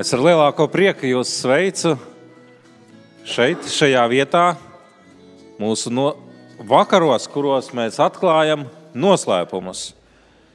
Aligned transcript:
Es 0.00 0.14
ar 0.16 0.22
lielāko 0.24 0.64
prieku 0.72 1.04
jūs 1.04 1.28
sveicu 1.42 1.90
šeit, 3.28 3.66
šajā 3.68 4.00
vietā, 4.08 4.44
mūsu 5.60 5.90
no 5.92 6.06
vakaros, 6.70 7.26
kuros 7.28 7.68
mēs 7.76 7.98
atklājam 8.00 8.62
noslēpumus. 8.96 9.90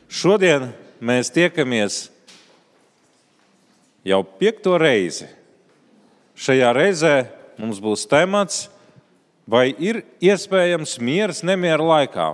Šodien 0.09 0.71
mēs 0.97 1.29
tiekamies 1.35 1.99
jau 4.09 4.23
piekto 4.39 4.79
reizi. 4.81 5.29
Šajā 6.34 6.73
reizē 6.73 7.13
mums 7.62 7.84
būs 7.85 8.07
temats, 8.09 8.63
vai 9.45 9.67
ir 9.77 10.02
iespējams 10.25 10.98
miers 10.98 11.43
nemiera 11.45 11.85
laikā. 11.85 12.31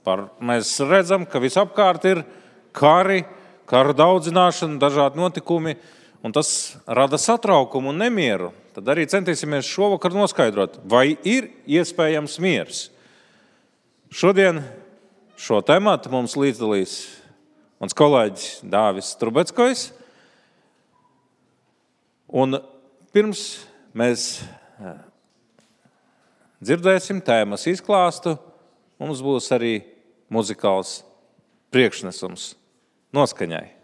Par, 0.00 0.30
mēs 0.40 0.72
redzam, 0.80 1.28
ka 1.28 1.44
visapkārt 1.44 2.08
ir 2.08 2.24
kari, 2.72 3.26
karu 3.68 3.92
daudzināšana, 4.00 4.80
dažādi 4.80 5.20
notikumi, 5.20 5.76
un 6.22 6.34
tas 6.34 6.76
rada 6.86 7.18
satraukumu 7.18 7.92
un 7.92 8.02
nemieru. 8.02 8.52
Tad 8.74 8.88
arī 8.92 9.06
centīsimies 9.10 9.68
šovakar 9.68 10.14
noskaidrot, 10.14 10.80
vai 10.86 11.16
ir 11.26 11.50
iespējams 11.66 12.38
miers. 12.42 12.88
Šodien 14.10 14.62
šo 15.38 15.60
tematu 15.66 16.10
mums 16.12 16.36
līdzdalīs 16.38 16.98
mans 17.78 17.96
kolēģis 17.96 18.48
Dāvis 18.66 19.12
Trubetskojs. 19.20 19.88
Un 22.28 22.58
pirms 23.14 23.44
mēs 23.96 24.28
dzirdēsim 26.60 27.22
tēmas 27.24 27.66
izklāstu, 27.70 28.36
mums 29.00 29.22
būs 29.24 29.48
arī 29.54 29.78
muzikāls 30.32 31.00
priekšnesums 31.72 32.52
noskaņai. 33.14 33.77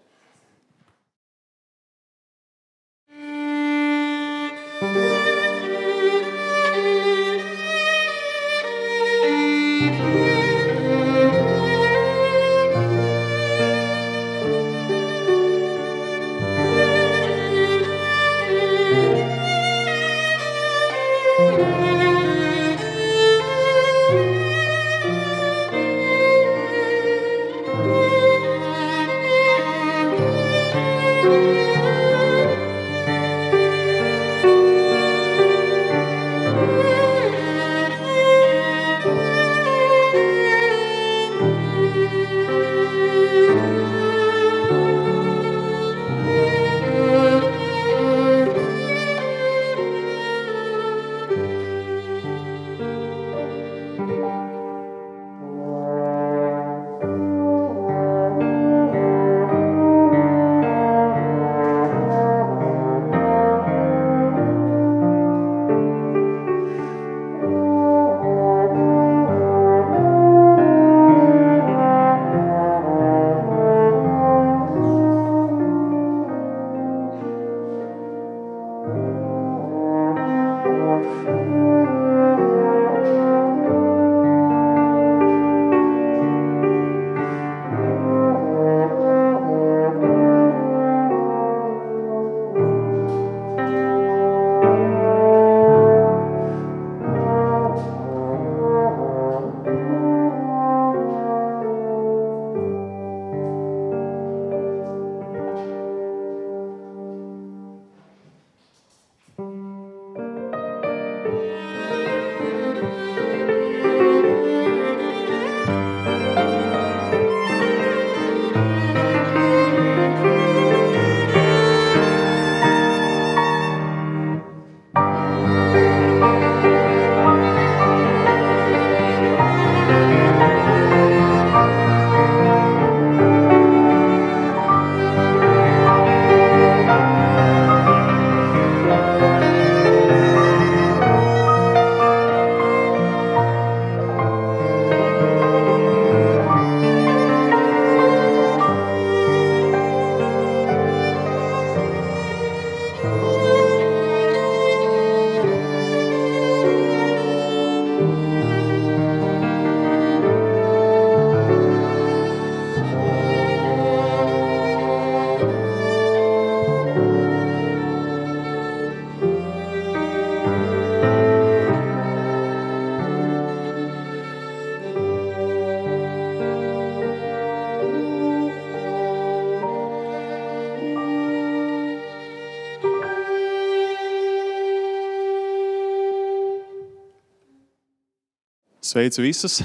Sveicu 188.94 189.24
visus! 189.24 189.56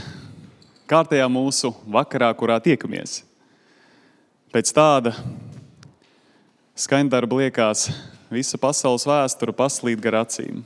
Kārtējā 0.89 1.27
mūsu 1.29 1.69
vakarā, 1.93 2.31
kurā 2.33 2.55
tiekamies. 2.65 3.19
Pēc 4.49 4.71
tāda 4.73 5.11
skaņdarba 6.73 7.37
liekas, 7.43 7.83
visa 8.33 8.57
pasaules 8.57 9.05
vēsture 9.05 9.53
paslīd 9.53 10.01
gar 10.01 10.17
acīm. 10.23 10.63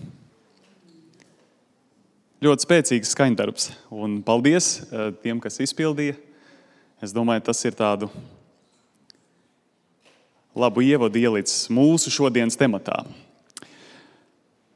Ļoti 2.48 2.64
spēcīgs 2.64 3.12
skaņdarbs, 3.12 3.68
un 3.92 4.22
paldies 4.24 4.78
eh, 4.86 5.12
tiem, 5.26 5.44
kas 5.44 5.60
izpildīja. 5.68 6.16
Es 7.04 7.12
domāju, 7.12 7.44
tas 7.50 7.68
ir 7.68 7.76
tādu 7.76 8.08
labu 10.56 10.88
ievadu 10.88 11.20
ielicis 11.20 11.68
mūsu 11.68 12.16
šodienas 12.16 12.56
tematā. 12.56 13.02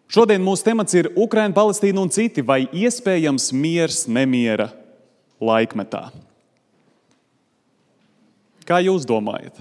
Šodien 0.08 0.44
mūsu 0.44 0.64
temats 0.64 0.96
ir 0.96 1.10
Ukraina, 1.20 1.52
Palestīna 1.56 2.00
un 2.00 2.12
citi, 2.14 2.44
vai 2.44 2.64
iespējams 2.72 3.50
miers 3.52 4.06
nemiera 4.08 4.70
laikmetā. 5.44 6.08
Kā 8.68 8.80
jūs 8.84 9.04
domājat? 9.08 9.60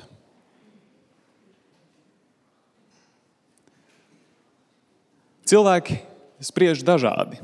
Cilvēki 5.47 5.99
spriež 6.43 6.83
dažādi. 6.87 7.39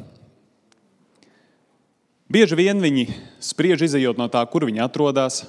Bieži 2.33 2.57
vien 2.59 2.79
viņi 2.83 3.11
spriež 3.43 3.85
izējot 3.87 4.19
no 4.19 4.27
tā, 4.31 4.43
kur 4.51 4.67
viņi 4.67 4.83
atrodas. 4.83 5.43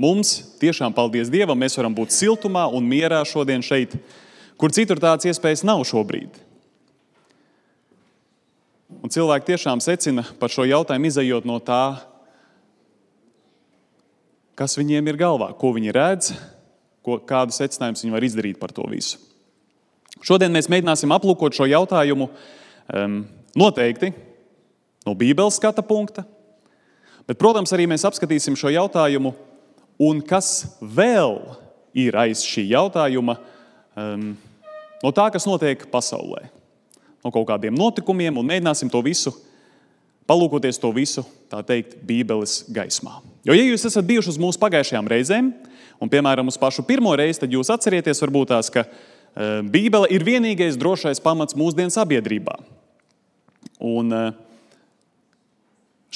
Mums, 0.00 0.34
tiešām 0.60 0.92
paldies 0.96 1.30
Dievam, 1.32 1.56
mēs 1.56 1.76
varam 1.78 1.94
būt 1.96 2.12
siltumā 2.12 2.66
un 2.68 2.84
mierā 2.84 3.22
šodien 3.24 3.64
šeit, 3.64 3.94
kur 4.60 4.72
citur 4.76 5.00
tādas 5.00 5.28
iespējas 5.28 5.64
nav 5.64 5.84
šobrīd. 5.88 6.45
Un 9.04 9.12
cilvēki 9.12 9.52
tiešām 9.52 9.80
secina 9.84 10.24
par 10.40 10.52
šo 10.52 10.64
jautājumu, 10.66 11.08
izējot 11.10 11.46
no 11.48 11.58
tā, 11.62 11.98
kas 14.56 14.76
viņiem 14.78 15.12
ir 15.12 15.18
galvā, 15.20 15.50
ko 15.58 15.72
viņi 15.76 15.94
redz, 15.94 16.32
ko, 17.04 17.18
kādu 17.22 17.54
secinājumu 17.54 18.02
viņi 18.02 18.14
var 18.16 18.26
izdarīt 18.26 18.60
par 18.60 18.72
to 18.74 18.86
visu. 18.90 19.20
Šodien 20.24 20.54
mēs 20.54 20.70
mēģināsim 20.72 21.12
aplūkot 21.12 21.54
šo 21.54 21.68
jautājumu 21.68 22.30
um, 22.30 23.20
noteikti 23.58 24.14
no 25.06 25.14
Bībeles 25.14 25.60
skata 25.60 25.84
punkta, 25.86 26.24
bet, 27.28 27.38
protams, 27.38 27.72
arī 27.76 27.86
mēs 27.90 28.06
apskatīsim 28.08 28.56
šo 28.58 28.72
jautājumu 28.72 29.34
un 30.02 30.24
kas 30.24 30.78
vēl 30.80 31.38
ir 31.96 32.16
aiz 32.18 32.42
šī 32.44 32.66
jautājuma, 32.72 33.36
um, 33.96 34.32
no 35.04 35.12
tā, 35.14 35.28
kas 35.32 35.46
notiek 35.48 35.84
pasaulē, 35.92 36.48
no 37.26 37.34
kaut 37.34 37.48
kādiem 37.50 37.74
notikumiem, 37.74 38.38
un 38.38 38.46
mēģināsim 38.46 38.92
to 38.92 39.02
visu 39.02 39.34
palūkoties 40.26 40.80
to 40.82 40.90
visu, 40.94 41.24
tā 41.50 41.62
teikt, 41.66 41.96
Bībeles 42.06 42.64
gaismā. 42.74 43.20
Jo, 43.46 43.54
ja 43.54 43.62
jūs 43.62 43.86
esat 43.86 44.06
bijuši 44.08 44.34
uz 44.34 44.40
mūsu 44.42 44.60
pagājušajām 44.62 45.10
reizēm, 45.10 45.52
un, 46.02 46.10
piemēram, 46.12 46.48
uz 46.50 46.58
pašu 46.60 46.84
pirmo 46.86 47.14
reizi, 47.18 47.44
tad 47.44 47.54
jūs 47.54 47.70
atcerieties, 47.72 48.22
varbūt 48.24 48.50
tās, 48.50 48.70
ka 48.74 48.84
uh, 48.86 49.60
Bībele 49.62 50.10
ir 50.14 50.26
vienīgais 50.26 50.78
drošais 50.80 51.22
pamats 51.22 51.56
mūsdienu 51.58 51.94
sabiedrībā. 51.94 52.58
Un 53.86 54.10
uh, 54.16 54.32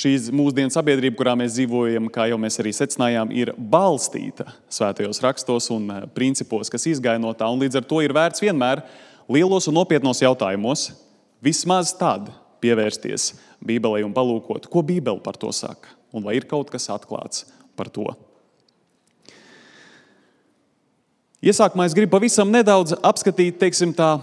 šī 0.00 0.16
mūsdienu 0.34 0.74
sabiedrība, 0.74 1.18
kurā 1.20 1.36
mēs 1.38 1.54
dzīvojam, 1.54 2.10
kā 2.10 2.26
jau 2.32 2.40
mēs 2.42 2.58
arī 2.62 2.74
secinājām, 2.74 3.30
ir 3.36 3.54
balstīta 3.54 4.48
svētajos 4.72 5.22
rakstos 5.22 5.70
un 5.76 5.86
uh, 5.86 6.08
principos, 6.16 6.72
kas 6.72 6.88
izgaino 6.90 7.30
no 7.30 7.36
tā. 7.38 7.46
Līdz 7.46 7.78
ar 7.78 7.86
to 7.86 8.02
ir 8.02 8.16
vērts 8.16 8.42
vienmēr 8.42 8.82
lielos 9.30 9.68
un 9.70 9.78
nopietnos 9.78 10.22
jautājumos 10.22 10.90
vismaz 11.44 11.94
tad 11.96 12.28
pievērsties 12.60 13.32
Bībelē 13.64 14.02
un 14.04 14.14
palūkot, 14.16 14.66
ko 14.72 14.82
Bībele 14.84 15.22
par 15.24 15.38
to 15.40 15.52
saka, 15.54 15.94
un 16.12 16.24
vai 16.24 16.36
ir 16.38 16.48
kaut 16.50 16.70
kas 16.72 16.90
atklāts 16.92 17.46
par 17.78 17.90
to. 17.92 18.08
Iesākumā 21.40 21.86
es 21.88 21.96
gribu 21.96 22.18
pavisam 22.18 22.50
nedaudz 22.52 22.92
apskatīt, 23.00 23.56
teiksim, 23.60 23.94
tā 23.96 24.18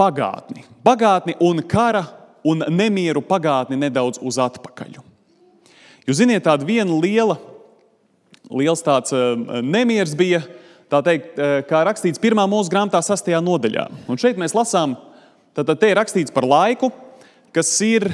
pagātni. 0.00 0.64
Pagātni 0.84 1.34
un 1.44 1.60
kara 1.60 2.06
un 2.46 2.64
nemieru 2.72 3.20
pagātni 3.24 3.76
nedaudz 3.76 4.20
uz 4.24 4.38
atpakaļ. 4.40 4.96
Jūs 6.08 6.22
zināt, 6.22 6.46
tāda 6.46 6.64
viena 6.64 6.94
liela, 7.02 7.36
liels 8.48 8.80
tāds 8.84 9.12
eh, 9.12 9.60
nemieris 9.60 10.14
bija, 10.16 10.40
tā 10.90 11.02
teikt, 11.04 11.38
eh, 11.38 11.60
kā 11.68 11.82
rakstīts 11.86 12.20
pirmā 12.22 12.46
mūsu 12.48 12.72
grāmatā, 12.72 13.00
sastajā 13.04 13.40
nodaļā. 13.44 13.88
Un 14.08 14.16
šeit 14.16 14.36
mēs 14.40 14.56
lasām, 14.56 14.96
tad 15.54 15.66
te 15.78 15.90
ir 15.90 15.96
rakstīts 15.96 16.32
par 16.34 16.44
laiku, 16.44 16.92
kas 17.52 17.70
ir 17.82 18.08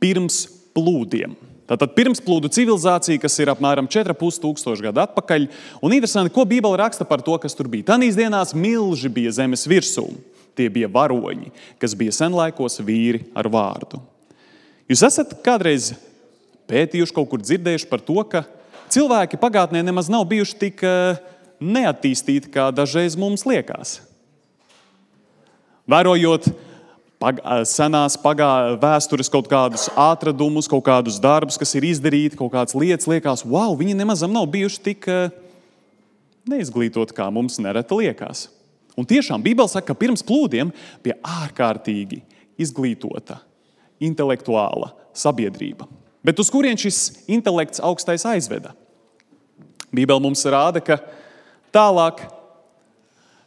pirms 0.00 0.46
plūdiem. 0.74 1.34
Tātad 1.64 1.94
pirmsplūdu 1.96 2.50
civilizācija, 2.52 3.20
kas 3.22 3.38
ir 3.40 3.48
apmēram 3.48 3.88
4,5 3.88 4.40
tūkstoši 4.42 4.84
gadu 4.84 5.00
atpakaļ. 5.00 5.46
Un 5.80 5.94
interesanti, 5.96 6.32
ko 6.34 6.44
Bībele 6.44 6.76
raksta 6.76 7.06
par 7.08 7.22
to, 7.24 7.38
kas 7.40 7.56
tur 7.56 7.70
bija. 7.72 7.88
Tanīs 7.94 8.18
dienās 8.18 8.52
milži 8.52 9.08
bija 9.08 9.32
zemes 9.32 9.64
virsū. 9.70 10.04
Tie 10.54 10.68
bija 10.70 10.90
varoņi, 10.92 11.48
kas 11.80 11.96
bija 11.98 12.12
senlaikos 12.12 12.76
vīri 12.84 13.24
ar 13.34 13.48
vārdu. 13.50 13.98
Jūs 14.92 15.02
esat 15.08 15.32
kādreiz 15.42 15.94
pētījuši, 16.68 17.14
kaut 17.16 17.30
kur 17.32 17.40
dzirdējuši 17.42 17.88
par 17.88 18.04
to, 18.04 18.20
ka 18.28 18.44
cilvēki 18.92 19.40
pagātnē 19.40 19.80
nemaz 19.82 20.10
nav 20.12 20.28
bijuši 20.28 20.60
tik 20.60 20.84
eh, 20.84 21.16
neattīstīti, 21.64 22.52
kā 22.52 22.68
dažreiz 22.74 23.16
mums 23.18 23.46
liekas. 23.48 23.98
Vērojot 25.90 26.48
pag 27.20 27.40
senās 27.68 28.16
pagā, 28.20 28.76
vēstures 28.80 29.30
kaut 29.32 29.48
kādus 29.48 29.86
atradumus, 29.96 30.68
kaut 30.68 30.84
kādus 30.86 31.16
darbus, 31.22 31.58
kas 31.60 31.72
ir 31.78 31.86
izdarīti, 31.88 32.36
kaut 32.40 32.52
kādas 32.52 32.76
lietas, 32.76 33.08
liekas, 33.08 33.44
wow, 33.48 33.72
viņi 33.78 33.96
nemaz 33.96 34.24
nav 34.28 34.48
bijuši 34.52 34.82
tik 34.84 35.08
neizglītoti, 36.48 37.16
kā 37.16 37.30
mums 37.32 37.58
nereti 37.62 37.96
liekas. 37.96 38.48
Un 38.94 39.08
tiešām 39.08 39.42
Bībele 39.42 39.70
saka, 39.70 39.90
ka 39.90 39.98
pirms 39.98 40.22
plūdiem 40.26 40.70
bija 41.02 41.16
ārkārtīgi 41.42 42.20
izglītota, 42.60 43.40
intelektuāla 44.04 44.92
sabiedrība. 45.16 45.88
Bet 46.24 46.38
uz 46.40 46.48
kurien 46.52 46.78
šis 46.80 47.26
intelekts 47.28 47.82
augstais 47.84 48.24
aizveda? 48.28 48.72
Bībele 49.94 50.22
mums 50.22 50.44
rāda, 50.48 50.80
ka 50.84 51.00
tālāk 51.74 52.22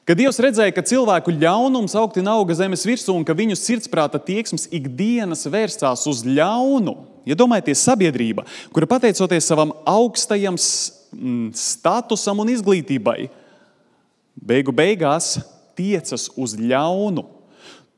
Kad 0.08 0.22
Dievs 0.22 0.38
redzēja, 0.40 0.72
ka 0.72 0.86
cilvēku 0.88 1.34
ļaunums 1.36 1.92
augti 2.00 2.22
auga 2.32 2.56
zemes 2.56 2.86
virsū 2.88 3.12
un 3.12 3.26
ka 3.28 3.34
viņu 3.36 3.58
sirdsprāta 3.60 4.22
tieksmes 4.24 4.70
ikdienas 4.72 5.42
vērstās 5.52 6.06
uz 6.08 6.22
ļaunu, 6.24 6.94
iedomājieties, 7.28 7.82
ja 7.82 7.90
sabiedrība, 7.90 8.46
kura 8.72 8.88
pateicoties 8.88 9.50
savam 9.52 9.74
augstajam 9.84 10.56
statusam 10.56 12.40
un 12.40 12.54
izglītībai, 12.54 13.28
beigu 14.40 14.72
beigās 14.72 15.42
tiecas 15.76 16.30
uz 16.40 16.56
ļaunu. 16.56 17.26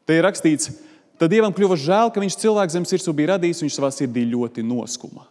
Te 0.09 0.17
ir 0.17 0.25
rakstīts, 0.25 0.73
tad 1.21 1.29
Dievam 1.29 1.53
kļuva 1.53 1.77
žēl, 1.77 2.09
ka 2.09 2.25
viņš 2.25 2.39
cilvēku 2.41 2.73
zemes 2.73 2.95
virsū 2.97 3.13
bija 3.13 3.35
radījis, 3.35 3.61
viņš 3.67 3.77
savā 3.77 3.93
sirdī 3.93 4.25
ļoti 4.33 4.65
noskuma. 4.65 5.29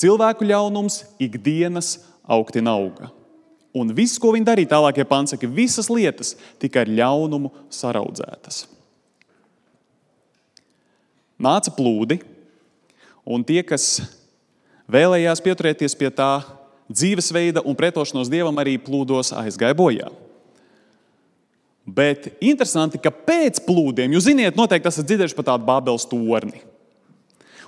Cilvēku 0.00 0.48
ļaunums 0.48 1.02
ikdienas 1.28 1.98
augti 2.24 2.64
auga. 2.64 3.12
Un 3.76 3.92
viss, 3.92 4.20
ko 4.20 4.32
viņi 4.32 4.46
darīja 4.46 4.72
tālākie 4.72 5.04
pansaki, 5.08 5.48
visas 5.50 5.90
lietas 5.92 6.34
tika 6.62 6.80
ar 6.84 6.90
ļaunumu 6.90 7.50
saraudzētas. 7.72 8.64
Nāca 11.36 11.72
plūdi, 11.76 12.22
un 13.28 13.44
tie, 13.44 13.60
kas 13.66 13.98
vēlējās 14.88 15.42
pieturēties 15.44 15.96
pie 15.98 16.08
tā 16.14 16.30
dzīvesveida 16.88 17.64
un 17.66 17.76
pretošanos 17.76 18.30
dievam, 18.32 18.56
arī 18.62 18.78
plūdos 18.80 19.34
aizgāja 19.36 19.76
bojā. 19.76 20.08
Bet 21.86 22.32
interesanti, 22.42 22.98
ka 22.98 23.12
pēc 23.12 23.60
plūdiem, 23.66 24.16
jūs 24.16 24.30
zināt, 24.30 24.56
noteikti 24.58 24.90
esat 24.90 25.06
dzirdējuši 25.06 25.36
par 25.38 25.50
tādu 25.52 25.68
Bābeles 25.68 26.08
torni. 26.10 26.64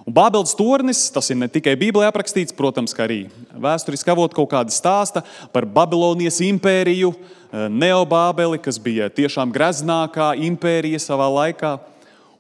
Un 0.07 0.15
Bābeles 0.15 0.55
tornis, 0.57 1.09
tas 1.13 1.27
ir 1.31 1.39
ne 1.41 1.49
tikai 1.51 1.75
Bībelē 1.79 2.07
aprakstīts, 2.09 2.55
protams, 2.57 2.95
arī 3.03 3.27
vēsturiski 3.53 4.13
avot 4.13 4.35
kaut 4.35 4.51
kāda 4.53 4.73
stāsta 4.73 5.25
par 5.53 5.67
Babilonijas 5.67 6.41
impēriju, 6.47 7.13
eh, 7.15 7.69
Neobābeli, 7.69 8.61
kas 8.63 8.79
bija 8.79 9.11
tiešām 9.11 9.53
greznākā 9.53 10.35
impērija 10.49 10.99
savā 11.03 11.29
laikā. 11.29 11.79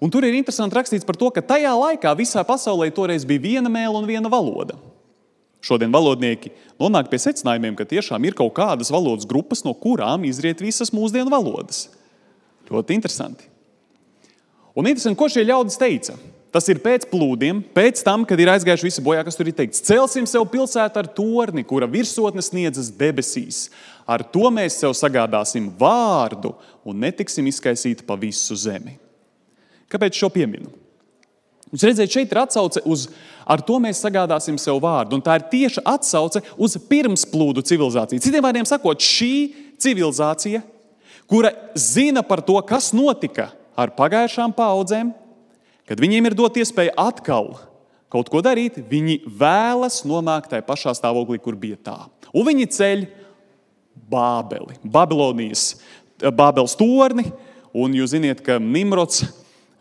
Un 0.00 0.10
tur 0.10 0.24
ir 0.24 0.34
interesanti 0.38 0.76
rakstīts 0.78 1.06
par 1.06 1.16
to, 1.16 1.30
ka 1.30 1.42
tajā 1.42 1.74
laikā 1.74 2.14
visā 2.16 2.44
pasaulē 2.46 2.92
toreiz 2.94 3.26
bija 3.26 3.40
viena 3.40 3.68
mēlīte 3.68 3.98
un 3.98 4.06
viena 4.06 4.30
valoda. 4.30 4.78
Šodien 5.60 5.90
valodnieki 5.90 6.52
nonāk 6.78 7.10
pie 7.10 7.18
secinājumiem, 7.18 7.74
ka 7.74 7.84
tiešām 7.84 8.24
ir 8.24 8.36
kaut 8.38 8.54
kādas 8.54 8.92
valodas 8.94 9.26
grupas, 9.26 9.64
no 9.66 9.74
kurām 9.74 10.24
izriet 10.28 10.62
visas 10.62 10.92
mūsdienu 10.94 11.32
valodas. 11.34 11.88
Ļoti 12.70 12.94
interesanti. 12.94 13.48
Un 14.78 14.86
interesanti, 14.86 15.18
ko 15.18 15.26
šie 15.26 15.42
ļaudis 15.48 15.80
teica. 15.80 16.14
Tas 16.54 16.64
ir 16.72 16.80
pēc 16.80 17.04
plūdiem, 17.10 17.60
pēc 17.76 18.00
tam, 18.06 18.24
kad 18.28 18.40
ir 18.40 18.48
aizgājuši 18.54 18.86
visi 18.86 19.04
bojā, 19.04 19.20
kas 19.26 19.36
tur 19.36 19.50
ir 19.50 19.56
teikts. 19.58 19.82
Celsim 19.84 20.24
sev 20.28 20.46
pilsētu 20.48 21.02
ar 21.02 21.10
torni, 21.12 21.64
kura 21.68 21.88
virsotne 21.90 22.40
sniedzas 22.44 22.88
debesīs. 22.96 23.66
Ar 24.08 24.24
to 24.24 24.48
mēs 24.54 24.78
sev 24.80 24.94
sagādāsim 24.96 25.68
vārdu 25.76 26.54
un 26.88 27.04
netiksim 27.04 27.50
izkaisīti 27.50 28.06
pa 28.08 28.16
visu 28.16 28.56
zemi. 28.56 28.96
Kāpēc 29.92 30.16
šo 30.16 30.32
pieminu? 30.32 30.72
Jūs 31.68 31.84
redzat, 31.84 32.08
šeit 32.08 32.32
ir 32.32 32.40
atsauce 32.40 32.80
uz 32.88 33.10
ar 33.48 33.62
to 33.64 33.78
mēs 33.80 34.02
sagādāsim 34.04 34.58
sev 34.60 34.80
vārdu. 34.84 35.16
Un 35.16 35.24
tā 35.24 35.38
ir 35.38 35.46
tieša 35.52 35.84
atsauce 35.88 36.42
uz 36.60 36.76
pirmsplūdu 36.90 37.64
civilizāciju. 37.64 38.22
Citiem 38.22 38.44
vārdiem 38.44 38.68
sakot, 38.68 39.00
šī 39.00 39.32
civilizācija, 39.80 40.60
kura 41.30 41.54
zina 41.76 42.22
par 42.24 42.42
to, 42.44 42.58
kas 42.68 42.92
notika 42.96 43.50
ar 43.78 43.92
pagājušām 43.96 44.52
paudzēm, 44.56 45.12
Kad 45.88 46.02
viņiem 46.04 46.28
ir 46.28 46.36
dot 46.36 46.58
iespēja 46.60 46.92
atkal 47.00 47.54
kaut 48.12 48.28
ko 48.32 48.42
darīt, 48.44 48.76
viņi 48.90 49.22
vēlas 49.24 50.02
nonākt 50.08 50.50
tajā 50.52 50.64
pašā 50.66 50.92
stāvoklī, 50.96 51.38
kur 51.40 51.56
bija 51.56 51.78
tā. 51.80 51.96
Un 52.36 52.44
viņi 52.48 52.68
ceļ 52.76 53.06
Bābeli, 54.08 54.76
Babilonijas, 54.84 55.78
Bābeles 56.20 56.76
torni. 56.78 57.28
Un 57.76 57.92
jūs 57.96 58.14
zināt, 58.14 58.40
ka 58.44 58.56
Nimrods 58.60 59.26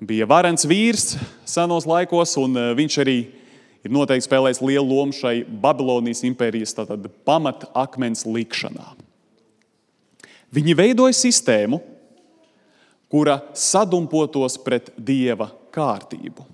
bija 0.04 0.28
varens 0.30 0.68
vīrs 0.68 1.16
senos 1.48 1.88
laikos, 1.88 2.36
un 2.40 2.56
e, 2.60 2.66
viņš 2.78 2.98
arī 3.04 3.18
ir 3.88 3.94
noteikti 3.94 4.28
spēlējis 4.28 4.60
lielu 4.64 4.84
lomu 4.86 5.16
šai 5.16 5.42
Babilonijas 5.48 6.26
impērijas 6.28 6.76
pamatakmens 7.28 8.26
likšanā. 8.28 8.92
Viņi 10.54 10.76
veidoja 10.78 11.16
sistēmu, 11.16 11.80
kura 13.12 13.40
sadumpotos 13.56 14.60
pret 14.64 14.92
dieva 15.00 15.50
kārtību. 15.78 16.46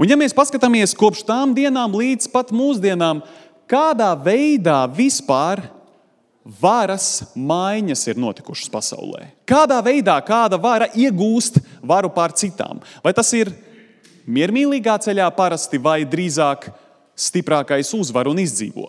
Un, 0.00 0.08
ja 0.08 0.16
mēs 0.18 0.34
paskatāmies 0.34 0.96
kopš 0.98 1.24
tām 1.28 1.52
dienām 1.56 1.92
līdz 1.94 2.30
pat 2.32 2.50
mūsdienām, 2.54 3.20
kādā 3.70 4.12
veidā 4.18 4.80
vispār 4.90 5.62
varas 6.42 7.34
maiņas 7.38 8.02
ir 8.10 8.18
notikušas 8.20 8.70
pasaulē. 8.72 9.28
Kādā 9.46 9.78
veidā 9.84 10.16
kāda 10.26 10.58
vara 10.60 10.88
iegūst 10.90 11.60
varu 11.86 12.10
pār 12.10 12.34
citām? 12.34 12.82
Vai 13.04 13.12
tas 13.14 13.30
ir 13.36 13.52
miermīlīgā 14.26 14.96
ceļā 15.06 15.28
parasti, 15.36 15.78
vai 15.78 16.02
drīzāk 16.08 16.66
stiprākais 17.14 17.92
uzvar 17.94 18.30
un 18.32 18.42
izdzīvo? 18.42 18.88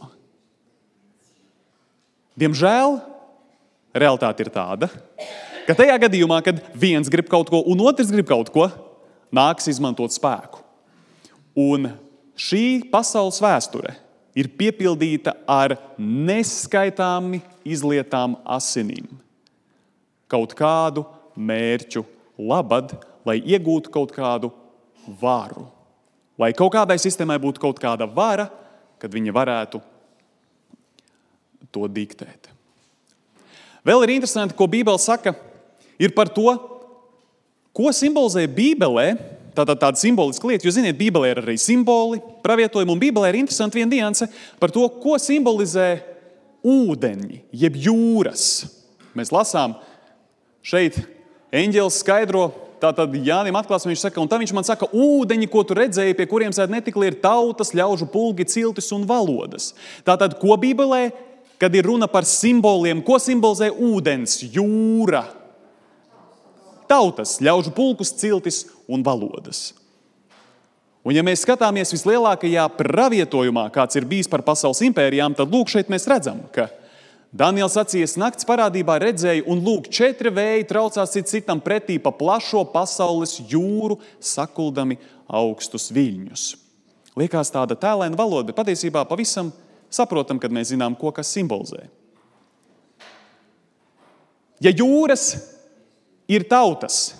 Diemžēl 2.39 2.97
realitāte 3.93 4.41
ir 4.41 4.49
tāda, 4.49 4.89
ka 5.67 5.75
tajā 5.77 5.95
gadījumā, 6.05 6.39
kad 6.45 6.61
viens 6.75 7.09
grib 7.11 7.29
kaut 7.31 7.51
ko 7.51 7.63
un 7.69 7.83
otrs 7.85 8.11
grib 8.13 8.27
kaut 8.29 8.51
ko, 8.53 8.67
nāks 9.33 9.69
izmantot 9.71 10.13
spēku. 10.13 10.61
Un 11.59 11.91
šī 12.37 12.89
pasaules 12.91 13.39
vēsture 13.43 13.95
ir 14.37 14.49
piepildīta 14.57 15.35
ar 15.49 15.75
neskaitāmi 15.99 17.41
izlietām 17.65 18.37
asinīm. 18.49 19.07
Kaut 20.29 20.55
kādu 20.57 21.05
mērķu 21.37 22.01
labad, 22.41 22.95
lai 23.25 23.37
iegūtu 23.39 23.93
kaut 23.93 24.13
kādu 24.15 24.49
varu. 25.21 25.67
Lai 26.41 26.49
kaut 26.57 26.73
kādai 26.73 26.97
sistēmai 27.01 27.37
būtu 27.41 27.61
kaut 27.61 27.77
kāda 27.81 28.07
vara, 28.09 28.47
kad 28.97 29.13
viņa 29.13 29.35
varētu 29.35 29.81
to 31.73 31.87
diktēt. 31.89 32.49
Vēl 33.85 34.05
ir 34.05 34.15
interesanti, 34.15 34.55
ko 34.57 34.65
Bībele 34.69 35.01
saka 35.01 35.33
ir 36.01 36.13
par 36.15 36.31
to, 36.33 36.55
ko 37.73 37.93
simbolizē 37.93 38.45
Bībelē 38.49 39.07
Tātad 39.53 39.77
tāda 39.77 39.99
simboliska 40.01 40.49
lieta, 40.49 40.65
jo, 40.65 40.73
ziniet, 40.73 40.97
Bībelē 40.97 41.29
ir 41.29 41.39
arī 41.43 41.55
simboli, 41.61 42.17
pravietojumi, 42.45 42.89
un 42.89 43.01
Bībelē 43.01 43.29
ir 43.29 43.37
interesanti 43.43 43.77
viena 43.77 43.91
nianse 43.91 44.25
par 44.57 44.73
to, 44.73 44.87
ko 45.01 45.13
simbolizē 45.21 45.89
ūdeņi, 46.65 47.43
jeb 47.61 47.77
jūras. 47.85 48.47
Mēs 49.13 49.29
lasām 49.33 49.75
šeit, 50.65 50.97
eņģēlis 51.53 51.99
skaidro, 52.01 52.47
tātad 52.81 53.13
Jānis 53.13 53.59
atklāsmē, 53.59 53.93
viņš 53.93 54.07
saka, 54.07 54.23
un 54.23 54.31
tā 54.31 54.41
viņš 54.41 54.55
man 54.57 54.65
saka, 54.65 54.89
ūdeņi, 54.89 55.51
ko 55.53 55.61
tu 55.67 55.77
redzēji, 55.77 56.17
pie 56.17 56.27
kuriem 56.31 56.55
sēž 56.55 56.73
netikli, 56.73 57.11
ir 57.11 57.19
tautas, 57.21 57.75
ļaužu 57.77 58.09
pulgi, 58.09 58.49
ciltis 58.49 58.89
un 58.95 59.05
valodas. 59.07 59.69
Tātad, 60.07 60.33
ko 60.41 60.57
Bībelē, 60.57 61.03
kad 61.61 61.77
ir 61.77 61.85
runa 61.85 62.09
par 62.09 62.25
simboliem, 62.25 63.05
ko 63.05 63.21
simbolizē 63.21 63.69
ūdens, 63.69 64.39
jūra? 64.49 65.27
Tautas, 66.89 67.39
ļaužu 67.43 67.73
pulkus, 67.75 68.13
ciltis 68.19 68.65
un 68.87 69.03
valodas. 69.05 69.71
Un, 71.03 71.11
ja 71.11 71.23
mēs 71.25 71.43
skatāmies 71.43 71.91
vislielākajā 71.91 72.63
pravietojumā, 72.77 73.65
kāds 73.75 73.99
ir 73.99 74.07
bijis 74.07 74.29
par 74.31 74.45
pasaules 74.45 74.79
impērijām, 74.87 75.35
tad 75.35 75.51
lūk, 75.51 75.73
šeit 75.73 75.91
mēs 75.91 76.07
redzam, 76.07 76.39
ka 76.55 76.69
Daniels 77.33 77.75
acīs 77.81 78.13
naktas 78.21 78.45
parādībā 78.47 78.99
redzēja, 79.01 79.43
un 79.49 79.59
lūk, 79.65 79.89
četri 79.91 80.31
vēji 80.31 80.67
traucās 80.69 81.15
cits 81.15 81.33
citam 81.33 81.59
pretī 81.65 81.97
pa 81.99 82.13
plašo 82.13 82.61
pasaules 82.71 83.39
jūru, 83.49 83.97
sakuldami 84.21 84.99
augstus 85.27 85.89
viļņus. 85.95 86.43
Liekas 87.19 87.51
tāda 87.53 87.75
tēlēna 87.77 88.17
valoda, 88.17 88.51
bet 88.51 88.61
patiesībā 88.61 89.03
pavisam 89.09 89.51
saprotam, 89.93 90.39
kad 90.41 90.53
mēs 90.53 90.71
zinām, 90.71 90.95
ko 90.97 91.11
kas 91.13 91.33
simbolizē. 91.33 91.87
Ja 94.63 94.71
jūras 94.71 95.33
ir 96.33 96.47
tautas. 96.49 97.13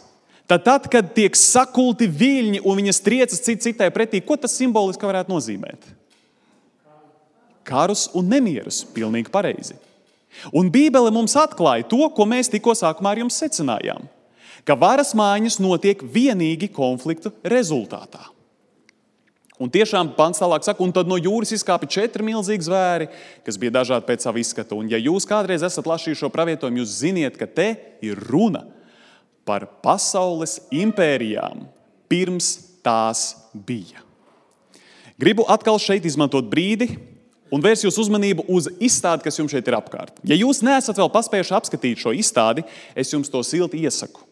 Tad, 0.50 0.66
tad, 0.66 0.88
kad 0.92 1.14
tiek 1.16 1.38
sakulti 1.40 2.10
viļņi 2.12 2.64
un 2.68 2.80
viņas 2.82 3.00
triecas 3.06 3.42
cit 3.46 3.64
citai 3.64 3.88
pretī, 3.96 4.20
ko 4.22 4.36
tas 4.38 4.56
simboliski 4.60 5.08
varētu 5.08 5.32
nozīmēt? 5.32 5.88
Karus 7.64 8.10
un 8.14 8.28
nemierus. 8.28 8.82
Pilnīgi 8.94 9.32
pareizi. 9.32 9.78
Un 10.52 10.68
Bībele 10.74 11.14
mums 11.14 11.38
atklāja 11.40 11.88
to, 11.88 12.02
ko 12.12 12.28
mēs 12.28 12.52
tikko 12.52 12.76
sākumā 12.76 13.14
ar 13.14 13.24
jums 13.24 13.38
secinājām. 13.40 14.04
Ka 14.68 14.76
varas 14.80 15.14
maiņas 15.16 15.60
notiek 15.64 16.04
tikai 16.04 16.70
konfliktu 16.76 17.32
rezultātā. 17.44 18.34
Un 19.62 19.70
tiešām 19.72 20.16
pants 20.18 20.42
tālāk 20.42 20.66
saka, 20.66 20.82
un 20.84 20.92
tad 20.92 21.08
no 21.08 21.16
jūras 21.16 21.54
izkāpa 21.56 21.88
četri 21.88 22.26
milzīgi 22.26 22.66
zvēri, 22.66 23.08
kas 23.46 23.60
bija 23.62 23.78
dažādi 23.80 24.08
pēc 24.08 24.26
sava 24.26 24.42
izskata. 24.42 24.76
Un, 24.76 24.90
ja 24.92 24.98
jūs 24.98 25.28
kādreiz 25.30 25.64
esat 25.64 25.88
lasījuši 25.88 26.20
šo 26.20 26.30
pravietojumu, 26.34 26.82
jūs 26.82 26.96
ziniet, 27.04 27.38
ka 27.38 27.48
te 27.48 27.70
ir 28.04 28.20
runa 28.28 28.66
par 29.48 29.66
pasaules 29.84 30.60
impērijām, 30.72 31.66
pirms 32.12 32.56
tās 32.84 33.34
bija. 33.54 34.04
Gribu 35.20 35.46
atkal 35.52 35.80
šeit 35.80 36.06
izmantot 36.08 36.48
brīdi 36.50 36.90
un 37.54 37.62
vērst 37.64 37.86
jūsu 37.86 38.08
uzmanību 38.08 38.48
uz 38.52 38.68
izstādi, 38.82 39.24
kas 39.28 39.38
jums 39.38 39.54
šeit 39.54 39.68
ir 39.70 39.78
apkārt. 39.78 40.18
Ja 40.28 40.38
jūs 40.38 40.64
neesat 40.66 40.98
vēl 41.00 41.12
paspējuši 41.14 41.58
apskatīt 41.60 42.02
šo 42.02 42.16
izstādi, 42.18 42.66
es 42.98 43.14
jums 43.14 43.30
to 43.32 43.44
silti 43.46 43.84
iesaku. 43.86 44.26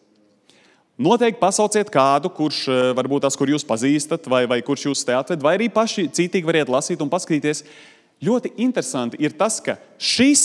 Noteikti 1.02 1.40
pasauciet 1.40 1.88
kādu, 1.90 2.28
kurš 2.34 2.66
eh, 2.68 2.82
varbūt 2.98 3.24
tas, 3.24 3.36
kur 3.38 3.50
jūs 3.50 3.64
pazīstat, 3.66 4.26
vai, 4.30 4.44
vai 4.50 4.60
kurš 4.64 4.90
jūs 4.90 5.06
te 5.08 5.14
atved, 5.16 5.40
vai 5.42 5.56
arī 5.56 5.70
paši 5.72 6.08
citīgi 6.12 6.46
variet 6.46 6.70
lasīt 6.70 7.00
un 7.02 7.10
paskatīties. 7.12 7.64
Ļoti 8.22 8.52
interesanti 8.62 9.18
ir 9.22 9.32
tas, 9.38 9.56
ka 9.64 9.78
šis 9.98 10.44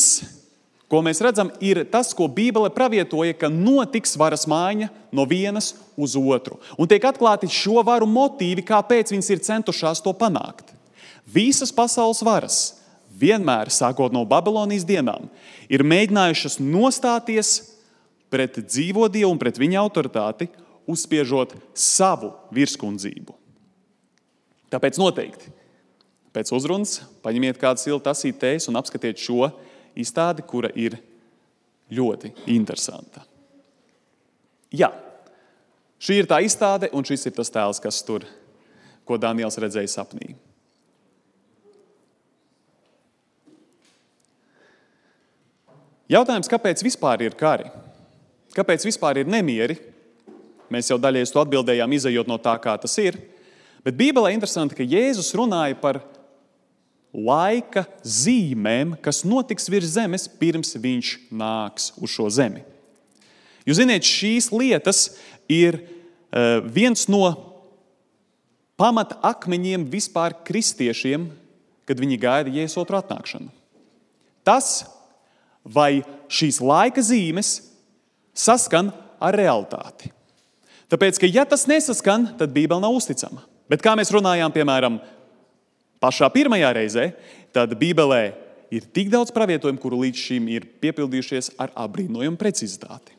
Ko 0.88 1.01
mēs 1.03 1.20
redzam, 1.20 1.50
ir 1.60 1.82
tas, 1.91 2.13
ko 2.15 2.29
Bībele 2.32 2.70
pravietoja, 2.72 3.36
ka 3.36 3.50
notiks 3.51 4.15
varas 4.20 4.46
maiņa 4.48 4.88
no 5.12 5.25
vienas 5.27 5.74
uz 6.00 6.15
otru. 6.15 6.62
Un 6.79 6.88
tiek 6.88 7.03
atklāti 7.03 7.50
šo 7.51 7.84
varu 7.84 8.08
motīvi, 8.08 8.63
kāpēc 8.63 9.12
viņas 9.12 9.32
ir 9.34 9.44
centušās 9.44 10.03
to 10.06 10.13
panākt. 10.15 10.72
Visas 11.27 11.74
pasaules 11.75 12.24
varas, 12.24 12.60
vienmēr 13.12 13.67
sākot 13.74 14.15
no 14.15 14.24
Babilonijas 14.24 14.88
dienām, 14.88 15.27
ir 15.67 15.84
mēģinājušas 15.84 16.62
nostāties 16.63 17.58
pret 18.32 18.56
dzīvo 18.63 19.10
Dievu 19.12 19.34
un 19.34 19.41
pret 19.41 19.60
viņa 19.60 19.82
autoritāti, 19.84 20.48
uzspiežot 20.88 21.58
savu 21.75 22.32
virskundzību. 22.56 23.36
Tāpēc 24.72 25.00
noteikti 25.00 25.51
pēc 26.36 26.51
uzrunas 26.53 27.00
paņemiet 27.25 27.58
kādu 27.60 27.82
siltu 27.82 28.12
asīti 28.12 28.39
tēju 28.44 28.70
un 28.70 28.79
apskatiet 28.79 29.20
šo 29.20 29.50
izstādi, 29.99 30.45
kura 30.47 30.71
ir 30.75 30.97
ļoti 31.93 32.33
interesanta. 32.53 33.23
Jā, 34.73 34.91
šī 35.99 36.21
ir 36.21 36.27
tā 36.29 36.41
izstāde, 36.43 36.91
un 36.93 37.05
šis 37.07 37.29
ir 37.29 37.35
tas 37.37 37.51
tēls, 37.53 37.79
kas 37.83 38.01
tur, 38.05 38.25
ko 39.07 39.19
Daniels 39.21 39.57
redzēja 39.61 39.93
sapnī. 39.95 40.35
Jautājums, 46.07 46.47
kāpēc 46.47 46.83
vispār 46.85 47.25
ir 47.25 47.35
kari? 47.35 47.67
Kāpēc 48.55 48.85
vispār 48.87 49.19
ir 49.21 49.27
nemieri? 49.27 49.75
Mēs 50.71 50.87
jau 50.91 50.97
daļai 50.99 51.25
to 51.31 51.41
atbildējām, 51.43 51.95
izējot 51.95 52.29
no 52.31 52.37
tā, 52.39 52.53
kā 52.63 52.75
tas 52.79 52.95
ir. 52.99 53.17
Bet 53.83 53.95
Bībelē 53.95 54.33
interesanti, 54.35 54.75
ka 54.75 54.87
Jēzus 54.87 55.33
runāja 55.35 55.75
par 55.79 55.99
laika 57.17 57.88
zīmēm, 58.05 58.93
kas 59.01 59.24
notiks 59.25 59.69
virs 59.74 59.95
zemes, 59.95 60.27
pirms 60.29 60.75
viņš 60.77 61.13
nāks 61.33 61.91
uz 61.97 62.13
šo 62.13 62.29
zemi. 62.29 62.62
Jūs 63.67 63.81
zināt, 63.81 64.05
šīs 64.05 64.51
lietas 64.53 65.17
ir 65.51 65.79
uh, 65.81 66.62
viens 66.63 67.07
no 67.12 67.25
pamata 68.77 69.17
akmeņiem 69.25 69.88
vispār 69.89 70.38
kristiešiem, 70.47 71.25
kad 71.88 72.00
viņi 72.00 72.19
gaida 72.21 72.53
Jēzus 72.53 72.77
otru 72.83 73.00
atnākšanu. 73.00 73.50
Tas, 74.47 74.86
vai 75.65 76.03
šīs 76.31 76.62
laika 76.63 77.03
zīmes 77.03 77.57
saskan 78.38 78.93
ar 79.19 79.36
realitāti. 79.36 80.13
Tāpēc, 80.88 81.19
ka 81.19 81.27
ja 81.27 81.43
tas 81.50 81.65
nesaskan, 81.67 82.29
tad 82.39 82.53
Bībele 82.55 82.79
nav 82.79 82.95
uzticama. 82.95 83.43
Bet 83.67 83.81
kā 83.83 83.97
mēs 84.00 84.13
runājām, 84.15 84.53
piemēram, 84.55 85.01
pašā 86.03 86.29
pirmajā 86.33 86.71
reizē, 86.77 87.11
tad 87.55 87.73
Bībelē 87.79 88.23
ir 88.73 88.87
tik 88.93 89.11
daudz 89.13 89.31
pravietojumu, 89.35 89.79
kuru 89.81 90.01
līdz 90.03 90.23
šim 90.27 90.49
ir 90.51 90.67
piepildījušies 90.81 91.53
ar 91.61 91.71
apbrīnojumu 91.85 92.39
precizitāti. 92.39 93.15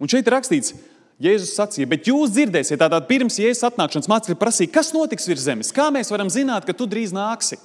Un 0.00 0.10
šeit 0.10 0.26
ir 0.26 0.36
rakstīts, 0.36 0.74
Jēzus 1.22 1.52
sacīja, 1.54 1.86
bet 1.86 2.08
jūs 2.10 2.32
dzirdēsiet, 2.34 2.80
tātad 2.80 3.06
pirms 3.06 3.36
Jēzus 3.38 3.68
atnākšanas 3.68 4.10
mācekļi 4.10 4.38
prasīja, 4.38 4.72
kas 4.74 4.90
notiks 4.96 5.28
virs 5.30 5.44
zemes, 5.46 5.70
kā 5.72 5.86
mēs 5.94 6.10
varam 6.10 6.30
zināt, 6.32 6.66
ka 6.66 6.74
tu 6.74 6.88
drīz 6.90 7.14
nāksi. 7.14 7.60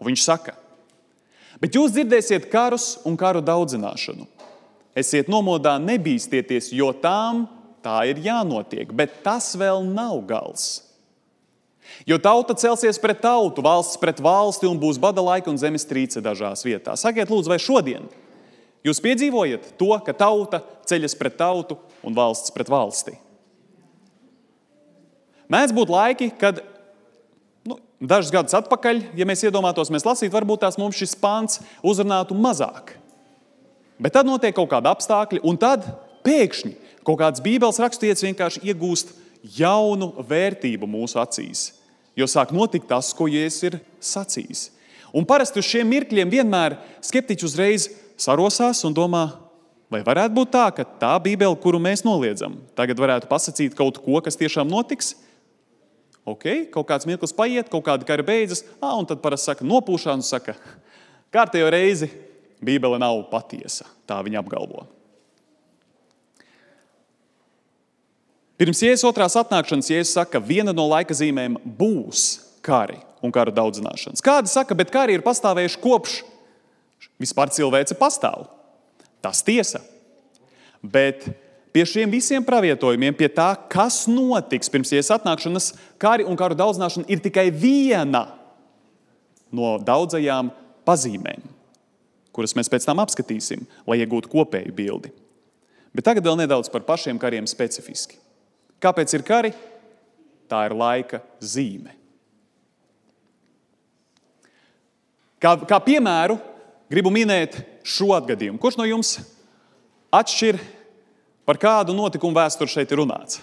Un 0.00 0.08
viņš 0.08 0.22
saka, 0.24 0.54
bet 1.60 1.76
jūs 1.76 1.92
dzirdēsiet 1.94 2.48
karus 2.52 2.94
un 3.06 3.18
karu 3.20 3.44
daudzināšanu. 3.44 4.24
Esiet 4.96 5.28
nomodā, 5.30 5.74
nebīsties, 5.82 6.70
jo 6.72 6.92
tām 7.02 7.44
tā 7.84 7.98
ir 8.08 8.22
jānotiek, 8.24 8.88
bet 8.94 9.20
tas 9.26 9.52
vēl 9.58 9.84
nav 9.84 10.22
gals. 10.28 10.83
Jo 12.08 12.18
tauta 12.22 12.56
celsies 12.58 12.98
pret 13.00 13.20
tautu, 13.22 13.62
valsts 13.64 14.00
pret 14.00 14.20
valsti 14.24 14.68
un 14.68 14.80
būs 14.80 14.98
bada 15.00 15.22
laika 15.24 15.50
un 15.52 15.60
zemestrīce 15.60 16.22
dažās 16.24 16.64
vietās. 16.66 17.04
Sakiet, 17.04 17.30
lūdzu, 17.30 17.52
vai 17.52 17.60
šodien 17.62 18.08
jūs 18.84 19.00
piedzīvojat 19.04 19.74
to, 19.80 19.92
ka 20.04 20.16
tauta 20.16 20.62
ceļas 20.88 21.16
pret 21.20 21.38
tautu 21.40 21.78
un 22.04 22.16
valsts 22.16 22.52
pret 22.54 22.72
valsti? 22.72 23.16
Mēdz 25.52 25.76
būt 25.76 25.92
laiki, 25.92 26.30
kad 26.40 26.62
Nu, 27.64 27.78
dažus 27.96 28.28
gadus 28.28 28.52
atpakaļ, 28.58 29.00
ja 29.16 29.24
mēs 29.24 29.40
iedomātos, 29.46 29.88
mēs 29.92 30.04
lasītu, 30.04 30.34
varbūt 30.34 30.66
tās 30.66 30.76
mums 30.76 30.98
šis 31.00 31.16
pāns 31.16 31.62
uzrunātu 31.80 32.36
mazāk. 32.36 32.92
Bet 33.96 34.12
tad 34.16 34.28
notiek 34.28 34.52
kaut 34.56 34.68
kāda 34.68 34.92
apstākļa, 34.92 35.40
un 35.48 35.56
tad 35.60 35.86
pēkšņi 36.26 36.74
kaut 37.06 37.20
kāds 37.22 37.42
Bībeles 37.44 37.80
raksturietis 37.80 38.26
vienkārši 38.26 38.64
iegūst 38.68 39.14
jaunu 39.44 40.12
vērtību 40.24 40.88
mūsu 40.88 41.20
acīs. 41.20 41.72
Jo 42.16 42.28
sāk 42.30 42.54
notikt 42.54 42.88
tas, 42.88 43.10
ko 43.16 43.26
Jēzus 43.28 43.66
ir 43.68 43.78
sacījis. 44.02 44.68
Un 45.14 45.26
parasti 45.26 45.60
uz 45.60 45.68
šiem 45.68 45.86
mirkļiem 45.90 46.30
vienmēr 46.30 46.78
skeptiķi 47.04 47.46
uzreiz 47.46 47.88
sarosās 48.18 48.82
un 48.86 48.94
domā, 48.94 49.26
vai 49.90 50.00
varētu 50.06 50.34
būt 50.34 50.50
tā, 50.54 50.64
ka 50.74 50.86
tā 50.98 51.12
Bībele, 51.22 51.54
kuru 51.62 51.78
mēs 51.82 52.02
noliedzam, 52.06 52.56
tagad 52.78 52.98
varētu 52.98 53.30
pasakīt 53.30 53.76
kaut 53.78 54.00
ko, 54.02 54.18
kas 54.24 54.38
tiešām 54.40 54.70
notiks. 54.70 55.14
Ok, 56.24 56.46
kaut 56.72 56.88
kāds 56.88 57.06
mirklis 57.06 57.34
paiet, 57.36 57.68
kaut 57.68 57.84
kāda 57.84 58.06
kara 58.08 58.24
beidzas, 58.24 58.64
ah, 58.80 58.94
un 58.96 59.04
tad 59.06 59.20
parasti 59.22 59.50
saka, 59.50 59.66
nopūšana 59.68 60.24
saka, 60.24 60.56
kārtējo 61.34 61.68
reizi 61.74 62.08
Bībele 62.64 62.96
nav 63.02 63.26
patiesa. 63.28 63.84
Tā 64.08 64.22
viņa 64.24 64.40
apgalvo. 64.40 64.86
Pirms 68.60 68.84
Jēzus 68.84 69.06
otrās 69.08 69.34
atnākšanas 69.40 69.90
Jēzus 69.90 70.12
saka, 70.14 70.36
ka 70.36 70.46
viena 70.46 70.70
no 70.74 70.86
laika 70.86 71.14
zīmēm 71.16 71.56
būs 71.78 72.26
kari 72.62 73.00
un 73.24 73.32
kara 73.34 73.50
daudzināšanas. 73.54 74.22
Kādi 74.22 74.52
saka, 74.52 74.76
bet 74.78 74.92
kari 74.94 75.16
ir 75.16 75.24
pastāvējuši 75.26 75.80
kopš 75.82 76.20
vispār 77.18 77.50
cilvēce 77.54 77.96
pastāv. 77.98 78.46
Tas 79.24 79.42
tiesa. 79.42 79.80
Bet 80.84 81.26
pie 81.74 81.82
šiem 81.88 82.12
visiem 82.12 82.44
pravietojumiem, 82.46 83.16
pie 83.18 83.26
tā, 83.32 83.48
kas 83.70 84.04
notiks 84.06 84.70
pirms 84.70 84.94
Jēzus 84.94 85.16
atnākšanas, 85.16 85.72
kari 85.98 86.26
un 86.28 86.38
karu 86.38 86.54
daudzināšana 86.60 87.10
ir 87.10 87.24
tikai 87.24 87.48
viena 87.50 88.28
no 89.54 89.76
daudzajām 89.82 90.52
pazīmēm, 90.86 91.42
kuras 92.34 92.54
mēs 92.54 92.70
pēc 92.70 92.86
tam 92.86 93.02
apskatīsim, 93.02 93.66
lai 93.88 93.98
iegūtu 94.04 94.30
kopēju 94.30 94.74
bildi. 94.76 95.10
Bet 95.94 96.06
tagad 96.06 96.26
vēl 96.26 96.38
nedaudz 96.42 96.70
par 96.70 96.86
pašiem 96.86 97.18
kariem 97.22 97.46
specifiski. 97.50 98.18
Kāpēc 98.84 99.14
ir 99.16 99.24
kari? 99.24 99.52
Tā 100.50 100.66
ir 100.68 100.74
laika 100.76 101.22
zīme. 101.40 101.94
Kā, 105.40 105.56
kā 105.68 105.78
piemēru 105.84 106.36
gribu 106.92 107.12
minēt 107.12 107.56
šo 107.84 108.12
atgadījumu. 108.16 108.60
Kurš 108.60 108.78
no 108.80 108.86
jums 108.88 109.16
atšķir, 110.14 110.60
par 111.44 111.58
kādu 111.60 111.96
notikumu 111.96 112.36
vēsturi 112.36 112.72
šeit 112.72 112.92
ir 112.92 113.00
runāts? 113.02 113.40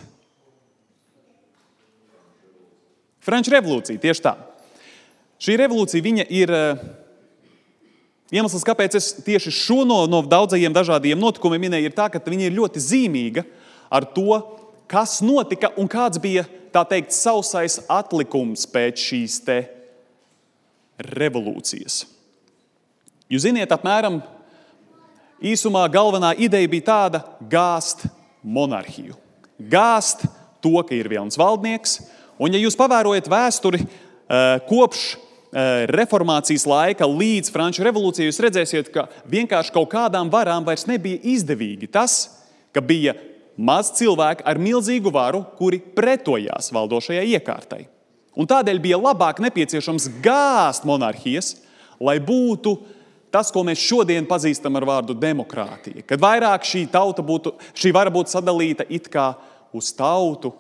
Franču 3.22 3.54
revolūcija, 3.54 4.02
tieši 4.02 4.26
tā. 4.26 4.34
Šī 5.42 5.58
revolūcija 5.62 6.26
ir 6.34 6.54
eh, 6.54 6.82
iemesls, 8.34 8.66
kāpēc 8.66 8.98
es 8.98 9.12
tieši 9.26 9.54
šo 9.54 9.82
no, 9.86 10.04
no 10.10 10.24
daudzajiem 10.26 10.74
dažādiem 10.74 11.22
notikumiem 11.22 11.68
minēju, 11.68 11.90
ir 11.90 11.98
tā, 11.98 12.10
ka 12.10 12.22
viņa 12.22 12.50
ir 12.50 12.58
ļoti 12.58 12.82
zīmīga 12.82 13.46
ar 13.94 14.08
to, 14.16 14.40
kas 14.92 15.22
notika 15.24 15.72
un 15.80 15.88
kāds 15.88 16.20
bija 16.22 16.44
tā 16.72 16.84
teikt 16.88 17.16
sausais 17.16 17.80
atlikums 17.92 18.66
pēc 18.72 19.00
šīs 19.00 19.40
revolūcijas. 21.16 22.04
Jūs 23.32 23.46
zināt, 23.48 23.72
apmēram 23.72 24.20
īsumā 25.42 25.86
galvenā 25.92 26.34
ideja 26.38 26.70
bija 26.70 26.88
tāda- 26.92 27.24
gāzt 27.56 28.06
monarhiju, 28.44 29.16
gāzt 29.58 30.28
to, 30.62 30.84
ka 30.84 30.96
ir 30.96 31.08
viens 31.08 31.38
valdnieks. 31.38 32.02
Un, 32.40 32.52
ja 32.52 32.60
jūs 32.60 32.76
pavērojat 32.76 33.28
vēsturi 33.30 33.82
eh, 33.82 34.60
kopš 34.68 35.16
eh, 35.54 35.88
reformācijas 35.88 36.66
laika 36.66 37.06
līdz 37.06 37.52
Franču 37.52 37.84
revolūcijai, 37.84 38.28
jūs 38.28 38.42
redzēsiet, 38.42 38.92
ka 38.92 39.08
vienkārši 39.30 39.72
kaut 39.72 39.90
kādām 39.90 40.30
varām 40.30 40.66
vairs 40.66 40.86
nebija 40.86 41.22
izdevīgi 41.24 41.88
tas, 41.92 42.30
ka 42.74 42.82
bija 42.82 43.16
maz 43.62 43.92
cilvēku 43.98 44.46
ar 44.48 44.60
milzīgu 44.62 45.12
varu, 45.14 45.44
kuri 45.60 45.80
pretojās 45.96 46.72
valdošajai 46.74 47.28
iekārtai. 47.38 47.84
Un 48.40 48.48
tādēļ 48.48 48.80
bija 48.82 49.00
labāk 49.00 49.42
nepieciešams 49.44 50.08
gāzt 50.24 50.88
monarhijas, 50.88 51.58
lai 52.02 52.18
būtu 52.24 52.78
tas, 53.32 53.52
ko 53.52 53.64
mēs 53.68 53.84
šodien 53.84 54.26
pazīstam 54.28 54.76
ar 54.80 54.88
vārdu 54.88 55.16
demokrātija. 55.18 56.06
Kad 56.08 56.24
vairāk 56.24 56.66
šī, 56.68 56.86
būtu, 57.28 57.54
šī 57.76 57.94
vara 57.96 58.12
būtu 58.12 58.34
sadalīta 58.34 58.88
it 58.90 59.08
kā 59.12 59.34
uz 59.76 59.92
tautu, 59.96 60.54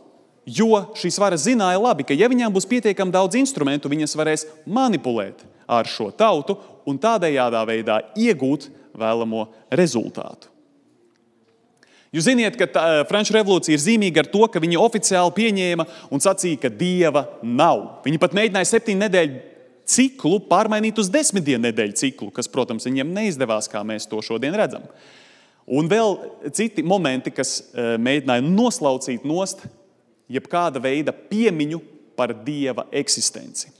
jo 0.45 0.83
šīs 0.97 1.19
varas 1.21 1.47
zināja 1.47 1.79
labi, 1.81 2.05
ka 2.07 2.15
ja 2.17 2.29
viņām 2.31 2.53
būs 2.53 2.67
pietiekami 2.69 3.13
daudz 3.13 3.39
instrumentu, 3.39 3.91
viņas 3.91 4.15
varēs 4.19 4.47
manipulēt 4.65 5.43
ar 5.71 5.87
šo 5.87 6.11
tautu 6.11 6.57
un 6.87 6.99
tādējādā 6.99 7.65
veidā 7.67 8.01
iegūt 8.19 8.69
vēlamo 8.97 9.47
rezultātu. 9.71 10.50
Jūs 12.11 12.25
zināt, 12.27 12.57
ka 12.59 12.67
tā, 12.67 12.81
eh, 12.83 13.05
Franču 13.07 13.31
revolūcija 13.37 13.77
ir 13.77 13.79
zīmīga 13.79 14.25
ar 14.25 14.27
to, 14.27 14.43
ka 14.51 14.59
viņi 14.59 14.75
oficiāli 14.75 15.31
pieņēma 15.31 15.85
un 16.11 16.19
sacīja, 16.19 16.59
ka 16.59 16.69
dieva 16.69 17.23
nav. 17.41 18.03
Viņi 18.03 18.19
pat 18.19 18.33
mēģināja 18.35 18.67
septiņu 18.67 18.99
nedēļu 18.99 19.39
ciklu 19.87 20.41
pārmainīt 20.49 20.99
uz 20.99 21.07
desmit 21.09 21.45
dienu 21.45 21.69
nedēļu 21.69 21.95
ciklu, 21.95 22.31
kas, 22.35 22.49
protams, 22.51 22.83
viņiem 22.83 23.13
neizdevās, 23.15 23.69
kā 23.71 23.79
mēs 23.87 24.09
to 24.11 24.19
šodien 24.19 24.53
redzam. 24.59 24.83
Un 25.67 25.87
vēl 25.87 26.17
citi 26.51 26.83
momenti, 26.83 27.31
kas 27.31 27.61
eh, 27.71 27.95
mēģināja 27.95 28.43
noslaucīt 28.43 29.23
nost 29.23 29.63
jebkāda 30.27 30.83
veida 30.83 31.15
piemiņu 31.15 31.79
par 32.19 32.35
dieva 32.43 32.89
eksistenci. 32.91 33.71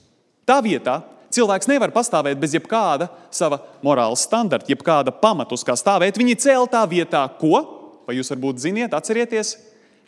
Tā 0.48 0.56
vietā 0.64 1.02
cilvēks 1.28 1.68
nevar 1.68 1.92
pastāvēt 1.92 2.40
bez 2.40 2.56
jebkāda 2.56 3.10
sava 3.28 3.60
morāla 3.84 4.16
standarta, 4.16 4.72
jebkāda 4.72 5.12
pamata, 5.12 5.52
uz 5.52 5.64
kā 5.68 5.76
stāvēt. 5.76 6.16
Viņi 6.16 6.40
cēlā 6.40 6.72
tā 6.72 6.88
vietā, 6.88 7.28
ko? 7.36 7.81
Vai 8.06 8.16
jūs 8.18 8.32
varbūt 8.32 8.62
ziniet, 8.62 8.94
atcerieties, 8.96 9.56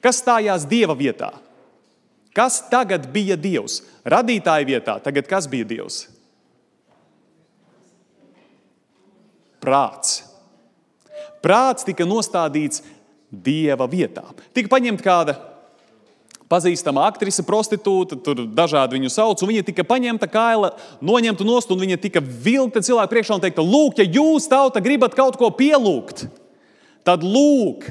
kas 0.02 0.20
stājās 0.22 0.66
Dieva 0.68 0.96
vietā? 0.98 1.30
Kas 2.35 2.59
tagad 2.66 3.07
bija 3.14 3.37
Dievs? 3.38 3.80
Radītāja 4.02 4.66
vietā, 4.66 4.98
tagad 5.02 5.28
kas 5.30 5.46
bija 5.50 5.68
Dievs? 5.70 6.00
Prāts. 9.62 10.24
Prāts 11.44 11.87
tika 11.87 12.07
nostādīts 12.09 12.83
Dieva 13.30 13.87
vietā. 13.90 14.26
Tika 14.54 14.70
paņemta 14.72 15.04
kāda 15.04 15.38
pazīstama 16.50 17.07
aktrise, 17.09 17.42
prostitūta, 17.46 18.18
tur 18.20 18.44
dažādi 18.54 18.98
viņu 18.98 19.11
sauc, 19.12 19.40
un 19.42 19.50
viņa 19.50 19.64
tika 19.70 19.87
paņemta 19.88 20.28
kaila, 20.30 20.74
noņemta 21.04 21.46
nost, 21.46 21.72
un 21.72 21.80
viņa 21.80 21.98
tika 22.02 22.20
vilkta 22.20 22.83
cilvēku 22.85 23.14
priekšā 23.14 23.38
un 23.38 23.44
teikta, 23.44 23.64
lūk, 23.64 23.98
ja 23.98 24.07
jūs 24.18 24.48
tauta 24.50 24.83
gribat 24.85 25.16
kaut 25.16 25.38
ko 25.40 25.50
pielūgt, 25.54 26.26
tad 27.07 27.25
lūk, 27.25 27.87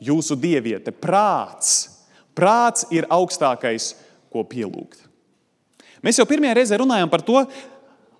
jūsu 0.00 0.36
dieviete, 0.38 0.92
prāts. 0.94 1.98
Prāts 2.38 2.86
ir 2.94 3.08
augstākais, 3.10 3.92
ko 4.30 4.44
pielūgt. 4.46 5.02
Mēs 6.04 6.20
jau 6.20 6.26
pirmajā 6.28 6.54
reizē 6.60 6.78
runājām 6.78 7.10
par 7.10 7.24
to, 7.26 7.42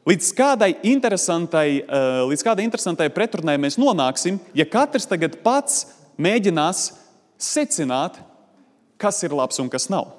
līdz 0.09 0.31
kādai 0.35 0.73
interesantai, 0.89 1.69
eh, 1.85 2.21
līdz 2.27 2.43
kādai 2.43 2.67
interesantai 2.67 3.09
pretrunai 3.15 3.59
mēs 3.61 3.79
nonāksim, 3.79 4.41
ja 4.55 4.65
katrs 4.65 5.07
tagad 5.07 5.39
pats 5.45 5.87
mēģinās 6.19 6.93
secināt, 7.39 8.19
kas 8.99 9.23
ir 9.23 9.31
labs 9.31 9.61
un 9.63 9.71
kas 9.71 9.87
nav. 9.89 10.18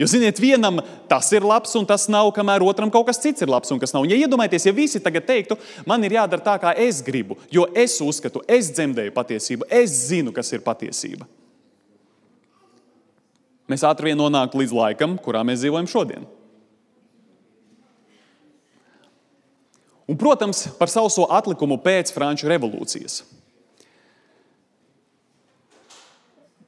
Jo, 0.00 0.06
ziniet, 0.08 0.38
vienam 0.40 0.78
tas 1.10 1.26
ir 1.36 1.44
labs, 1.44 1.74
un 1.76 1.84
tas 1.84 2.06
nav, 2.08 2.30
kamēr 2.32 2.62
otram 2.64 2.88
kaut 2.92 3.04
kas 3.10 3.20
cits 3.20 3.44
ir 3.44 3.50
labs, 3.52 3.68
un 3.68 3.80
kas 3.82 3.92
nav. 3.92 4.06
Un, 4.06 4.08
ja 4.08 4.16
iedomājieties, 4.16 4.64
ja 4.70 4.72
visi 4.72 5.00
tagad 5.04 5.26
teiktu, 5.28 5.58
man 5.84 6.00
ir 6.08 6.14
jādara 6.16 6.40
tā, 6.46 6.54
kā 6.62 6.72
es 6.86 7.02
gribu, 7.04 7.36
jo 7.52 7.66
es 7.76 7.98
uzskatu, 8.00 8.40
es 8.48 8.70
dzemdēju 8.72 9.12
patiesību, 9.12 9.68
es 9.68 9.98
zinu, 10.08 10.32
kas 10.32 10.54
ir 10.56 10.64
patiesība. 10.64 11.28
Mēs 13.68 13.84
ātri 13.86 14.08
vien 14.08 14.18
nonāktu 14.18 14.62
līdz 14.62 14.72
laikam, 14.74 15.18
kurā 15.20 15.44
mēs 15.44 15.60
dzīvojam 15.60 15.90
šodien. 15.92 16.24
Un, 20.08 20.16
protams, 20.18 20.64
par 20.80 20.90
sauso 20.90 21.28
atlikumu 21.28 21.76
pēc 21.84 22.10
Franču 22.16 22.48
revolūcijas. 22.50 23.20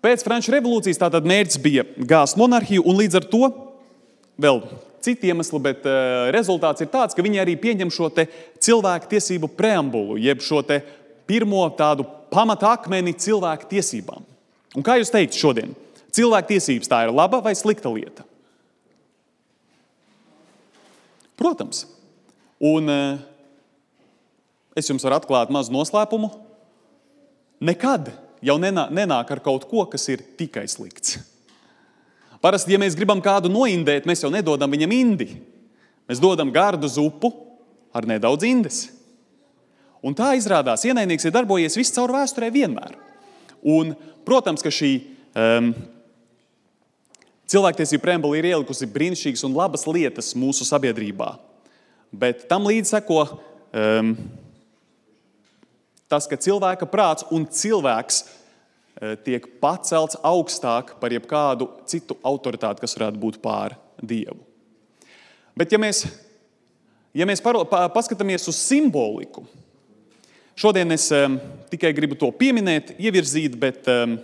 Pēc 0.03 0.25
Franču 0.27 0.51
revolūcijas 0.51 0.99
tātad 0.99 1.27
mērķis 1.31 1.61
bija 1.63 1.85
gāzt 2.11 2.39
monarhiju, 2.41 2.83
un 2.91 2.99
līdz 2.99 3.21
ar 3.21 3.27
to 3.31 3.43
vēl 4.43 4.59
citi 5.03 5.31
iemesli, 5.31 5.61
bet 5.63 5.87
uh, 5.87 6.31
rezultāts 6.35 6.83
ir 6.83 6.91
tāds, 6.91 7.15
ka 7.15 7.23
viņi 7.23 7.43
arī 7.43 7.55
pieņem 7.61 7.91
šo 7.95 8.09
cilvēku 8.63 9.11
tiesību 9.13 9.51
preambulu, 9.59 10.19
jeb 10.19 10.43
šo 10.43 10.63
pirmo 11.27 11.63
tādu 11.79 12.07
pamata 12.33 12.73
akmeni 12.75 13.15
cilvēku 13.15 13.69
tiesībām. 13.71 14.27
Un 14.75 14.85
kā 14.87 14.97
jūs 14.99 15.13
teikt 15.13 15.39
šodien? 15.39 15.77
Cilvēku 16.13 16.51
tiesības 16.55 16.91
tā 16.91 17.05
ir 17.07 17.15
laba 17.15 17.39
vai 17.45 17.55
slikta 17.57 17.93
lieta? 17.93 18.27
Protams. 21.39 21.87
Un 22.63 22.91
uh, 22.91 23.23
es 24.79 24.91
jums 24.91 25.03
varu 25.07 25.19
atklāt 25.19 25.51
mazu 25.55 25.75
noslēpumu. 25.75 26.31
Nekad 27.63 28.11
jau 28.43 28.57
nenāk 28.59 29.31
ar 29.31 29.43
kaut 29.45 29.69
ko, 29.71 29.85
kas 29.91 30.09
ir 30.13 30.25
tikai 30.39 30.67
slikts. 30.71 31.21
Parasti, 32.43 32.75
ja 32.75 32.81
mēs 32.83 32.97
gribam 32.99 33.23
kādu 33.23 33.51
noindēt, 33.53 34.07
mēs 34.09 34.25
jau 34.25 34.31
nedodam 34.35 34.71
viņam 34.73 34.95
indi. 34.97 35.29
Mēs 36.11 36.19
dodam 36.23 36.51
gardu 36.51 36.91
zupu 36.91 37.31
ar 37.95 38.09
nedaudz 38.09 38.47
indes. 38.49 38.81
Un 40.03 40.17
tā 40.19 40.33
izrādās, 40.35 40.83
ienaidnieks 40.83 41.29
ir 41.29 41.35
darbojies 41.35 41.79
visu 41.79 41.95
caur 41.95 42.11
vēsturē 42.17 42.49
vienmēr. 42.51 42.97
Un, 43.63 43.95
protams, 44.27 44.65
ka 44.65 44.73
šī 44.75 44.91
um, 45.39 45.71
cilvēktiesība 47.47 48.09
preambula 48.09 48.41
ir 48.41 48.51
ielikusi 48.51 48.91
brīnišķīgas 48.91 49.47
un 49.47 49.55
labas 49.55 49.87
lietas 49.87 50.33
mūsu 50.35 50.67
sabiedrībā. 50.67 51.37
Bet 52.11 52.49
tam 52.51 52.67
līdzi 52.67 52.97
seko 52.97 53.21
um, 53.23 54.17
tas, 56.13 56.29
ka 56.29 56.37
cilvēka 56.37 56.89
prāts 56.93 57.27
un 57.33 57.47
cilvēks 57.49 58.23
uh, 58.23 59.15
tiek 59.25 59.49
pacelts 59.63 60.21
augstāk 60.21 60.97
par 61.01 61.15
jebkādu 61.15 61.71
citu 61.89 62.19
autoritāti, 62.21 62.85
kas 62.85 62.99
varētu 62.99 63.23
būt 63.23 63.41
pār 63.45 63.79
Dievu. 64.03 64.41
Bet, 65.57 65.73
ja 65.73 65.79
mēs, 65.81 66.05
ja 67.17 67.29
mēs 67.29 67.43
paro, 67.45 67.65
pa, 67.69 67.85
paskatāmies 67.93 68.49
uz 68.51 68.59
simboliku, 68.61 69.45
šodien 70.59 70.95
es 70.95 71.07
um, 71.17 71.39
tikai 71.73 71.93
gribu 71.97 72.17
to 72.19 72.31
pieminēt, 72.35 72.95
ievirzīt, 73.01 73.57
bet 73.61 73.89
um, 73.93 74.17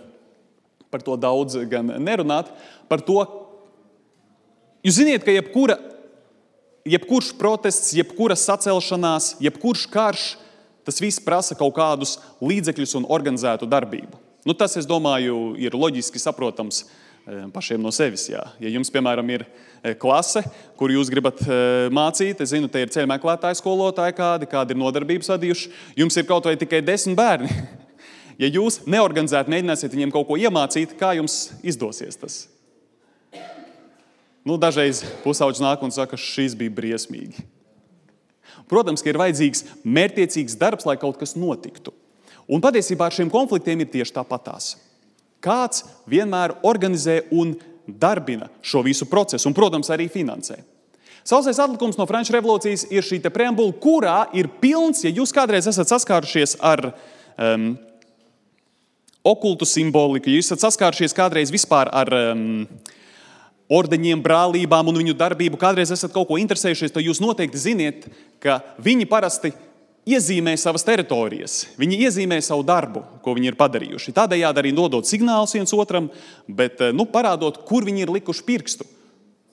par 0.91 1.05
to 1.05 1.17
daudz 1.21 1.59
gan 1.69 1.93
nerunāt. 2.01 2.51
Par 2.89 3.05
to, 3.05 3.21
jūs 4.85 5.01
zināt, 5.01 5.25
ka 5.25 5.35
jebkura, 5.35 5.79
jebkurš 6.89 7.33
protests, 7.39 7.93
jebkura 7.97 8.37
sacelšanās, 8.39 9.35
jebkurš 9.45 9.85
karš, 9.93 10.29
tas 10.89 11.03
viss 11.05 11.21
prasa 11.21 11.57
kaut 11.59 11.75
kādus 11.77 12.17
līdzekļus 12.41 12.97
un 13.03 13.07
organizētu 13.13 13.69
darbību. 13.69 14.17
Nu, 14.49 14.55
tas, 14.57 14.79
es 14.81 14.87
domāju, 14.89 15.53
ir 15.61 15.75
loģiski 15.77 16.21
saprotams 16.23 16.85
eh, 16.87 17.43
pašiem 17.53 17.83
no 17.85 17.93
sevis. 17.93 18.25
Jā. 18.31 18.47
Ja 18.63 18.71
jums, 18.73 18.89
piemēram, 18.95 19.29
ir 19.35 19.45
eh, 19.45 19.93
klase, 20.01 20.41
kur 20.81 20.95
jūs 20.95 21.11
gribat 21.13 21.43
eh, 21.45 21.91
mācīt, 21.93 22.41
es 22.41 22.55
zinu, 22.55 22.71
te 22.73 22.81
ir 22.81 22.93
ceļu 22.95 23.11
meklētāji, 23.13 23.59
skolotāji, 23.61 24.17
kādi, 24.17 24.49
kādi 24.49 24.73
ir 24.73 24.81
nodarbības 24.81 25.29
vadījuši, 25.35 25.75
jums 26.01 26.17
ir 26.17 26.29
kaut 26.31 26.49
vai 26.49 26.57
tikai 26.61 26.81
desmit 26.87 27.19
bērni. 27.21 27.53
Ja 28.39 28.47
jūs 28.47 28.85
neorganizēti 28.87 29.51
mēģināsiet 29.51 29.97
viņiem 29.97 30.13
kaut 30.15 30.29
ko 30.29 30.37
iemācīt, 30.39 30.93
kā 30.95 31.09
jums 31.19 31.49
izdosies 31.67 32.15
tas? 32.21 32.37
Nu, 34.47 34.55
dažreiz 34.63 35.01
pusauģis 35.25 35.59
nāk 35.65 35.83
un 35.83 35.91
saka, 35.91 36.15
šis 36.15 36.55
bija 36.55 36.71
briesmīgi. 36.77 37.43
Protams, 38.69 39.03
ka 39.03 39.13
ir 39.13 39.21
vajadzīgs 39.21 39.65
mērķiecīgs 39.85 40.59
darbs, 40.61 40.87
lai 40.89 40.99
kaut 41.01 41.19
kas 41.21 41.37
notiktu. 41.39 41.95
Un 42.49 42.63
patiesībā 42.65 43.09
ar 43.09 43.15
šiem 43.15 43.31
konfliktiem 43.33 43.85
ir 43.85 43.91
tieši 43.93 44.15
tāpatās. 44.17 44.77
Kāds 45.45 45.85
vienmēr 46.11 46.57
organizē 46.67 47.23
un 47.31 47.55
darbina 47.89 48.49
šo 48.61 48.83
visu 48.85 49.07
procesu, 49.09 49.49
un, 49.49 49.57
protams, 49.57 49.91
arī 49.93 50.09
finansē. 50.13 50.59
Sausais 51.29 51.59
atlikums 51.61 51.99
no 51.99 52.07
Frančijas 52.09 52.39
revolūcijas 52.39 52.87
ir 52.95 53.05
šī 53.05 53.21
preambula, 53.33 53.75
kurā 53.77 54.19
ir 54.37 54.49
pilns, 54.63 55.03
ja 55.05 55.13
jūs 55.13 55.33
kādreiz 55.37 55.69
esat 55.69 55.91
saskārušies 55.91 56.57
ar 56.65 56.89
um, 56.89 57.75
okultu 59.29 59.69
simboliku, 59.69 60.31
ja 60.31 60.41
jūs 60.41 60.49
esat 60.49 60.65
saskārušies 60.65 61.17
kādreiz 61.17 61.53
vispār 61.53 61.91
ar 61.93 62.13
um, 62.17 62.65
ordeņiem, 63.69 64.23
brālībām 64.25 64.89
un 64.89 64.99
viņu 65.03 65.15
darbību, 65.19 65.61
kādreiz 65.61 65.93
esat 65.93 66.13
kaut 66.15 66.31
ko 66.31 66.39
interesējušies, 66.41 66.95
tad 66.95 67.05
jūs 67.05 67.21
noteikti 67.21 67.61
ziniet, 67.61 68.07
ka 68.43 68.61
viņi 68.85 69.09
parasti 69.11 69.53
iezīmē 70.09 70.55
savas 70.57 70.87
teritorijas, 70.89 71.61
viņi 71.81 72.01
iezīmē 72.07 72.41
savu 72.45 72.65
darbu, 72.67 73.03
ko 73.25 73.35
viņi 73.37 73.53
ir 73.53 73.59
padarījuši. 73.61 74.15
Tādējādi 74.17 74.63
arī 74.63 74.73
dodot 74.77 75.09
signālus 75.09 75.53
viens 75.57 75.75
otram, 75.77 76.09
bet 76.49 76.81
nu, 76.97 77.05
parādot, 77.13 77.61
kur 77.69 77.85
viņi 77.85 78.07
ir 78.07 78.15
likuši 78.17 78.47
pirkstu, 78.49 78.89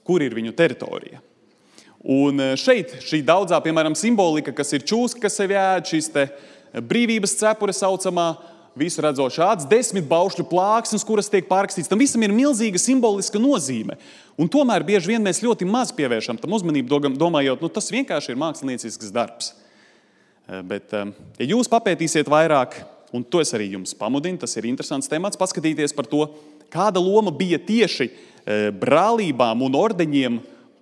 kur 0.08 0.24
ir 0.24 0.36
viņu 0.38 0.56
teritorija. 0.56 1.20
Un 2.06 2.40
eh, 2.40 2.54
šeit 2.60 3.00
šī 3.04 3.24
daudzā, 3.26 3.60
piemēram, 3.66 3.98
simbolika, 3.98 4.54
kas 4.56 4.76
ir 4.78 4.86
čūska, 4.86 5.26
kas 5.26 5.40
sev 5.42 5.52
ēd, 5.58 5.90
šīs 5.90 6.12
brīvības 6.86 7.34
cepure 7.40 7.74
saucamā, 7.74 8.36
visu 8.80 9.04
redzot 9.04 9.34
šāds 9.34 9.68
desmit 9.72 10.08
baušļu 10.10 10.46
plāksnes, 10.50 11.06
kuras 11.08 11.32
tiek 11.32 11.48
pārrakstīts. 11.50 11.90
Tam 11.92 12.02
visam 12.02 12.24
ir 12.26 12.34
milzīga 12.36 12.80
simboliska 12.82 13.40
nozīme. 13.42 13.98
Un 14.40 14.52
tomēr 14.52 14.84
bieži 14.86 15.14
vien 15.14 15.24
mēs 15.24 15.42
ļoti 15.44 15.68
maz 15.70 15.94
pievēršam 15.96 16.40
tam 16.42 16.56
uzmanību, 16.58 17.00
domājot, 17.16 17.64
nu, 17.64 17.72
tas 17.72 17.88
vienkārši 17.94 18.34
ir 18.34 18.42
māksliniecisks 18.42 19.14
darbs. 19.16 19.54
Eh, 20.46 20.62
bet, 20.62 20.92
eh, 20.94 21.14
ja 21.40 21.48
jūs 21.56 21.72
papētīsiet 21.72 22.30
vairāk, 22.30 22.84
un 23.16 23.24
to 23.24 23.40
es 23.42 23.54
arī 23.56 23.72
jums 23.72 23.96
pamudinu, 23.98 24.40
tas 24.40 24.54
ir 24.58 24.68
interesants 24.70 25.10
temats, 25.10 25.40
paskatīties 25.40 25.96
par 25.96 26.06
to, 26.06 26.28
kāda 26.70 27.02
loma 27.02 27.32
bija 27.32 27.58
tieši 27.58 28.12
eh, 28.12 28.70
brālībām 28.70 29.64
un 29.66 29.80
ordeņiem 29.80 30.38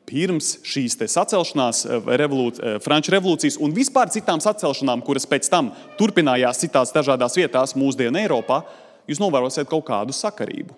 pirms 0.10 0.58
šīs 0.66 0.98
sacelšanās, 1.00 1.86
eh, 1.86 2.08
revolūci, 2.20 2.60
eh, 2.62 2.80
Franču 2.80 3.12
revolūcijas 3.12 3.60
un 3.60 3.74
vispār 3.74 4.12
citām 4.12 4.40
sacelšanām, 4.40 5.04
kuras 5.04 5.26
pēc 5.26 5.50
tam 5.50 5.72
turpinājās 5.98 6.62
citās 6.64 6.94
dažādās 6.94 7.36
vietās 7.36 7.74
mūsdienu 7.74 8.20
Eiropā, 8.22 8.64
jūs 9.08 9.20
novērosiet 9.20 9.68
kaut 9.68 9.86
kādu 9.86 10.12
sakarību. 10.12 10.74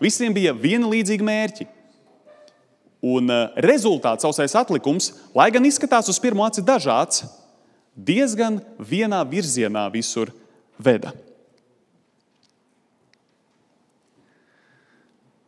Visiem 0.00 0.34
bija 0.34 0.52
viena 0.52 0.86
līdzīga 0.86 1.22
mērķi. 1.22 1.66
Un 3.02 3.30
eh, 3.30 3.48
rezultāts, 3.56 4.22
sausais 4.22 4.54
atlikums, 4.54 5.12
lai 5.34 5.50
gan 5.50 5.64
izskatās 5.64 6.08
uz 6.08 6.18
pirmo 6.18 6.44
aci 6.44 6.62
dažāds, 6.62 7.24
diezgan 7.96 8.60
vienā 8.78 9.24
virzienā 9.28 9.90
visur 9.92 10.32
veda. 10.78 11.12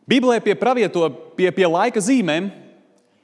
Bībelē 0.08 0.40
pie 0.44 0.54
pravieto, 0.58 1.06
pie, 1.36 1.48
pie 1.54 1.64
laika 1.64 2.00
zīmēm, 2.02 2.50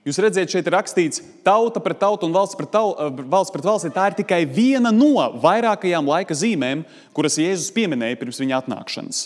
jūs 0.08 0.20
redzat, 0.24 0.48
šeit 0.48 0.68
ir 0.68 0.74
rakstīts, 0.74 1.20
tauta 1.44 1.82
pret 1.84 2.00
tautu 2.00 2.24
un 2.28 2.32
valsts 2.32 2.56
pret, 2.56 2.70
tau, 2.72 2.94
eh, 2.94 3.20
valsts 3.20 3.52
pret 3.52 3.66
valsti. 3.66 3.92
Tā 3.92 4.06
ir 4.08 4.16
tikai 4.22 4.40
viena 4.48 4.92
no 4.94 5.26
vairākajām 5.42 6.08
laika 6.08 6.36
zīmēm, 6.36 6.86
kuras 7.16 7.36
Jēzus 7.40 7.74
pieminēja 7.76 8.18
pirms 8.20 8.40
viņa 8.40 8.62
atnākšanas. 8.62 9.20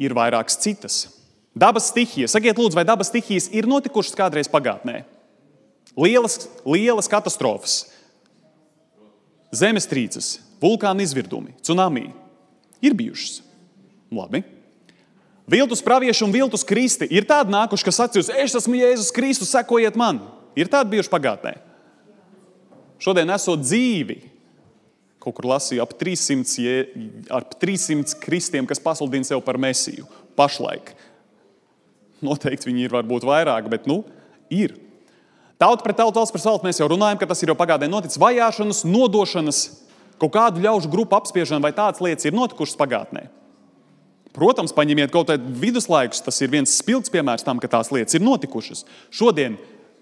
Ir 0.00 0.14
vairākas 0.16 0.56
citas. 0.62 0.98
Dabas 1.58 1.90
stihijas. 1.90 2.32
Sakiet, 2.32 2.56
lūdzu, 2.56 2.78
vai 2.78 2.86
dabas 2.86 3.10
stihijas 3.10 3.48
ir 3.52 3.66
notikušas 3.68 4.16
kādreiz 4.16 4.48
pagātnē? 4.48 5.02
Lielas, 5.98 6.44
lielas 6.62 7.08
katastrofas, 7.10 7.88
zemestrīces, 9.50 10.36
vulkāna 10.62 11.02
izvirdumi, 11.02 11.56
tsunami 11.58 12.12
ir 12.84 12.94
bijušas. 12.94 13.42
Labi. 14.14 14.44
Viltus 15.48 15.80
pravieši 15.84 16.26
un 16.26 16.32
viltus 16.34 16.64
kristi 16.66 17.08
ir 17.08 17.24
tādi 17.28 17.54
nākuši, 17.54 17.86
kas 17.86 17.98
sacīs, 18.02 18.28
es 18.28 18.56
esmu 18.58 18.76
Jēzus 18.76 19.12
Kristus, 19.16 19.52
sekojiet 19.54 19.96
man. 19.96 20.20
Ir 20.58 20.68
tādi 20.68 20.92
bijuši 20.92 21.12
pagātnē. 21.12 21.54
Šodien 23.00 23.30
esot 23.32 23.62
dzīvi, 23.62 24.18
kaut 25.22 25.36
kur 25.38 25.48
lasīju 25.48 25.84
ap 25.84 25.94
300, 25.96 26.74
ap 27.32 27.56
300 27.62 28.18
kristiem, 28.20 28.68
kas 28.68 28.82
pasludina 28.82 29.24
sevi 29.24 29.40
par 29.46 29.56
mesiju. 29.60 30.04
Pašlaik. 30.38 30.92
Noteikti 32.24 32.68
viņi 32.68 32.84
ir 32.84 32.94
varbūt 32.98 33.24
vairāk, 33.26 33.70
bet 33.72 33.88
nu, 33.88 34.02
ir. 34.52 34.76
Tauta 35.58 35.82
pret 35.82 35.96
tautu, 35.98 36.18
valsts 36.18 36.34
pret 36.34 36.44
valsts 36.44 36.66
mēs 36.66 36.82
jau 36.82 36.90
runājam, 36.90 37.18
ka 37.18 37.30
tas 37.30 37.40
ir 37.42 37.50
jau 37.50 37.58
pagātnē 37.58 37.88
noticis. 37.90 38.20
Vajāšanas, 38.20 38.84
nodošanas, 38.86 39.64
kaut 40.20 40.34
kādu 40.34 40.62
ļaužu 40.62 40.90
grupu 40.92 41.16
apspiešana 41.18 41.62
vai 41.62 41.72
tādas 41.74 42.02
lietas 42.04 42.28
ir 42.28 42.36
notikušas 42.36 42.78
pagātnē. 42.78 43.28
Protams, 44.38 44.74
paņemiet 44.76 45.12
kaut 45.14 45.32
kādus 45.32 45.58
viduslaikus. 45.60 46.22
Tas 46.24 46.38
ir 46.44 46.52
viens 46.52 46.76
spilgts 46.80 47.12
piemērs 47.12 47.46
tam, 47.46 47.60
ka 47.62 47.70
tās 47.70 47.90
lietas 47.94 48.16
ir 48.16 48.24
notikušas. 48.24 48.84
Šodien 49.14 49.58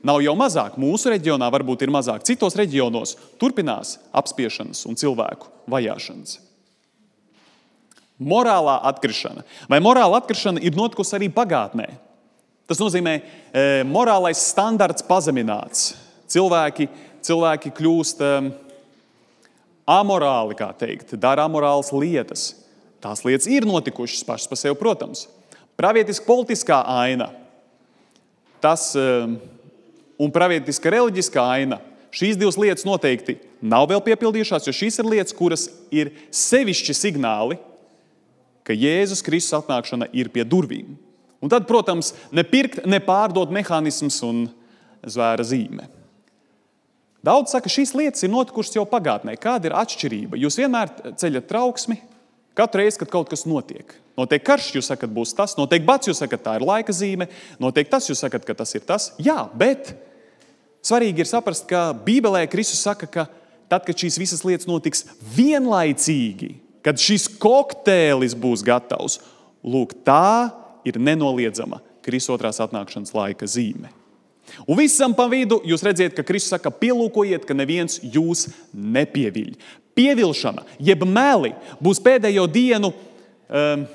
nav 0.06 0.22
jau 0.24 0.34
mazāk. 0.38 0.76
Mūsu 0.80 1.12
reģionā 1.12 1.48
varbūt 1.52 1.86
ir 1.86 1.92
mazāk. 1.94 2.24
Citos 2.28 2.56
reģionos 2.58 3.16
turpinās 3.40 3.96
apspiešanas 4.16 4.84
un 4.88 4.98
cilvēku 4.98 5.50
vajāšanas. 5.72 6.40
Morālā 8.16 8.78
atkrišana. 8.88 9.44
Vai 9.68 9.80
morāla 9.84 10.22
atkrišana 10.22 10.62
ir 10.64 10.76
notikusi 10.76 11.18
arī 11.18 11.28
pagātnē? 11.32 11.90
Tas 12.66 12.80
nozīmē, 12.80 13.18
ka 13.20 13.60
e, 13.60 13.82
morālais 13.86 14.40
standarts 14.40 15.04
pazemināts. 15.06 15.92
Cilvēki, 16.32 16.88
cilvēki 17.22 17.70
kļūst 17.76 18.22
e, 18.24 18.30
amorāli, 19.86 20.56
kā 20.58 20.72
teikt, 20.80 21.14
dara 21.20 21.44
amorālas 21.46 21.92
lietas. 21.94 22.48
Tās 23.06 23.22
lietas 23.22 23.46
ir 23.46 23.66
notikušas 23.68 24.24
pašas 24.26 24.50
par 24.50 24.58
sevi, 24.58 24.74
protams. 24.78 25.28
Pravietiska 25.78 26.26
politiskā 26.26 26.80
aina 26.90 27.28
tas, 28.60 28.88
um, 28.98 29.36
un 30.18 30.32
pravietiska 30.34 30.90
reliģiskā 30.90 31.44
aina. 31.54 31.78
Šīs 32.16 32.38
divas 32.40 32.56
lietas 32.58 32.86
noteikti 32.88 33.36
nav 33.60 33.86
vēl 33.92 34.00
piepildījušās, 34.02 34.66
jo 34.66 34.74
šīs 34.74 34.98
ir 35.02 35.10
lietas, 35.12 35.36
kuras 35.36 35.68
ir 35.94 36.14
sevišķi 36.34 36.96
signāli, 36.96 37.58
ka 38.66 38.74
Jēzus 38.74 39.22
Kristus 39.22 39.54
atnākšana 39.60 40.08
ir 40.16 40.32
pie 40.34 40.42
durvīm. 40.48 40.96
Un 41.44 41.52
tad, 41.52 41.68
protams, 41.68 42.14
nepirkt, 42.34 42.80
nepārdot 42.88 43.52
mehānisms 43.54 44.18
un 44.26 44.46
zvēra 45.06 45.44
zīme. 45.46 45.86
Daudz 47.26 47.52
saka, 47.52 47.68
ka 47.68 47.74
šīs 47.76 47.92
lietas 47.98 48.24
ir 48.24 48.32
notikušas 48.32 48.80
jau 48.80 48.86
pagātnē. 48.88 49.36
Kāda 49.38 49.68
ir 49.68 49.76
atšķirība? 49.76 50.40
Jūs 50.40 50.58
vienmēr 50.58 50.90
ceļat 51.20 51.46
trauksmi, 51.50 52.00
Katru 52.56 52.80
reizi, 52.80 52.96
kad 53.02 53.10
kaut 53.12 53.28
kas 53.28 53.44
notiek, 53.44 53.90
notiek 54.16 54.40
karš, 54.40 54.70
jūs 54.78 54.86
sakat, 54.88 55.10
būs 55.12 55.34
tas, 55.36 55.52
notiek 55.58 55.84
bats, 55.84 56.08
jūs 56.08 56.22
sakat, 56.22 56.40
tā 56.40 56.54
ir 56.56 56.64
laika 56.64 56.94
zīme, 56.96 57.28
notiek 57.60 57.90
tas, 57.92 58.06
jūs 58.08 58.22
sakat, 58.24 58.46
ka 58.48 58.56
tas 58.56 58.72
ir 58.78 58.86
tas. 58.88 59.10
Jā, 59.20 59.42
bet 59.52 59.92
svarīgi 60.86 61.20
ir 61.20 61.28
saprast, 61.28 61.66
ka 61.68 61.90
Bībelē 62.06 62.46
Kristus 62.48 62.80
saka, 62.86 63.10
ka 63.12 63.26
tad, 63.68 63.84
kad 63.84 63.92
šīs 63.92 64.16
visas 64.22 64.44
lietas 64.48 64.70
notiks 64.70 65.04
vienlaicīgi, 65.36 66.54
kad 66.86 66.96
šis 67.02 67.28
kokteilis 67.42 68.32
būs 68.38 68.64
gatavs, 68.64 69.20
lūk, 69.60 69.92
tā 70.06 70.48
ir 70.88 70.96
nenoliedzama 70.96 71.82
Kristus 72.06 72.38
otrās 72.38 72.62
atnākšanas 72.64 73.12
laika 73.12 73.48
zīme. 73.50 73.92
Un 74.64 74.78
visam 74.78 75.12
pa 75.12 75.26
vidu 75.28 75.58
jūs 75.66 75.82
redzat, 75.84 76.14
ka 76.16 76.24
Kristus 76.24 76.54
saka, 76.54 76.70
pielūkojiet, 76.72 77.44
ka 77.44 77.52
neviens 77.52 77.98
jūs 78.00 78.46
nepieviļ. 78.72 79.56
Pievilšana, 79.96 80.66
jeb 80.82 81.06
meli, 81.08 81.54
būs 81.80 82.00
pēdējo 82.04 82.44
dienu, 82.52 82.92
um, 83.48 83.86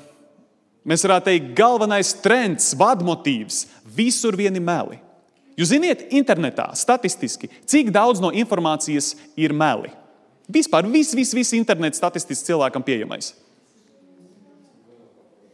mēs 0.88 1.06
varētu 1.06 1.28
teikt, 1.30 1.52
galvenais 1.58 2.10
trends, 2.24 2.72
vadmotīvs. 2.78 3.64
Visur 3.92 4.34
vieni 4.38 4.60
meli. 4.62 4.98
Jūs 5.58 5.70
zināt, 5.74 6.06
internetā 6.16 6.70
statistiski, 6.78 7.50
cik 7.68 7.92
daudz 7.94 8.22
no 8.24 8.32
informācijas 8.34 9.12
ir 9.38 9.52
meli. 9.54 9.92
Vispār 10.52 10.88
viss, 10.90 11.14
viss, 11.14 11.36
viss 11.36 11.54
internets 11.54 12.00
statistiski 12.00 12.50
cilvēkam 12.50 12.84
pieejamais. 12.84 13.30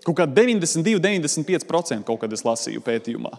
Kaut 0.07 0.17
kā 0.17 0.25
92, 0.25 1.03
95% 1.03 2.07
kaut 2.07 2.23
kad 2.23 2.33
es 2.33 2.47
lasīju 2.47 2.81
pētījumā. 2.87 3.35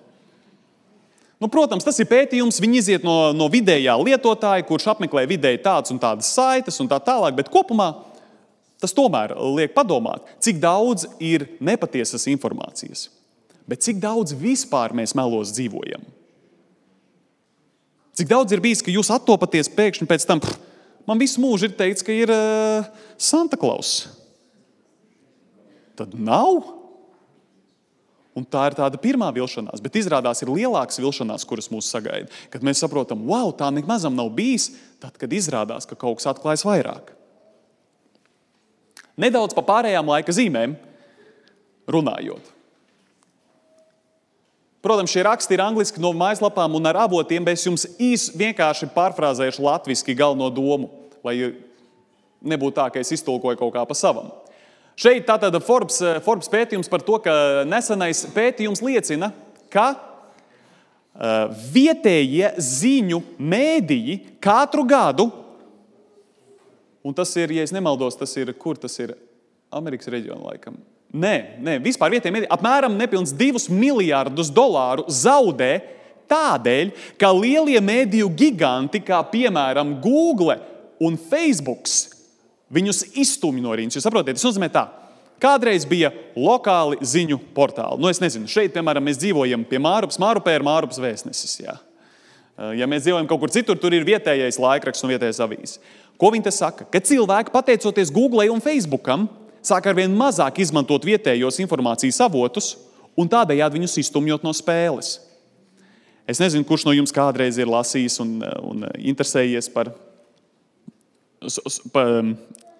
Nu, 1.39 1.47
protams, 1.47 1.85
tas 1.87 1.97
ir 2.03 2.07
pētījums. 2.09 2.59
Viņi 2.59 2.81
iziet 2.81 3.05
no, 3.07 3.31
no 3.31 3.47
vidējā 3.51 3.95
lietotāja, 4.01 4.65
kurš 4.67 4.89
apmeklē 4.91 5.23
vidēji 5.29 5.61
tādas 5.63 5.93
un 5.93 6.01
tādas 6.01 6.31
saites 6.35 6.79
un 6.83 6.89
tā 6.91 6.99
tālāk, 6.99 7.37
bet 7.37 7.51
kopumā 7.51 7.93
tas 8.79 8.95
tomēr 8.95 9.33
liek 9.57 9.73
padomāt, 9.75 10.23
cik 10.43 10.59
daudz 10.63 11.05
ir 11.19 11.45
nepatiesas 11.63 12.27
informācijas, 12.31 13.09
bet 13.67 13.83
cik 13.83 13.99
daudz 14.03 14.31
vispār 14.39 14.95
mēs 14.95 15.15
melos 15.19 15.51
dzīvojam. 15.55 16.05
Cik 18.19 18.27
daudz 18.31 18.55
ir 18.55 18.63
bijis, 18.63 18.83
ka 18.83 18.91
jūs 18.91 19.11
attopaties 19.15 19.71
pēkšņi 19.75 20.07
pēc 20.07 20.25
tam, 20.27 20.41
pff, 20.43 20.59
man 21.07 21.19
visu 21.19 21.43
mūžu 21.43 21.69
ir 21.69 21.75
teikts, 21.75 22.03
ka 22.03 22.15
ir 22.15 22.31
uh, 22.31 22.87
Santa 23.19 23.59
Claus. 23.59 24.09
Tad 25.99 26.15
nav. 26.15 26.78
Un 28.37 28.45
tā 28.45 28.67
ir 28.69 28.75
tāda 28.77 28.99
pirmā 29.01 29.31
vilšanās, 29.33 29.81
bet 29.81 29.97
izrādās 29.97 30.43
ir 30.43 30.51
lielākas 30.53 31.01
vilšanās, 31.01 31.47
kuras 31.49 31.71
mūs 31.73 31.89
sagaida. 31.89 32.29
Kad 32.53 32.63
mēs 32.65 32.81
saprotam, 32.83 33.25
wow, 33.27 33.49
tā 33.57 33.71
nemazam 33.73 34.13
nav 34.15 34.29
bijis, 34.37 34.69
tad, 35.01 35.17
kad 35.19 35.33
izrādās, 35.33 35.89
ka 35.89 35.97
kaut 35.97 36.19
kas 36.19 36.29
atklājas 36.29 36.63
vairāk. 36.67 37.15
Nedaudz 39.19 39.57
par 39.57 39.65
pārējām 39.67 40.13
laika 40.13 40.35
zīmēm 40.35 40.77
runājot. 41.89 42.53
Protams, 44.79 45.11
šie 45.11 45.25
raksti 45.27 45.57
ir 45.57 45.63
angliski 45.65 45.99
no 45.99 46.13
mājaslapām 46.15 46.77
un 46.77 46.87
ar 46.87 47.01
avotiem, 47.03 47.43
bet 47.43 47.59
es 47.59 47.65
jums 47.65 47.83
īsi 47.99 48.37
vienkārši 48.39 48.87
pārfrāzēšu 48.93 49.65
latviešu 49.65 50.15
galveno 50.15 50.47
domu, 50.53 50.87
lai 51.25 51.51
nebūtu 52.39 52.77
tā, 52.77 52.85
ka 52.93 53.01
es 53.01 53.11
iztulkoju 53.17 53.59
kaut 53.59 53.73
kā 53.75 53.83
pa 53.83 53.97
savam. 53.97 54.29
Šeit 54.99 55.23
tātad 55.29 55.55
Forbes, 55.63 56.01
eh, 56.03 56.17
Forbes 56.19 56.49
pētījums 56.51 56.89
par 56.91 56.99
to, 57.07 57.15
ka 57.23 57.63
nesenais 57.63 58.25
pētījums 58.35 58.81
liecina, 58.83 59.31
ka 59.71 59.93
uh, 59.95 61.53
vietējie 61.71 62.49
ziņu 62.57 63.19
mēdīji 63.37 64.17
katru 64.43 64.83
gadu, 64.89 65.29
un 67.05 67.15
tas 67.15 67.31
ir, 67.39 67.53
ja 67.53 67.67
nemaldos, 67.71 68.17
tas 68.19 68.33
ir 68.41 68.51
kur 68.59 68.81
tas 68.81 68.97
ir 68.99 69.13
Amerikas 69.71 70.09
reģionā 70.11 70.41
laikam. 70.49 70.81
Nē, 71.13 71.35
nē, 71.63 71.77
vispār 71.85 72.17
vietējie 72.17 72.35
mēdīji 72.35 72.53
apmēram 72.57 72.97
nepilns 72.99 73.31
2 73.37 73.69
miljardus 73.71 74.51
dolāru 74.51 75.07
zaudē 75.07 75.71
tādēļ, 76.29 76.91
ka 77.21 77.31
lielie 77.37 77.79
mēdīju 77.79 78.33
giganti, 78.35 78.99
kā 79.05 79.21
piemēram 79.31 79.95
Google 80.03 80.59
un 80.99 81.15
Facebook, 81.29 81.87
Viņus 82.73 83.03
izstumj 83.17 83.61
no 83.63 83.73
rīnas. 83.73 83.97
Jūs 83.97 84.05
saprotat, 84.05 84.37
tas 84.37 84.45
nozīmē 84.45 84.69
tā. 84.73 84.85
Kādreiz 85.39 85.85
bija 85.87 86.11
lokāli 86.35 86.99
ziņu 87.05 87.39
portāli. 87.55 88.01
Nu, 88.01 88.09
es 88.11 88.19
nezinu, 88.21 88.49
šeit, 88.51 88.73
piemēram, 88.75 89.05
mēs 89.07 89.21
dzīvojam 89.21 89.63
pie 89.69 89.79
Mārupas, 89.81 90.19
Mārupē 90.19 90.57
ir 90.57 90.65
Mārupas 90.67 90.99
vēstnesis. 91.01 91.61
Jā. 91.63 91.77
Ja 92.75 92.89
mēs 92.91 93.05
dzīvojam 93.05 93.27
kaut 93.29 93.39
kur 93.45 93.53
citur, 93.53 93.79
tur 93.79 93.95
ir 93.95 94.03
vietējais 94.07 94.59
laikraksts 94.59 95.05
un 95.05 95.13
vietējais 95.13 95.39
avīzes. 95.45 95.77
Ko 96.19 96.33
viņi 96.33 96.49
te 96.49 96.51
saka? 96.51 96.83
Ka 96.91 96.99
cilvēki, 96.99 97.53
pateicoties 97.53 98.11
Google 98.11 98.49
un 98.51 98.59
Facebookam, 98.63 99.29
sāk 99.63 99.87
ar 99.87 99.95
vien 99.95 100.11
mazāk 100.11 100.59
izmantot 100.59 101.07
vietējos 101.07 101.61
informācijas 101.63 102.19
avotus 102.25 102.73
un 103.15 103.31
tādējādi 103.31 103.79
viņus 103.79 103.97
izstumjot 104.03 104.43
no 104.43 104.51
spēles. 104.55 105.15
Es 106.29 106.43
nezinu, 106.43 106.67
kurš 106.67 106.83
no 106.85 106.93
jums 106.93 107.15
kādreiz 107.15 107.57
ir 107.57 107.71
lasījis 107.71 108.19
un, 108.21 108.35
un 108.43 108.83
interesējies 108.99 109.71
par 109.71 109.93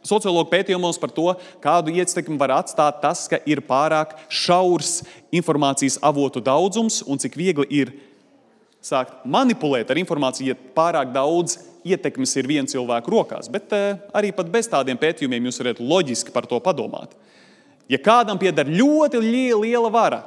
sociologu 0.04 0.50
pētījumos 0.52 1.00
par 1.02 1.12
to, 1.16 1.32
kādu 1.64 1.94
ietekmi 1.96 2.38
var 2.40 2.58
atstāt 2.60 3.02
tas, 3.04 3.26
ka 3.32 3.40
ir 3.50 3.62
pārāk 3.66 4.16
šaurs 4.32 5.02
informācijas 5.36 6.00
avotu 6.06 6.44
daudzums 6.44 7.02
un 7.08 7.20
cik 7.22 7.38
viegli 7.40 7.68
ir 7.82 7.94
sākt 8.84 9.26
manipulēt 9.28 9.90
ar 9.92 10.00
informāciju, 10.00 10.54
ja 10.54 10.76
pārāk 10.76 11.12
daudz 11.16 11.58
ietekmes 11.88 12.32
ir 12.40 12.48
viena 12.48 12.70
cilvēka 12.70 13.12
rokās. 13.12 13.50
Bet 13.52 13.74
eh, 13.76 14.00
arī 14.16 14.32
bez 14.52 14.72
tādiem 14.72 15.00
pētījumiem 15.00 15.50
jūs 15.50 15.60
varat 15.60 15.84
loģiski 15.84 16.34
par 16.36 16.48
to 16.48 16.60
padomāt. 16.64 17.16
Ja 17.90 18.00
kādam 18.00 18.40
pieder 18.40 18.70
ļoti 18.70 19.20
liela 19.20 19.90
vara 19.92 20.24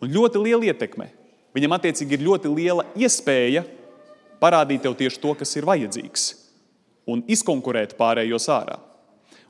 un 0.00 0.12
ļoti 0.14 0.40
liela 0.40 0.70
ietekme, 0.70 1.10
viņam 1.56 1.74
attiecīgi 1.74 2.14
ir 2.14 2.24
ļoti 2.24 2.52
liela 2.52 2.86
iespēja 2.96 3.64
parādīt 4.40 4.84
tev 4.86 4.94
tieši 4.96 5.20
to, 5.20 5.34
kas 5.34 5.56
ir 5.58 5.66
vajadzīgs 5.66 6.47
un 7.08 7.24
izkonkurēt 7.30 7.96
pārējos 7.98 8.48
ārā. 8.52 8.78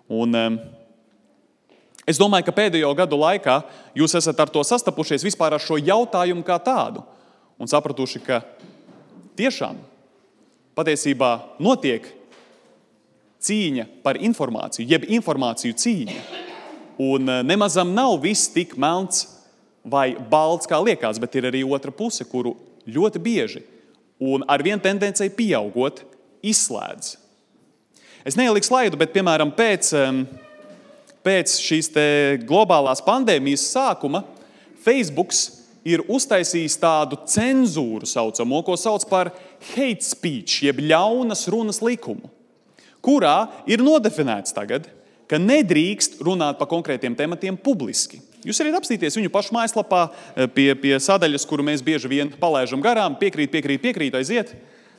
Un, 0.09 0.35
um, 0.35 0.61
Es 2.09 2.17
domāju, 2.17 2.47
ka 2.47 2.55
pēdējo 2.57 2.89
gadu 2.97 3.19
laikā 3.21 3.59
jūs 3.93 4.15
esat 4.17 4.39
ar 4.41 4.49
to 4.49 4.63
sastapušies 4.65 5.21
vispār 5.27 5.53
ar 5.53 5.61
šo 5.61 5.77
jautājumu 5.77 6.41
kā 6.41 6.57
tādu 6.65 7.03
un 7.61 7.69
sapratuši, 7.69 8.23
ka 8.25 8.39
tiešām 9.37 9.77
patiesībā 10.73 11.33
notiek 11.61 12.07
cīņa 13.45 13.85
par 14.01 14.17
informāciju, 14.25 14.89
jeb 14.89 15.05
informāciju 15.19 15.77
cīņa. 15.85 16.17
Un 16.97 17.29
uh, 17.29 17.43
nemazam 17.45 17.93
nav 17.93 18.17
viss 18.25 18.49
tik 18.57 18.73
melns 18.81 19.27
vai 19.85 20.15
balts, 20.17 20.65
kā 20.65 20.81
liekas, 20.81 21.21
bet 21.21 21.37
ir 21.37 21.51
arī 21.53 21.61
otra 21.69 21.93
puse, 21.93 22.25
kuru 22.25 22.57
ļoti 22.89 23.21
bieži 23.21 23.67
un 24.19 24.49
ar 24.49 24.65
vienu 24.65 24.81
tendenciju 24.81 25.37
pieaugot, 25.37 26.07
izslēdz 26.41 27.19
Es 28.29 28.37
neieliku 28.37 28.67
slaidu, 28.69 28.99
bet 29.01 29.15
piemēram 29.15 29.49
pēc, 29.57 29.89
pēc 31.25 31.53
šīs 31.65 31.87
globālās 32.43 33.01
pandēmijas 33.07 33.63
sākuma 33.73 34.21
Facebook 34.85 35.33
ir 35.89 36.03
uztaisījis 36.13 36.77
tādu 36.83 37.17
cenzūru, 37.25 38.05
saucamo, 38.05 38.61
ko 38.67 38.77
sauc 38.77 39.07
par 39.09 39.31
hate 39.71 40.05
speech, 40.05 40.59
jeb 40.67 40.83
ļaunas 40.91 41.47
runas 41.49 41.81
likumu, 41.81 42.29
kurā 43.01 43.47
ir 43.65 43.81
nodefinēts 43.87 44.53
tagad, 44.53 44.91
ka 45.25 45.41
nedrīkst 45.41 46.21
runāt 46.21 46.61
par 46.61 46.69
konkrētiem 46.69 47.17
tematiem 47.17 47.57
publiski. 47.57 48.21
Jūs 48.45 48.61
varat 48.61 48.83
apstīties 48.83 49.17
viņu 49.17 49.33
pašu 49.33 49.57
mājaslapā, 49.57 50.03
eh, 50.37 50.53
pie, 50.53 50.75
pie 50.77 50.99
sadaļas, 51.01 51.49
kuru 51.49 51.65
mēs 51.65 51.81
bieži 51.81 52.13
vien 52.13 52.29
palaidām 52.29 52.85
garām, 52.85 53.17
piekrīt, 53.17 53.49
piekrīt, 53.57 53.81
piekrīt, 53.81 54.21
aiziet. 54.21 54.53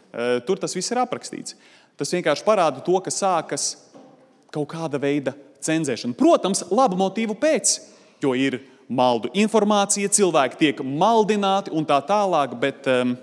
Eh, 0.10 0.40
tur 0.42 0.58
tas 0.58 0.74
viss 0.74 0.90
ir 0.90 0.98
aprakstīts. 0.98 1.54
Tas 2.00 2.14
vienkārši 2.16 2.46
parāda 2.48 2.80
to, 2.80 2.96
ka 3.04 3.12
sākas 3.12 3.74
kaut 4.56 4.70
kāda 4.72 5.00
veida 5.02 5.34
cenzēšana. 5.66 6.16
Protams, 6.16 6.64
labu 6.72 6.96
motīvu 7.00 7.36
pēc, 7.40 7.74
jo 8.24 8.32
ir 8.40 8.62
maldu 8.88 9.28
informācija, 9.36 10.08
cilvēki 10.16 10.60
tiek 10.62 10.80
maldināti 10.80 11.74
un 11.76 11.84
tā 11.88 12.00
tālāk, 12.08 12.56
bet 12.62 12.88
um, 12.88 13.18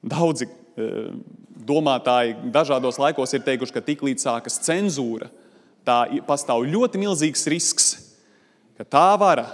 daudzi 0.00 0.48
um, 0.48 1.18
domātāji 1.66 2.38
dažādos 2.54 2.98
laikos 3.02 3.36
ir 3.36 3.44
teikuši, 3.44 3.74
ka 3.74 3.84
tiklīdz 3.84 4.24
sākas 4.24 4.56
cenzūra, 4.64 5.28
tā 5.86 5.98
pastāv 6.26 6.64
ļoti 6.72 7.02
milzīgs 7.02 7.44
risks, 7.52 7.90
ka 8.80 8.86
tā 8.96 9.10
vara, 9.20 9.44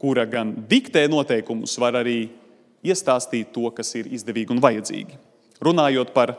kura 0.00 0.22
gan 0.28 0.54
diktē 0.70 1.02
noteikumus, 1.10 1.74
var 1.82 1.98
arī 1.98 2.20
iestāstīt 2.86 3.50
to, 3.52 3.66
kas 3.74 3.90
ir 3.98 4.08
izdevīgi 4.14 4.54
un 4.54 4.62
vajadzīgi 4.62 5.18
runājot 5.60 6.12
par, 6.14 6.34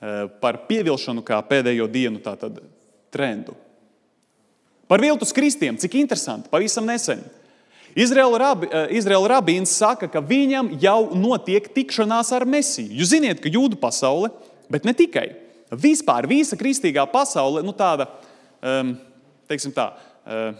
eh, 0.00 0.28
par 0.40 0.62
pievilšanu 0.68 1.24
kā 1.24 1.40
pēdējo 1.42 1.88
dienu 1.90 2.20
tātad, 2.20 2.60
trendu. 3.10 3.54
Par 4.88 5.00
viltus 5.00 5.32
kristiem, 5.32 5.78
cik 5.78 5.94
interesanti, 5.94 6.50
pavisam 6.50 6.86
nesen. 6.86 7.24
Izraela, 7.96 8.38
rabi, 8.38 8.68
eh, 8.70 8.88
Izraela 8.98 9.40
rabīns 9.40 9.72
saka, 9.72 10.10
ka 10.12 10.20
viņam 10.20 10.78
jau 10.80 11.14
notiek 11.14 11.74
tikšanās 11.74 12.32
ar 12.32 12.44
Mesiju. 12.44 12.92
Jūs 12.92 13.14
zināt, 13.16 13.40
ka 13.40 13.48
jūdu 13.48 13.80
pasaule, 13.80 14.30
bet 14.70 14.84
ne 14.84 14.92
tikai. 14.92 15.34
vispār 15.70 16.28
visa 16.28 16.56
kristīgā 16.56 17.02
pasaule, 17.10 17.62
nu 17.64 17.72
tāda, 17.72 18.06
um, 18.62 18.92
teiksim 19.48 19.72
tā, 19.74 19.92
uh, 20.26 20.54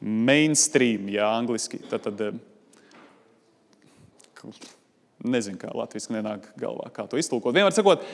mainstream, 0.00 1.08
ja 1.08 1.28
angliski. 1.36 1.78
Tad, 1.90 2.02
tad, 2.02 2.20
um, 2.20 2.40
nezinu, 5.24 5.58
kā 5.60 5.72
latviešu 5.74 6.14
nenāk 6.14 6.46
galvā, 6.60 6.90
kā 6.94 7.06
to 7.08 7.18
iztulkot. 7.20 7.54
Vienmēr 7.56 7.74
sakot, 7.74 8.04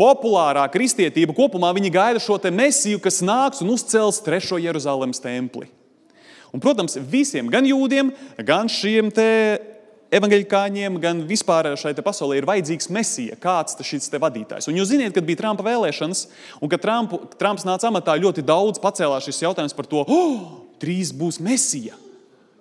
populārā 0.00 0.64
kristietība 0.72 1.34
kopumā 1.36 1.72
gaida 1.90 2.20
šo 2.22 2.38
mesiju, 2.50 3.00
kas 3.00 3.20
nāks 3.22 3.62
un 3.62 3.74
uzcels 3.74 4.22
trešo 4.24 4.58
Jeruzalemes 4.58 5.20
templi. 5.20 5.68
Un, 6.50 6.58
protams, 6.58 6.96
visiem, 6.96 7.46
gan 7.46 7.66
jūdiem, 7.66 8.10
gan 8.42 8.68
šiem 8.68 9.12
evanģeļkāņiem, 10.10 10.96
gan 10.98 11.22
vispār 11.28 11.68
šai 11.78 11.92
pasaulē 11.94 12.40
ir 12.40 12.48
vajadzīgs 12.48 12.90
mesija, 12.90 13.38
kāds 13.38 13.78
ir 13.78 13.86
šis 13.86 14.10
vadītājs. 14.10 14.66
Un 14.66 14.80
jūs 14.80 14.90
zināt, 14.90 15.14
kad 15.14 15.26
bija 15.26 15.38
Trumpa 15.44 15.62
vēlēšanas, 15.66 16.24
un 16.58 16.72
kad 16.72 16.82
Trumpu, 16.82 17.20
Trumps 17.38 17.66
nāca 17.68 17.86
amatā, 17.92 18.18
ļoti 18.18 18.42
daudz 18.42 18.82
pacēlās 18.82 19.28
šis 19.28 19.44
jautājums 19.44 19.76
par 19.76 19.86
to, 19.86 20.02
oh, 20.02 20.66
drīz 20.82 21.14
būs 21.14 21.38
mesija. 21.38 21.94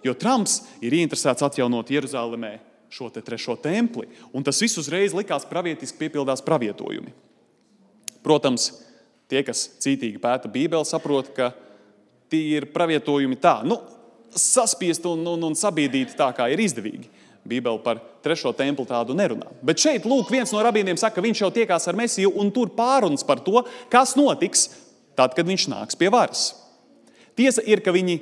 Jo 0.05 0.13
Trumps 0.13 0.61
ir 0.85 0.93
ieinteresēts 0.95 1.43
atjaunot 1.49 1.89
Jeruzalemē 1.91 2.59
šo 2.89 3.09
te 3.13 3.21
trešo 3.21 3.55
templi, 3.61 4.07
un 4.33 4.45
tas 4.45 4.59
viss 4.61 4.79
uzreiz 4.81 5.13
likās 5.13 5.45
pravietiski 5.49 5.99
piepildās 6.01 6.41
pravietojumi. 6.45 7.13
Protams, 8.25 8.71
tie, 9.29 9.43
kas 9.45 9.67
cītīgi 9.81 10.19
pēta 10.21 10.49
Bībeli, 10.51 10.87
saprot, 10.87 11.31
ka 11.35 11.51
tie 12.29 12.57
ir 12.57 12.69
pravietojumi 12.73 13.37
tā, 13.41 13.59
nu, 13.65 13.79
saspiest 14.35 15.05
un, 15.09 15.21
un, 15.35 15.47
un 15.49 15.57
sabiedrīt 15.57 16.17
tā, 16.17 16.29
kā 16.35 16.49
ir 16.51 16.61
izdevīgi. 16.65 17.09
Bībele 17.49 17.79
par 17.81 18.01
trešo 18.23 18.51
templi 18.53 18.85
tādu 18.85 19.15
nerunā. 19.17 19.47
Bet 19.65 19.79
šeit, 19.81 20.05
lūk, 20.09 20.29
viens 20.33 20.51
no 20.53 20.61
rabīniem 20.65 20.99
saka, 20.99 21.17
ka 21.17 21.23
viņš 21.23 21.41
jau 21.45 21.49
tiekās 21.55 21.87
ar 21.89 21.97
Mēsiju 21.97 22.33
un 22.41 22.51
tur 22.53 22.73
pārunas 22.75 23.23
par 23.25 23.41
to, 23.45 23.63
kas 23.89 24.13
notiks 24.19 24.67
tad, 25.17 25.33
kad 25.37 25.47
viņš 25.47 25.69
nāks 25.71 25.97
pie 25.97 26.11
varas. 26.13 26.51
Tiesa 27.39 27.63
ir, 27.65 27.81
ka 27.81 27.93
viņi 27.95 28.19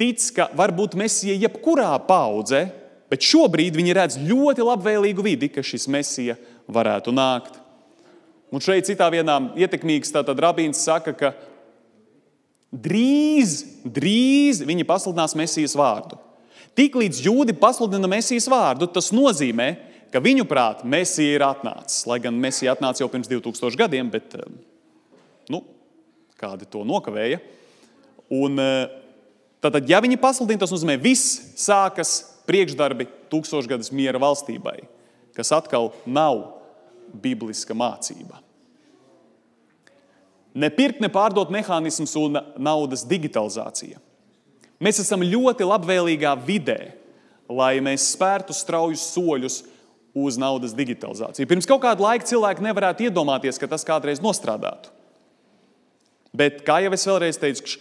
tic, 0.00 0.24
ka 0.34 0.48
var 0.56 0.72
būt 0.74 0.96
Mēsija 0.98 1.36
jebkurā 1.44 1.92
paudzē, 2.08 2.64
Bet 3.08 3.24
šobrīd 3.24 3.76
viņi 3.78 3.96
redz 3.96 4.18
ļoti 4.20 4.64
labvēlīgu 4.66 5.24
vidi, 5.24 5.48
ka 5.48 5.64
šis 5.64 5.88
mesija 5.88 6.36
varētu 6.68 7.12
nākt. 7.14 7.56
Un 8.52 8.64
šeit 8.64 8.88
citā 8.88 9.08
vienā 9.12 9.38
ietekmīgs 9.60 10.12
rabīns 10.12 10.80
saka, 10.84 11.12
ka 11.16 11.32
drīz, 12.72 13.62
drīz 13.84 14.62
viņi 14.64 14.86
pasludinās 14.88 15.36
mesijas 15.36 15.76
vārdu. 15.76 16.20
Tiklīdz 16.78 17.24
jūdi 17.24 17.56
pasludina 17.58 18.08
mesijas 18.10 18.46
vārdu, 18.48 18.86
tas 18.92 19.10
nozīmē, 19.12 19.72
ka 20.12 20.20
viņu 20.22 20.44
prāt 20.48 20.84
mesija 20.88 21.36
ir 21.36 21.44
atnācis. 21.44 22.04
Lai 22.08 22.20
gan 22.22 22.36
mesija 22.40 22.76
atnāca 22.76 23.02
jau 23.02 23.10
pirms 23.12 23.28
2000 23.28 23.76
gadiem, 23.80 24.12
bet 24.12 24.36
eh, 24.38 24.46
nu, 25.52 25.64
kādi 26.40 26.68
to 26.70 26.84
nokavēja. 26.88 27.40
Un, 28.32 28.60
tātad, 29.64 29.82
eh, 29.82 29.90
ja 29.90 30.00
viņi 30.04 30.20
pasludina, 30.20 30.60
tas 30.62 30.72
nozīmē, 30.72 30.96
viss 31.02 31.40
sākas 31.58 32.20
priekšdarbi 32.48 33.08
tūkstošgadus 33.32 33.92
miera 33.94 34.20
valstībai, 34.22 34.80
kas 35.36 35.52
atkal 35.54 35.92
nav 36.08 36.42
bibliska 37.12 37.76
mācība. 37.76 38.40
Nepirkt, 40.58 41.02
ne 41.04 41.10
pārdot 41.12 41.52
mehānisms 41.54 42.14
un 42.18 42.40
naudas 42.58 43.04
digitalizācija. 43.06 44.00
Mēs 44.82 45.02
esam 45.02 45.22
ļoti 45.26 45.66
labvēlīgā 45.66 46.32
vidē, 46.46 46.78
lai 47.48 47.78
mēs 47.84 48.12
spērtu 48.14 48.54
straujus 48.54 49.04
soļus 49.12 49.58
uz 50.18 50.38
naudas 50.40 50.74
digitalizāciju. 50.76 51.46
Pirms 51.48 51.68
kaut 51.68 51.82
kāda 51.84 52.04
laika 52.04 52.26
cilvēki 52.26 52.64
nevarētu 52.64 53.06
iedomāties, 53.08 53.58
ka 53.60 53.68
tas 53.70 53.86
kādreiz 53.86 54.22
nostrādātu. 54.24 54.90
Bet, 56.34 56.62
kā 56.66 56.80
jau 56.84 56.92
es 56.94 57.06
vēlreiz 57.08 57.38
teicu, 57.40 57.78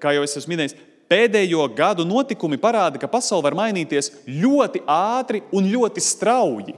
kā 0.00 0.14
jau 0.16 0.24
es 0.26 0.36
esmu 0.38 0.54
minējis, 0.54 0.76
Pēdējo 1.08 1.64
gadu 1.72 2.04
notikumi 2.04 2.58
parāda, 2.60 3.00
ka 3.00 3.08
pasaule 3.08 3.46
var 3.46 3.56
mainīties 3.56 4.10
ļoti 4.28 4.82
ātri 4.84 5.40
un 5.56 5.68
ļoti 5.72 6.02
strauji 6.04 6.74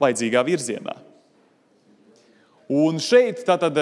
vajadzīgā 0.00 0.42
virzienā. 0.46 0.96
Un 2.70 2.98
šeit 3.02 3.44
tātad 3.46 3.78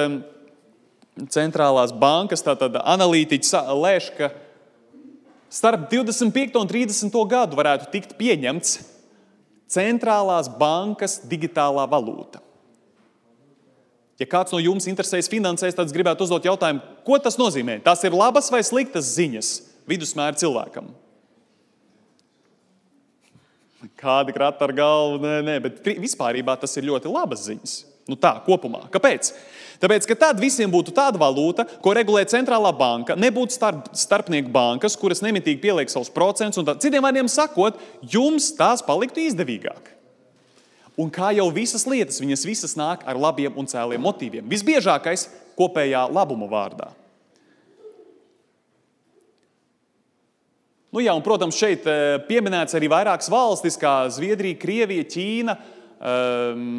centrālās 1.32 1.92
bankas 1.96 2.44
analītiķi 2.44 3.62
lēš, 3.80 4.10
ka 4.16 4.30
starp 5.48 5.88
25 5.92 6.60
un 6.60 6.68
30 6.68 7.24
gadu 7.28 7.56
varētu 7.56 7.88
tikt 7.92 8.14
pieņemts 8.20 8.76
centrālās 9.68 10.48
bankas 10.60 11.18
digitālā 11.28 11.88
valūta. 11.88 12.40
Ja 14.18 14.26
kāds 14.26 14.50
no 14.50 14.58
jums 14.58 14.88
interesēs 14.90 15.30
finansēs, 15.30 15.76
tad 15.78 15.86
es 15.86 15.94
gribētu 15.94 16.26
uzdot 16.26 16.44
jautājumu, 16.48 16.82
ko 17.06 17.20
tas 17.22 17.38
nozīmē? 17.38 17.78
Tas 17.84 18.02
ir 18.02 18.16
labas 18.16 18.50
vai 18.50 18.64
sliktas 18.66 19.12
ziņas 19.14 19.52
vidusmēra 19.88 20.38
cilvēkam. 20.38 20.90
Kādi 23.98 24.34
krata 24.34 24.66
ar 24.66 24.74
galvu? 24.74 25.20
Nē, 25.22 25.38
nē, 25.46 25.60
bet 25.62 25.86
vispār 26.02 26.38
tas 26.58 26.76
ir 26.76 26.88
ļoti 26.88 27.10
labas 27.12 27.46
ziņas. 27.46 27.78
Nu 28.08 28.16
tā, 28.16 28.38
kopumā. 28.46 28.86
Kāpēc? 28.88 29.30
Tāpēc, 29.78 30.06
ka 30.08 30.16
tad 30.18 30.40
visiem 30.40 30.70
būtu 30.72 30.94
tāda 30.96 31.20
valūta, 31.20 31.66
ko 31.84 31.92
regulē 31.94 32.24
centrālā 32.26 32.72
banka, 32.74 33.14
nebūtu 33.14 33.54
starp, 33.54 33.90
starpnieku 33.94 34.50
bankas, 34.50 34.96
kuras 34.98 35.20
nemitīgi 35.22 35.60
pieliek 35.62 35.92
savus 35.92 36.10
procentus. 36.10 36.64
Citiem 36.82 37.04
vārdiem 37.04 37.28
sakot, 37.30 37.78
jums 38.02 38.48
tās 38.58 38.82
paliktu 38.82 39.22
izdevīgāk. 39.28 39.92
Un 40.98 41.12
kā 41.14 41.30
jau 41.36 41.46
visas 41.54 41.84
lietas, 41.86 42.18
viņas 42.18 42.46
visas 42.48 42.74
nāk 42.80 43.04
ar 43.06 43.20
labiem 43.20 43.54
un 43.60 43.68
cēliem 43.70 44.02
motīviem. 44.02 44.48
Visbiežākais 44.50 45.28
kopējā 45.58 46.08
labuma 46.10 46.48
vārdā. 46.50 46.88
Nu, 50.88 51.02
jā, 51.04 51.12
un, 51.12 51.20
protams, 51.24 51.56
šeit 51.58 51.84
eh, 51.84 52.16
pieminēts 52.24 52.76
arī 52.78 52.88
vairākas 52.88 53.28
valstis, 53.28 53.76
kā 53.76 54.06
Zviedrija, 54.12 54.56
Krievija, 54.56 55.04
Ķīna, 55.04 55.56
um, 56.00 56.78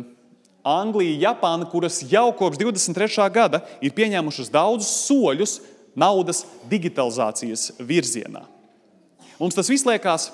Anglija, 0.66 1.30
Japāna, 1.30 1.68
kuras 1.70 2.02
jau 2.10 2.26
kopš 2.36 2.58
23. 2.58 3.28
gada 3.36 3.62
ir 3.86 3.94
pieņēmušas 3.94 4.50
daudzus 4.54 4.90
soļus 5.06 5.60
naudas 6.00 6.42
digitalizācijas 6.72 7.76
virzienā. 7.78 8.42
Mums 9.40 9.56
tas 9.56 9.70
viss 9.70 9.86
liekas, 9.88 10.32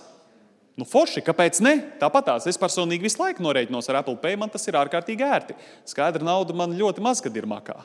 nu, 0.79 0.87
forši, 0.87 1.25
kāpēc 1.27 1.59
ne? 1.65 1.75
Tāpatās 1.99 2.47
es 2.47 2.59
personīgi 2.61 3.05
visu 3.09 3.19
laiku 3.21 3.43
norēķinos 3.43 3.91
ar 3.91 3.99
Apple 3.99 4.15
Pay, 4.23 4.39
man 4.39 4.55
tas 4.55 4.65
ir 4.71 4.79
ārkārtīgi 4.79 5.27
ērti. 5.27 5.57
Skaidra 5.91 6.23
nauda 6.23 6.55
man 6.55 6.79
ļoti 6.79 7.03
maz, 7.03 7.19
kad 7.23 7.35
ir 7.35 7.47
makā. 7.51 7.77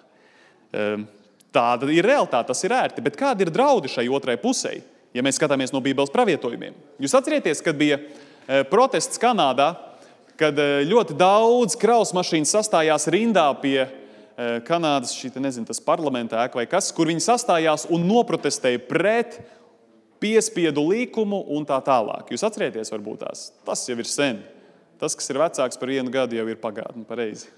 Um, 0.70 1.04
tāda 1.50 1.90
ir 1.90 2.06
realitāte, 2.06 2.54
tas 2.54 2.62
ir 2.62 2.78
ērti. 2.78 3.02
Bet 3.04 3.18
kādi 3.18 3.42
ir 3.42 3.50
draudi 3.52 3.90
šai 3.90 4.06
otrai 4.06 4.38
pusē? 4.40 4.78
Ja 5.14 5.24
mēs 5.24 5.38
skatāmies 5.40 5.72
no 5.74 5.82
Bībeles 5.84 6.12
pravietojumiem. 6.14 6.76
Jūs 7.02 7.14
atcerieties, 7.18 7.62
kad 7.64 7.78
bija 7.78 7.98
e, 8.00 8.62
protests 8.70 9.20
Kanādā, 9.20 9.72
kad 10.40 10.58
e, 10.58 10.84
ļoti 10.88 11.16
daudz 11.18 11.76
kravas 11.80 12.14
mašīnas 12.16 12.54
sastājās 12.56 13.08
rindā 13.12 13.46
pie 13.62 13.78
e, 13.82 13.88
Kanādas 14.66 15.14
šī, 15.16 15.32
nezinu, 15.42 15.80
parlamenta 15.86 16.44
ēka 16.44 16.60
vai 16.60 16.68
kas, 16.70 16.92
kur 16.94 17.10
viņi 17.10 17.24
sastājās 17.26 17.88
un 17.90 18.06
noprotestēja 18.08 18.82
pret 18.88 19.40
piespiedu 20.20 20.84
likumu 20.90 21.42
un 21.56 21.64
tā 21.66 21.80
tālāk. 21.84 22.28
Jūs 22.30 22.44
atcerieties, 22.46 22.92
varbūt 22.92 23.24
tās. 23.24 23.48
Tas 23.66 23.86
jau 23.88 23.96
ir 23.98 24.08
sen. 24.08 24.42
Tas, 25.00 25.16
kas 25.16 25.32
ir 25.32 25.40
vecāks 25.40 25.80
par 25.80 25.88
vienu 25.88 26.12
gadu, 26.12 26.36
jau 26.36 26.44
ir 26.52 26.60
pagātne 26.60 27.06
pareizi. 27.08 27.48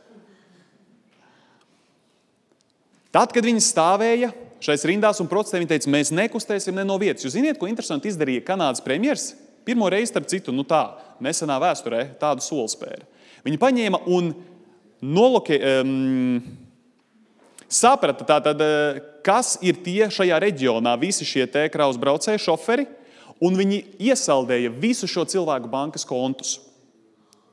Tad, 3.12 3.34
kad 3.34 3.44
viņi 3.44 3.60
stāvēja 3.60 4.30
šais 4.62 4.86
rindās 4.88 5.20
un 5.22 5.28
protestēja. 5.30 5.62
Viņa 5.62 5.72
teica, 5.74 5.92
mēs 5.92 6.12
nekustēsim 6.14 6.76
ne 6.78 6.84
no 6.86 6.98
vietas. 7.02 7.26
Jūs 7.26 7.36
zināt, 7.36 7.58
ko 7.60 7.70
interesanti 7.70 8.10
izdarīja 8.12 8.44
Kanādas 8.46 8.84
premjerministrs? 8.84 9.38
Pirmo 9.62 9.86
reizi, 9.92 10.10
starp 10.10 10.26
citu, 10.26 10.50
nu 10.50 10.64
tā, 10.66 10.80
nesenā 11.22 11.54
vēsturē 11.62 12.00
tādu 12.18 12.42
soli 12.42 12.70
spēra. 12.72 13.04
Viņa 13.46 13.60
paņēma 13.62 14.00
un 14.10 14.32
noloke, 15.02 15.54
um, 15.82 16.40
saprata, 17.70 18.26
tātad, 18.26 18.58
eh, 18.58 18.98
kas 19.22 19.54
ir 19.62 19.78
tie 19.84 20.10
šajā 20.10 20.40
reģionā, 20.42 20.96
visi 20.98 21.22
šie 21.22 21.46
kraus 21.70 21.96
braucēji, 21.96 22.42
šoferi, 22.42 22.88
un 23.40 23.54
viņi 23.54 23.98
iesaldēja 24.02 24.74
visu 24.74 25.06
šo 25.06 25.22
cilvēku 25.24 25.70
bankas 25.70 26.04
kontus 26.04 26.58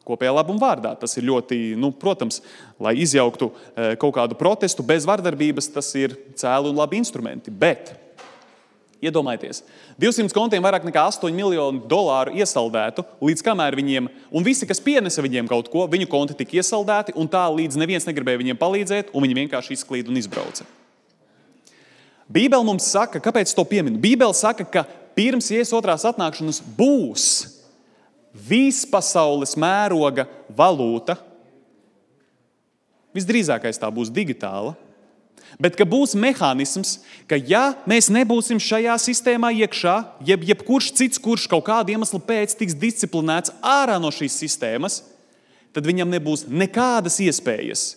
kopējā 0.09 0.33
labuma 0.35 0.63
vārdā. 0.65 0.95
Tas 0.99 1.15
ir 1.17 1.27
ļoti, 1.29 1.77
nu, 1.79 1.93
protams, 1.95 2.41
lai 2.81 2.97
izjauktu 2.99 3.51
e, 3.53 3.93
kaut 4.01 4.17
kādu 4.17 4.37
protestu 4.39 4.85
bez 4.85 5.07
vardarbības, 5.09 5.71
tas 5.77 5.93
ir 5.99 6.17
cēli 6.39 6.73
un 6.73 6.81
labi 6.81 6.99
instrumenti. 6.99 7.53
Bet 7.53 7.93
Iedomājieties, 8.99 9.61
200 9.95 10.35
kontiem 10.35 10.63
vairāk 10.63 10.83
nekā 10.83 11.05
8 11.07 11.31
miljonu 11.31 11.85
dolāru 11.87 12.33
iesaldētu, 12.35 13.05
līdz 13.23 13.43
kamēr 13.47 13.77
viņiem, 13.79 14.09
un 14.35 14.43
visi, 14.43 14.67
kas 14.67 14.81
pienesa 14.83 15.23
viņiem 15.23 15.47
kaut 15.47 15.69
ko, 15.71 15.85
viņu 15.87 16.09
konti 16.11 16.35
tika 16.35 16.57
iesaldēti, 16.59 17.15
un 17.15 17.29
tā 17.31 17.45
līdz 17.47 17.79
neviens 17.79 18.07
negribēja 18.09 18.41
viņiem 18.41 18.59
palīdzēt, 18.59 19.13
un 19.15 19.23
viņi 19.23 19.37
vienkārši 19.37 19.77
izklīda 19.77 20.11
un 20.11 20.19
izbrauca. 20.19 20.67
Bībele 22.27 22.67
mums 22.67 22.89
saka, 22.91 23.21
kāpēc 23.23 23.55
to 23.55 23.63
pieminu? 23.65 24.01
Bībele 24.03 24.35
saka, 24.35 24.67
ka 24.67 24.83
pirms 25.15 25.47
Jēzus 25.53 25.77
otrās 25.79 26.03
atnākšanas 26.09 26.59
būs 26.75 27.29
vispasaules 28.33 29.55
mēroga 29.59 30.27
valūta, 30.55 31.17
Visdrīzākais 33.15 33.79
tā 33.81 33.89
būs 33.89 34.11
digitāla. 34.13 34.75
Bet 35.57 35.73
ka 35.73 35.85
būs 35.87 36.13
mehānisms, 36.19 36.99
ka 37.25 37.39
ja 37.39 37.71
mēs 37.89 38.11
nebūsim 38.13 38.59
šajā 38.61 38.93
sistēmā 39.01 39.49
iekšā, 39.63 39.95
jeb 40.27 40.43
jebkurš 40.45 40.91
cits, 40.99 41.21
kurš 41.21 41.47
kaut 41.49 41.65
kādu 41.65 41.95
iemeslu 41.95 42.19
pēc 42.21 42.53
tiks 42.59 42.77
disciplinēts 42.77 43.55
ārā 43.65 43.97
no 44.01 44.11
šīs 44.13 44.37
sistēmas, 44.43 44.99
tad 45.73 45.89
viņam 45.89 46.11
nebūs 46.13 46.45
nekādas 46.53 47.17
iespējas 47.25 47.87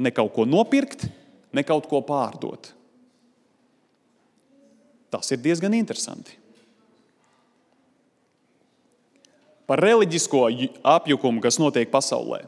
ne 0.00 0.12
kaut 0.12 0.32
ko 0.36 0.46
nopirkt, 0.48 1.06
ne 1.52 1.64
kaut 1.64 1.88
ko 1.90 2.00
pārdot. 2.04 2.72
Tas 5.12 5.28
ir 5.32 5.40
diezgan 5.44 5.76
interesanti. 5.76 6.36
Par 9.66 9.82
reliģisko 9.82 10.44
apjukumu, 10.86 11.42
kas 11.42 11.58
notiek 11.58 11.90
pasaulē. 11.90 12.44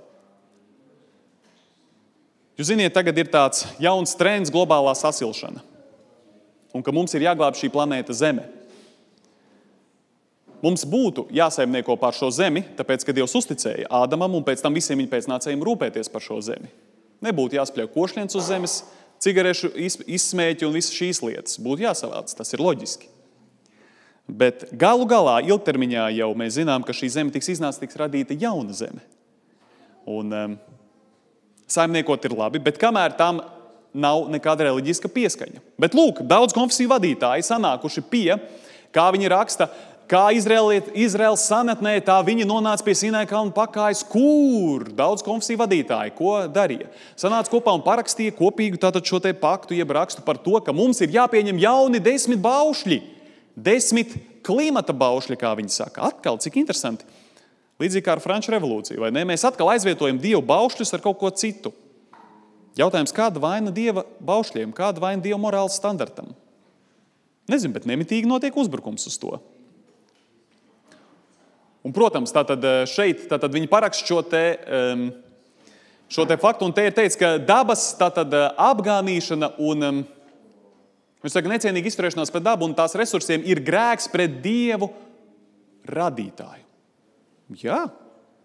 Jūs 2.59 2.71
zināt, 2.73 2.95
tagad 2.95 3.19
ir 3.19 3.31
tāds 3.31 3.67
jauns 3.83 4.15
trends, 4.19 4.51
globālā 4.55 4.95
sasilšana. 4.99 5.63
Un 6.75 6.85
ka 6.85 6.95
mums 6.95 7.15
ir 7.15 7.27
jāglābj 7.27 7.63
šī 7.63 7.71
planēta 7.75 8.15
Zeme. 8.15 8.47
Mums 10.59 10.83
būtu 10.91 11.29
jāsaimnieko 11.31 11.95
pār 12.01 12.17
šo 12.19 12.33
zemi, 12.35 12.65
tāpēc, 12.75 13.05
ka 13.07 13.15
Dievs 13.15 13.37
uzticēja 13.39 13.87
Ādamam 13.95 14.35
un 14.35 14.47
pēc 14.47 14.65
tam 14.65 14.75
visiem 14.75 14.99
viņa 14.99 15.13
pēcnācējiem 15.13 15.63
rūpēties 15.63 16.11
par 16.11 16.25
šo 16.25 16.41
zemi. 16.43 16.71
Nebūtu 17.23 17.59
jāspļauj 17.59 17.93
košļiens 17.95 18.39
uz 18.39 18.49
zemes, 18.51 18.75
cigarešu 19.23 19.71
izsmēķi 19.79 20.67
un 20.67 20.75
visas 20.75 20.97
šīs 20.99 21.23
lietas. 21.23 21.61
Būtu 21.63 21.87
jāsavāc, 21.87 22.35
tas 22.35 22.51
ir 22.55 22.63
loģiski. 22.63 23.11
Bet 24.29 24.67
galu 24.77 25.07
galā, 25.09 25.39
ilgtermiņā 25.49 26.11
jau 26.19 26.33
mēs 26.37 26.59
zinām, 26.59 26.85
ka 26.85 26.93
šī 26.93 27.09
zeme 27.15 27.33
tiks 27.33 27.49
iznāca, 27.55 27.81
tiks 27.81 27.97
radīta 27.97 28.37
jauna 28.37 28.77
zeme. 28.77 29.01
Un, 30.09 30.33
um, 30.33 30.57
saimniekot 31.69 32.29
ir 32.29 32.37
labi, 32.37 32.61
bet 32.61 32.81
kamēr 32.81 33.17
tam 33.17 33.41
nav 33.97 34.27
nekāda 34.33 34.69
reliģiska 34.69 35.09
pieskaņa. 35.13 35.63
Bet 35.81 35.97
lūk, 35.97 36.21
daudz 36.29 36.53
konfesiju 36.57 36.93
vadītāji 36.93 37.47
sanākuši 37.49 38.05
pie, 38.11 38.37
kā 38.93 39.09
viņi 39.15 39.33
raksta, 39.33 39.69
kā 40.09 40.27
Izraels 40.33 41.45
sanatnē, 41.49 41.99
tā 42.05 42.17
viņi 42.25 42.47
nonāca 42.49 42.85
pie 42.85 42.95
Sinai 42.97 43.25
kalna 43.29 43.53
pakājas, 43.57 44.05
kur 44.09 44.89
daudz 44.97 45.25
konfesiju 45.25 45.61
vadītāji 45.61 46.15
ko 46.17 46.41
darīja. 46.53 46.89
Sanāca 47.19 47.53
kopā 47.53 47.75
un 47.77 47.85
parakstīja 47.85 48.37
kopīgu 48.37 48.81
šo 49.05 49.21
paktu, 49.41 49.77
jeb 49.77 49.91
rakstu 49.91 50.25
par 50.25 50.37
to, 50.37 50.61
ka 50.61 50.73
mums 50.73 51.01
ir 51.01 51.13
jāpieņem 51.17 51.61
jauni 51.61 52.01
desmit 52.01 52.41
baušļi, 52.41 53.18
desmit 53.65 54.15
klimata 54.47 54.95
baušļi, 54.97 55.37
kā 55.41 55.53
viņi 55.59 55.75
saka. 55.75 56.09
Atkal, 56.09 56.39
cik 56.43 56.61
interesanti. 56.61 57.07
Līdzīgi 57.79 58.05
kā 58.07 58.17
ar 58.17 58.23
Franču 58.23 58.53
revolūciju, 58.55 59.03
vai 59.05 59.13
ne? 59.15 59.23
Mēs 59.29 59.45
atkal 59.47 59.71
aizvietojam 59.75 60.19
dievu 60.23 60.43
baušļus 60.47 60.97
ar 60.97 61.05
kaut 61.05 61.21
ko 61.21 61.31
citu. 61.31 61.71
Jautājums, 62.79 63.15
kāda 63.15 63.43
vaina 63.43 63.73
dieva 63.75 64.05
baušļiem, 64.23 64.73
kāda 64.75 65.03
vaina 65.03 65.23
dieva 65.23 65.39
morāles 65.43 65.79
standartam? 65.79 66.33
Nezinu, 67.51 67.75
bet 67.75 67.87
nemitīgi 67.89 68.29
notiek 68.29 68.55
uzbrukums 68.59 69.07
uz 69.09 69.17
to. 69.19 69.39
Un, 71.87 71.95
protams, 71.95 72.35
tātad 72.35 72.65
eh, 72.67 72.83
šeit 72.91 73.29
tātad 73.31 73.55
viņi 73.55 73.71
parakst 73.71 74.07
šo 74.07 74.21
te, 74.27 74.43
šo 76.11 76.27
te 76.29 76.37
faktu, 76.41 76.67
un 76.67 76.75
te 76.77 76.85
ir 76.89 76.97
teikts, 76.97 77.17
ka 77.17 77.37
dabas 77.41 77.93
tātad, 77.99 78.35
eh, 78.35 78.49
apgānīšana 78.69 79.55
un 79.65 79.87
um, 79.89 80.03
saka, 81.35 81.51
necienīga 81.51 81.91
izturēšanās 81.91 82.31
pret 82.31 82.45
dabu 82.47 82.67
un 82.69 82.77
tās 82.79 82.95
resursiem 82.99 83.43
ir 83.49 83.59
grēks 83.67 84.07
pret 84.13 84.39
dievu 84.45 84.93
radītāju. 85.89 86.63
Jā, 87.59 87.81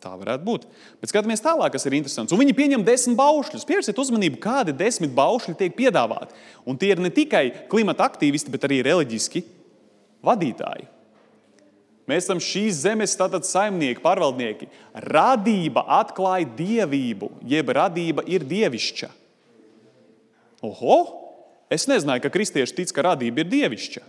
tā 0.01 0.13
varētu 0.17 0.47
būt. 0.47 0.65
Bet 1.01 1.11
skatāmies 1.11 1.43
tālāk, 1.43 1.75
kas 1.75 1.85
ir 1.85 1.97
interesants. 1.99 2.33
Un 2.33 2.41
viņi 2.41 2.55
pieņem 2.57 2.85
desmit 2.87 3.17
baušļus. 3.19 3.67
Pievērsiet 3.69 3.99
uzmanību, 3.99 4.39
kādi 4.43 4.75
desmit 4.79 5.13
baušļi 5.15 5.55
tiek 5.59 5.75
piedāvāti. 5.77 6.33
Un 6.65 6.79
tie 6.79 6.93
ir 6.95 7.03
ne 7.03 7.11
tikai 7.13 7.45
klimata 7.71 8.07
aktīvisti, 8.07 8.51
bet 8.53 8.65
arī 8.67 8.81
reliģiski 8.87 9.43
vadītāji. 10.25 10.89
Mēs 12.09 12.25
esam 12.25 12.41
šīs 12.43 12.81
zemes 12.83 13.15
saimnieki, 13.15 14.01
pārvaldnieki. 14.03 14.67
Radība 15.07 15.85
atklāja 16.01 16.49
dievību, 16.57 17.29
jeb 17.47 17.69
radība 17.69 18.25
ir 18.27 18.43
dievišķa. 18.43 19.11
Oho! 20.67 21.22
Es 21.71 21.87
nezināju, 21.89 22.25
ka 22.25 22.31
kristieši 22.33 22.75
tic, 22.77 22.91
ka 22.93 23.05
radība 23.09 23.43
ir 23.43 23.51
dievišķa. 23.51 24.03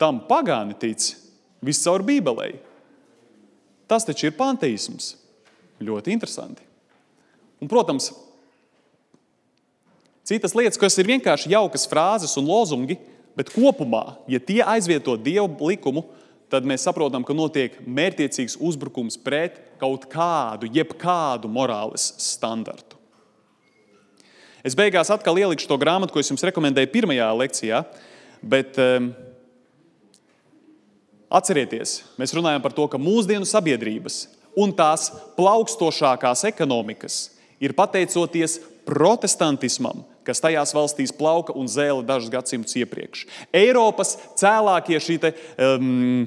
Tam 0.00 0.20
pagāni 0.28 0.76
tic 0.78 1.14
viscaur 1.64 2.04
Bībelē. 2.06 2.52
Tas 3.86 4.06
taču 4.06 4.28
ir 4.28 4.36
panteisms. 4.36 5.14
Ļoti 5.82 6.14
interesanti. 6.14 6.64
Un, 7.60 7.68
protams, 7.70 8.10
citas 10.26 10.54
lietas, 10.56 10.80
kas 10.80 10.96
ir 11.00 11.08
vienkārši 11.08 11.52
jaukas 11.52 11.86
frāzes 11.88 12.34
un 12.40 12.48
lozungi, 12.48 12.98
bet 13.36 13.52
kopumā, 13.52 14.16
ja 14.28 14.40
tie 14.40 14.62
aizvieto 14.64 15.16
dievu 15.20 15.70
likumu, 15.70 16.06
tad 16.52 16.66
mēs 16.68 16.86
saprotam, 16.86 17.24
ka 17.26 17.34
notiek 17.36 17.76
mērķiecīgs 17.84 18.58
uzbrukums 18.62 19.18
pret 19.20 19.58
kaut 19.80 20.06
kādu, 20.10 20.70
jebkādu 20.72 21.50
morāles 21.52 22.12
standartu. 22.22 22.95
Es 24.66 24.74
beigās 24.74 25.12
atkal 25.14 25.38
ielikšu 25.38 25.68
to 25.70 25.78
grāmatu, 25.78 26.10
ko 26.10 26.22
es 26.22 26.32
jums 26.32 26.42
rekomendēju 26.48 26.90
pirmajā 26.90 27.28
lekcijā, 27.38 27.84
bet 28.42 28.80
um, 28.82 29.12
Atcerieties, 31.26 32.04
mēs 32.20 32.30
runājam 32.36 32.62
par 32.62 32.74
to, 32.74 32.84
ka 32.86 33.00
mūsdienu 33.02 33.46
sabiedrības 33.48 34.20
un 34.56 34.70
tās 34.76 35.08
plaukstošākās 35.34 36.44
ekonomikas 36.52 37.16
ir 37.58 37.74
pateicoties 37.74 38.60
protestantismam, 38.86 40.04
kas 40.26 40.42
tajās 40.42 40.70
valstīs 40.76 41.12
plauka 41.14 41.54
un 41.58 41.66
zēla 41.70 42.04
dažus 42.06 42.30
gadsimtus 42.30 42.78
iepriekš. 42.78 43.24
Eiropas 43.50 44.14
cēlākie 44.38 45.00
šī 45.02 45.18
te, 45.24 45.32
um, 45.58 46.24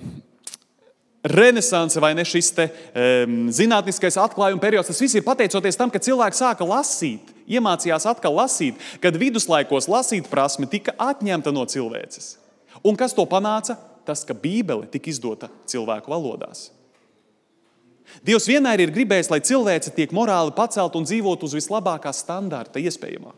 renesanse 1.23 1.99
vai 1.99 2.13
ne 2.15 2.23
šis 2.27 2.53
te, 2.55 2.69
um, 2.69 3.41
zinātniskais 3.53 4.17
atklājuma 4.21 4.61
periods, 4.61 4.91
tas 4.91 5.01
viss 5.01 5.17
ir 5.19 5.25
pateicoties 5.25 5.77
tam, 5.79 5.91
ka 5.91 6.01
cilvēki 6.03 6.39
sāka 6.39 6.67
lasīt, 6.67 7.33
iemācījās 7.49 8.07
atkal 8.09 8.37
lasīt, 8.39 8.79
kad 9.03 9.17
viduslaikos 9.19 9.89
lasīt 9.91 10.31
prasme 10.31 10.69
tika 10.71 10.95
atņemta 10.95 11.53
no 11.55 11.67
cilvēces. 11.67 12.37
Un 12.85 12.95
kas 12.95 13.15
to 13.17 13.25
panāca? 13.27 13.75
tas, 14.09 14.25
ka 14.25 14.33
Bībele 14.33 14.89
tika 14.89 15.11
izdota 15.11 15.51
cilvēku 15.69 16.09
valodās. 16.09 16.69
Dievs 18.25 18.47
vienmēr 18.49 18.81
ir 18.81 18.93
gribējis, 18.93 19.29
lai 19.29 19.41
cilvēce 19.45 19.93
tiek 19.93 20.13
morāli 20.17 20.55
pacelt 20.57 20.95
un 20.97 21.05
dzīvot 21.05 21.45
uz 21.45 21.53
vislabākā 21.53 22.09
standarta 22.15 22.81
iespējamā. 22.81 23.35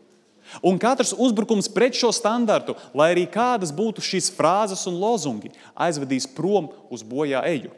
Un 0.60 0.76
katrs 0.82 1.14
uzbrukums 1.16 1.70
pret 1.72 1.96
šo 1.96 2.10
standartu, 2.12 2.76
lai 2.98 3.12
arī 3.14 3.24
kādas 3.30 3.72
būtu 3.72 4.04
šīs 4.04 4.28
frāzes 4.36 4.84
un 4.90 5.00
lozungi, 5.00 5.54
aizvedīs 5.72 6.28
prom 6.28 6.68
uz 6.92 7.06
bojā 7.06 7.40
eju. 7.54 7.72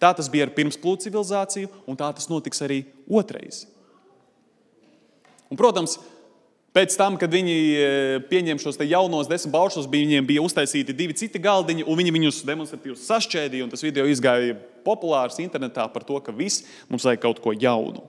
Tā 0.00 0.12
tas 0.16 0.28
bija 0.32 0.48
ar 0.48 0.52
pirmsplūdu 0.56 1.06
civilizāciju, 1.06 1.70
un 1.88 1.96
tā 1.98 2.08
tas 2.16 2.28
notiks 2.32 2.60
arī 2.64 2.82
otrais. 3.08 3.64
Un, 5.50 5.58
protams, 5.58 5.98
Pēc 6.76 6.92
tam, 6.92 7.14
kad 7.16 7.32
viņi 7.32 7.52
e, 7.56 7.84
pieņēma 8.28 8.60
šos 8.60 8.76
jaunos 8.84 9.30
desmit 9.30 9.54
baušus, 9.54 9.86
viņiem 9.88 10.26
bija 10.28 10.42
uztaisīti 10.44 10.92
divi 10.92 11.14
citi 11.16 11.40
galdiņi, 11.40 11.86
un 11.88 11.96
viņi 11.96 12.12
viņus 12.12 12.40
demonstratīvi 12.44 12.98
sašķēdīja. 13.00 13.68
Tas 13.72 13.84
video 13.84 14.04
izgāja 14.04 14.58
populārs 14.84 15.40
internetā 15.40 15.86
par 15.88 16.04
to, 16.04 16.20
ka 16.20 16.34
viss 16.36 16.66
mums 16.90 17.06
vajag 17.08 17.22
kaut 17.22 17.40
ko 17.40 17.54
jaunu. 17.56 18.04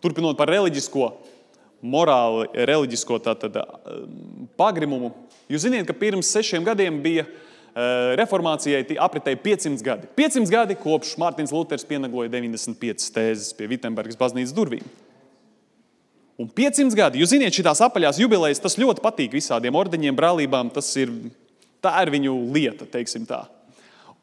Turpinot 0.00 0.38
par 0.40 0.48
reliģisko, 0.48 1.10
morāli, 1.80 2.48
reliģisko 2.68 3.18
tātad, 3.24 3.56
pagrimumu. 4.60 5.12
Jūs 5.50 5.66
zināt, 5.66 5.86
ka 5.88 5.96
pirms 5.96 6.30
sešiem 6.30 6.64
gadiem 6.66 7.00
bija 7.02 7.24
e, 7.24 7.30
reformācijai 8.20 8.98
apritēja 9.00 9.40
500 9.42 9.86
gadi. 9.86 10.10
500 10.18 10.52
gadi 10.52 10.76
kopš 10.78 11.16
Mārtiņš 11.20 11.54
Luters 11.56 11.86
pienagloja 11.88 12.32
95 12.32 13.08
tēzes 13.16 13.54
pie 13.56 13.70
Vitsenburgas 13.72 14.18
baznīcas 14.20 14.54
durvīm. 14.56 14.84
Un 16.40 16.48
500 16.56 16.96
gadi, 16.96 17.20
jūs 17.20 17.34
zināt, 17.34 17.52
šīs 17.52 17.82
apaļās 17.84 18.20
jubilejas, 18.22 18.62
tas 18.62 18.78
ļoti 18.80 19.02
patīk 19.04 19.34
visādiem 19.36 19.76
ordeņiem, 19.76 20.16
brālībām. 20.16 20.70
Ir, 20.96 21.12
tā 21.84 21.92
ir 22.00 22.12
viņu 22.14 22.36
lieta, 22.54 22.86
teiksim 22.88 23.26
tā. 23.28 23.42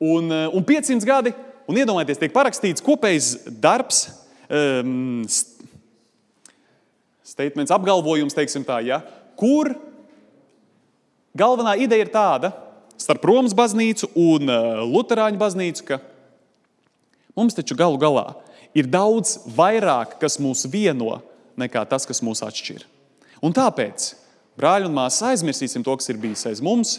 Un, 0.01 0.31
eh, 0.31 0.47
un 0.53 0.65
500 0.65 1.05
gadi, 1.05 1.33
un 1.69 1.77
iedomājieties, 1.77 2.21
tiek 2.21 2.33
parakstīts 2.33 2.85
kopējs 2.85 3.29
darbs, 3.61 4.07
um, 4.49 5.25
statements, 7.27 7.73
apgalvojums, 7.75 8.35
teiksim 8.35 8.63
tā, 8.67 8.79
ja, 8.87 9.01
kur 9.39 9.73
galvenā 11.37 11.75
ideja 11.83 12.05
ir 12.05 12.11
tāda, 12.13 12.53
starp 12.97 13.25
Romas 13.27 13.55
baznīcu 13.57 14.09
un 14.17 14.49
uh, 14.49 14.83
Lutāņu 14.87 15.39
baznīcu, 15.39 15.85
ka 15.85 15.99
mums 17.37 17.57
taču 17.57 17.77
galu 17.77 17.99
galā 18.01 18.31
ir 18.77 18.89
daudz 18.89 19.37
vairāk, 19.57 20.17
kas 20.21 20.39
mūs 20.41 20.65
vieno 20.71 21.19
nekā 21.59 21.83
tas, 21.89 22.07
kas 22.09 22.23
mūs 22.25 22.43
atšķir. 22.45 22.85
Un 23.43 23.53
tāpēc, 23.53 24.11
brāļi 24.57 24.89
un 24.89 24.97
māsas, 24.97 25.25
aizmirsīsim 25.33 25.85
to, 25.85 25.93
kas 25.99 26.09
ir 26.09 26.19
bijis 26.21 26.45
aiz 26.49 26.61
mums, 26.63 26.97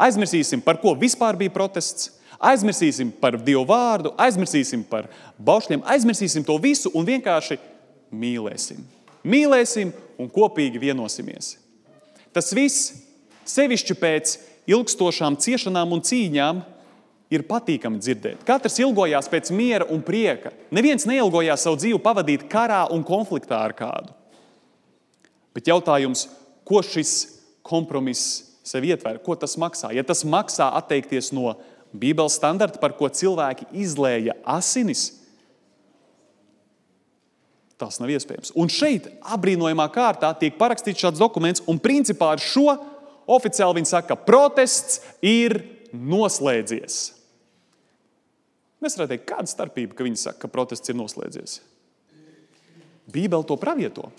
aizmirsīsim, 0.00 0.62
par 0.64 0.80
ko 0.80 0.94
vispār 0.96 1.36
bija 1.36 1.52
protests, 1.52 2.14
aizmirsīsim 2.40 3.12
par 3.20 3.38
Dievu 3.40 3.64
vārdu, 3.68 4.12
aizmirsīsim 4.20 4.84
par 4.88 5.08
baušļiem, 5.36 5.84
aizmirsīsim 5.88 6.44
to 6.44 6.56
visu 6.60 6.92
un 6.96 7.08
vienkārši 7.08 7.58
mīlēsim. 8.12 8.95
Mīlēsim 9.26 9.90
un 10.22 10.30
kopīgi 10.30 10.80
vienosimies. 10.80 11.56
Tas 12.34 12.52
viss, 12.54 12.92
sevišķi 13.48 13.96
pēc 13.98 14.36
ilgstošām 14.70 15.38
ciešanām 15.42 15.94
un 15.96 16.02
cīņām, 16.04 16.62
ir 17.32 17.42
patīkami 17.46 17.98
dzirdēt. 17.98 18.44
Katrs 18.46 18.78
ilgojās 18.82 19.28
pēc 19.30 19.50
miera 19.54 19.86
un 19.90 20.02
prieka. 20.06 20.52
Neviens 20.74 21.08
neilgojās 21.08 21.64
savu 21.66 21.78
dzīvi 21.80 21.98
pavadīt 22.02 22.46
karā 22.50 22.84
un 22.94 23.02
konfliktā 23.06 23.58
ar 23.66 23.74
kādu. 23.76 24.14
Bet 25.56 25.66
jautājums, 25.70 26.26
ko 26.68 26.82
šis 26.84 27.16
kompromiss 27.66 28.44
sev 28.66 28.86
ietver, 28.86 29.18
ko 29.24 29.34
tas 29.38 29.56
maksā? 29.58 29.90
Ja 29.96 30.04
tas 30.06 30.22
maksā 30.26 30.68
atteikties 30.78 31.32
no 31.34 31.56
Bībeles 31.96 32.36
standarta, 32.36 32.80
par 32.82 32.94
ko 32.98 33.08
cilvēki 33.08 33.70
izlēja 33.80 34.36
asinis, 34.56 35.08
tas 37.80 37.98
nav 38.00 38.10
iespējams. 38.12 38.54
Un 38.58 38.70
šeit, 38.72 39.08
apbrīnojamā 39.36 39.86
kārtā, 39.94 40.32
tiek 40.40 40.56
parakstīts 40.58 41.02
šāds 41.04 41.20
dokuments, 41.20 41.64
un 41.68 41.80
principā 41.82 42.32
ar 42.34 42.42
šo 42.42 42.70
oficiāli 43.36 43.80
viņi 43.80 43.92
saka, 43.92 44.14
ka 44.14 44.26
protests 44.28 45.02
ir 45.24 45.58
noslēdzies. 45.92 47.00
Mēs 48.82 48.96
varētu 48.96 49.14
teikt, 49.14 49.28
kāda 49.28 49.50
starpība, 49.50 49.96
ka 49.96 50.06
viņi 50.06 50.20
saka, 50.20 50.44
ka 50.44 50.52
protests 50.52 50.92
ir 50.92 50.98
noslēdzies. 50.98 51.58
Bībele 53.12 53.46
to 53.46 53.56
pravieto. 53.60 54.10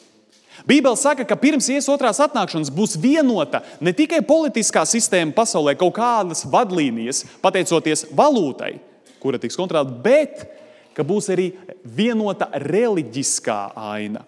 Bībele 0.65 0.97
saka, 0.97 1.25
ka 1.27 1.37
pirms 1.37 1.67
Jēzus 1.69 1.91
otrās 1.93 2.19
atnākšanas 2.23 2.71
būs 2.73 2.95
vienota 2.97 3.61
ne 3.83 3.93
tikai 3.93 4.23
politiskā 4.25 4.81
sistēma 4.89 5.35
pasaulē, 5.37 5.75
kaut 5.77 5.93
kādas 5.99 6.45
vadlīnijas, 6.49 7.25
pateicoties 7.43 8.07
valūtai, 8.17 8.77
kura 9.21 9.37
tiks 9.41 9.59
kontrolēta, 9.59 9.93
bet 10.01 10.47
ka 10.97 11.05
būs 11.05 11.29
arī 11.33 11.51
vienota 11.85 12.49
reliģiskā 12.65 13.59
aina. 13.77 14.25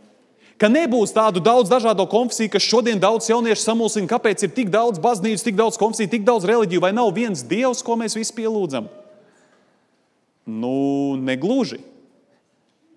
Ka 0.60 0.68
nebūs 0.68 1.16
tādu 1.16 1.42
daudz 1.42 1.72
dažādu 1.72 2.04
konfesiju, 2.12 2.52
kas 2.54 2.66
šodien 2.68 3.00
daudz 3.00 3.30
jauniešu 3.32 3.64
samulsina, 3.64 4.10
kāpēc 4.12 4.44
ir 4.44 4.56
tik 4.56 4.72
daudz 4.74 5.00
baznīcas, 5.02 5.46
tik 5.48 5.56
daudz 5.58 5.80
konfesiju, 5.80 6.12
tik 6.12 6.26
daudz 6.28 6.48
reliģiju, 6.48 6.84
vai 6.84 6.92
nav 6.96 7.14
viens 7.16 7.46
dievs, 7.48 7.82
ko 7.86 7.96
mēs 8.00 8.18
visi 8.20 8.36
pielūdzam? 8.38 8.90
Nu, 10.50 10.74
negluži. 11.24 11.80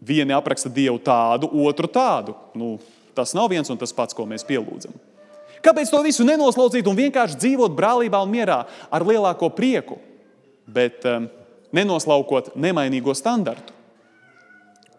Vieni 0.03 0.35
apraksta 0.35 0.73
dievu 0.73 0.99
tādu, 0.99 1.47
otru 1.63 1.87
tādu. 1.87 2.35
Nu, 2.59 2.75
Tas 3.15 3.35
nav 3.37 3.51
viens 3.53 3.69
un 3.69 3.77
tas 3.77 3.93
pats, 3.93 4.17
ko 4.17 4.25
mēs 4.29 4.45
pielūdzam. 4.49 4.95
Kāpēc 5.63 5.93
to 5.93 6.01
visu 6.03 6.25
nenoslaucīt 6.27 6.89
un 6.91 6.99
vienkārši 6.99 7.39
dzīvot 7.39 7.75
brālībā 7.77 8.23
un 8.25 8.33
mierā 8.33 8.63
ar 8.91 9.05
lielāko 9.07 9.53
prieku, 9.55 10.01
bet 10.67 11.05
um, 11.07 11.29
nenoslaukot 11.73 12.53
nemainīgo 12.57 13.15
standartu? 13.17 13.75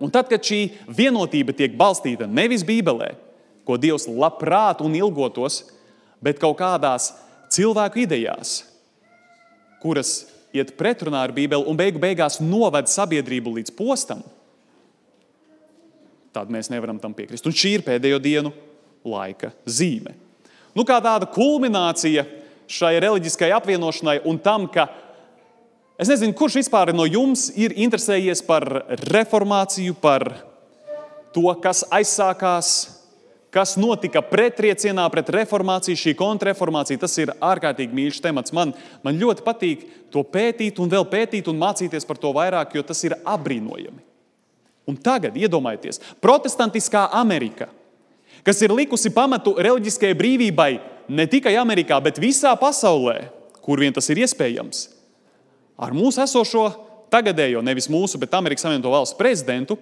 Un 0.04 0.12
tad, 0.12 0.28
kad 0.28 0.44
šī 0.44 0.66
vienotība 0.90 1.56
tiek 1.56 1.78
balstīta 1.80 2.28
nevis 2.28 2.66
Bībelē, 2.68 3.14
ko 3.64 3.78
Dievs 3.80 4.10
labprāt 4.10 4.82
un 4.84 4.96
ilgotos, 4.98 5.62
bet 6.24 6.42
kaut 6.42 6.58
kādās 6.60 7.14
cilvēku 7.54 8.04
idejās, 8.04 8.64
kuras 9.84 10.24
iet 10.56 10.74
pretrunā 10.80 11.24
ar 11.24 11.34
Bībeli 11.36 11.68
un 11.70 11.78
beigu 11.80 12.02
beigās 12.02 12.40
noved 12.44 12.90
sabiedrību 12.92 13.56
līdz 13.58 13.74
postam, 13.78 14.24
tad 16.34 16.52
mēs 16.52 16.72
nevaram 16.74 17.00
tam 17.00 17.14
piekrist. 17.16 17.46
Un 17.46 17.56
šī 17.56 17.78
ir 17.78 17.86
pēdējo 17.86 18.20
dienu 18.22 18.52
laika 19.06 19.52
zīme. 19.70 20.16
Nu, 20.74 20.86
kā 20.88 20.98
tāda 21.04 21.28
kulminācija 21.30 22.26
šai 22.74 22.96
reliģiskajai 23.04 23.54
apvienošanai 23.54 24.18
un 24.30 24.40
tam, 24.42 24.66
ka 24.72 24.88
es 25.98 26.10
nezinu, 26.10 26.36
kurš 26.38 26.62
vispār 26.62 26.94
no 26.96 27.06
jums 27.10 27.50
ir 27.60 27.76
interesējies 27.86 28.44
par 28.48 28.66
reformāciju, 29.12 29.96
par 30.02 30.28
to, 31.34 31.48
kas 31.62 31.84
aizsākās, 31.94 32.70
kas 33.54 33.76
notika 33.78 34.24
pretriecienā 34.26 35.06
pret 35.14 35.30
reformāciju, 35.34 36.00
šī 36.00 36.16
kontrreformācija. 36.18 37.02
Tas 37.02 37.18
ir 37.22 37.34
ārkārtīgi 37.38 37.94
mīļš 37.94 38.22
temats. 38.24 38.54
Man, 38.56 38.74
man 39.06 39.20
ļoti 39.20 39.46
patīk 39.46 39.86
to 40.14 40.24
pētīt 40.26 40.82
un 40.82 40.90
vēl 40.90 41.06
pētīt 41.10 41.50
un 41.52 41.62
mācīties 41.62 42.10
par 42.10 42.22
to 42.22 42.34
vairāk, 42.34 42.74
jo 42.78 42.86
tas 42.86 43.04
ir 43.06 43.18
apbrīnojami. 43.22 44.02
Un 44.90 44.98
tagad 45.00 45.38
iedomājieties, 45.40 46.02
protestantiskā 46.20 47.06
Amerika, 47.16 47.70
kas 48.44 48.60
ir 48.66 48.74
likusi 48.76 49.14
pamatu 49.16 49.54
reliģiskajai 49.56 50.18
brīvībai 50.20 50.72
ne 51.08 51.26
tikai 51.30 51.54
Amerikā, 51.60 52.02
bet 52.04 52.20
visā 52.20 52.52
pasaulē, 52.60 53.30
kur 53.64 53.80
vien 53.80 53.96
tas 53.96 54.10
ir 54.12 54.20
iespējams, 54.26 54.90
ar 55.78 55.96
mūsu 55.96 56.22
esošo 56.24 56.68
tagadējo, 57.14 57.62
nevis 57.66 57.90
mūsu, 57.92 58.20
bet 58.22 58.34
Amerikas 58.38 58.66
Savienoto 58.66 58.94
Valstu 58.94 59.20
prezidentu, 59.20 59.78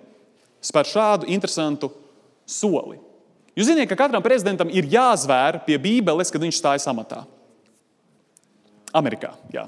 spēr 0.62 0.88
šādu 0.88 1.30
interesantu 1.32 1.92
soli. 2.46 3.00
Jūs 3.58 3.68
zināt, 3.68 3.90
ka 3.92 3.98
katram 4.00 4.24
prezidentam 4.24 4.72
ir 4.72 4.88
jāzvēr 4.92 5.62
pie 5.66 5.78
Bībeles, 5.82 6.32
kad 6.32 6.44
viņš 6.44 6.60
stājas 6.60 6.88
amatā. 6.92 7.26
Amerikā. 8.96 9.34
Jā. 9.52 9.68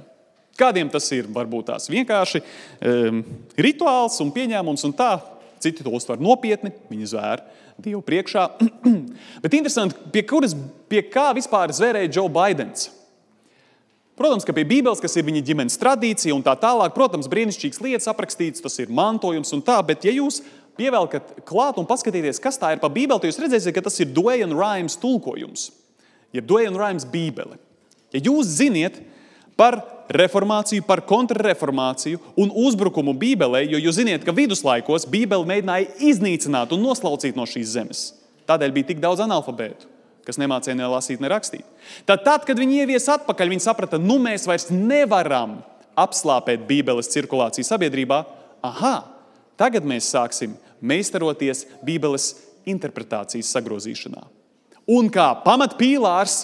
Kādiem 0.59 0.89
tas 0.91 1.07
ir 1.15 1.28
varbūt 1.34 1.71
tās 1.71 1.89
vienkārši 1.89 2.43
um, 2.43 3.24
rituāls 3.57 4.19
un 4.21 4.32
pieņēmums, 4.36 4.84
un 4.86 4.95
tā 4.95 5.15
citi 5.63 5.86
to 5.86 5.93
uztver 5.95 6.21
nopietni, 6.21 6.74
viņi 6.91 7.11
zvēr 7.15 7.43
Dievu 7.82 8.03
priekšā. 8.05 8.43
Bet 9.43 9.55
interesanti, 9.57 9.97
pie, 10.13 10.21
kuras, 10.30 10.53
pie 10.91 11.01
kā 11.09 11.32
vispār 11.34 11.74
zvērēja 11.74 12.11
Joe 12.19 12.30
Bidenis. 12.32 12.91
Protams, 14.20 14.45
ka 14.45 14.53
pie 14.53 14.66
Bībeles, 14.70 15.01
kas 15.01 15.16
ir 15.18 15.26
viņa 15.26 15.41
ģimenes 15.47 15.80
tradīcija 15.82 16.36
un 16.36 16.43
tā 16.45 16.53
tālāk, 16.59 16.93
protams, 16.93 17.30
brīnišķīgas 17.32 17.82
lietas 17.82 18.09
aprakstītas, 18.11 18.61
tas 18.61 18.78
ir 18.84 18.91
mantojums 18.93 19.53
un 19.55 19.64
tā, 19.66 19.80
bet 19.86 20.05
ja 20.05 20.14
jūs 20.14 20.43
pievelkat 20.78 21.39
klāt 21.49 21.80
un 21.82 21.88
paskatieties, 21.89 22.41
kas 22.41 22.59
tā 22.61 22.76
ir 22.76 22.82
pa 22.82 22.91
Bībeli, 22.93 23.18
tad 23.18 23.32
jūs 23.32 23.41
redzēsiet, 23.41 23.74
ka 23.74 23.86
tas 23.86 23.97
ir 24.03 24.14
Dwayne 24.14 24.53
Rāms 24.53 24.99
tulkojums, 25.01 25.72
jeb 26.34 26.45
Dwayne 26.49 26.78
Rāms 26.78 27.07
Bībele. 27.09 27.57
Ja 28.14 28.22
jūs 28.22 28.53
ziniet, 28.59 29.01
par 29.57 29.80
reformāciju, 30.14 30.84
par 30.86 31.01
kontrreformāciju 31.07 32.20
un 32.39 32.51
uzbrukumu 32.66 33.16
Bībelē, 33.18 33.64
jo 33.70 33.80
jūs 33.82 33.99
zināt, 34.01 34.26
ka 34.26 34.36
viduslaikos 34.36 35.07
Bībele 35.09 35.47
mēģināja 35.49 35.89
iznīcināt 36.11 36.74
un 36.76 36.84
noslaucīt 36.86 37.38
no 37.38 37.47
šīs 37.49 37.74
zemes. 37.78 38.03
Tādēļ 38.49 38.74
bija 38.76 38.91
tik 38.91 39.01
daudz 39.03 39.24
analfabētu, 39.24 39.88
kas 40.28 40.39
nemācīja 40.41 40.76
ne 40.80 40.88
lasīt, 40.89 41.21
ne 41.24 41.32
rakstīt. 41.32 41.65
Tad, 42.07 42.24
tad 42.26 42.47
kad 42.47 42.59
viņi 42.59 42.84
ievies 42.84 43.09
atpakaļ, 43.11 43.53
viņi 43.53 43.65
saprata, 43.65 43.99
nu 44.01 44.17
mēs 44.24 44.47
vairs 44.49 44.69
nevaram 44.71 45.59
apslāpēt 45.99 46.65
Bībeles 46.69 47.11
cirkulāciju 47.13 47.67
sabiedrībā. 47.67 48.24
Aha, 48.63 48.95
tagad 49.59 49.86
mēs 49.88 50.09
sāksim 50.13 50.55
meistaroties 50.84 51.65
Bībeles 51.86 52.34
interpretācijas 52.69 53.51
sagrozīšanā. 53.53 54.24
Un 54.93 55.09
kā 55.11 55.30
pamatpīlārs 55.45 56.41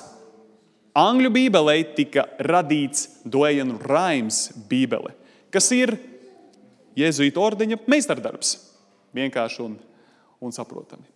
Angļu 0.99 1.31
Bībelē 1.31 1.77
tika 1.95 2.25
radīts 2.43 3.21
Duēna 3.27 3.77
Raims 3.87 4.49
Bībele, 4.69 5.13
kas 5.53 5.69
ir 5.75 5.93
Jēzus 6.99 7.37
ordeņa 7.39 7.79
meistardarbs. 7.87 8.57
Vienkārši 9.15 9.61
un, 9.63 9.77
un 10.43 10.53
saprotami. 10.53 11.07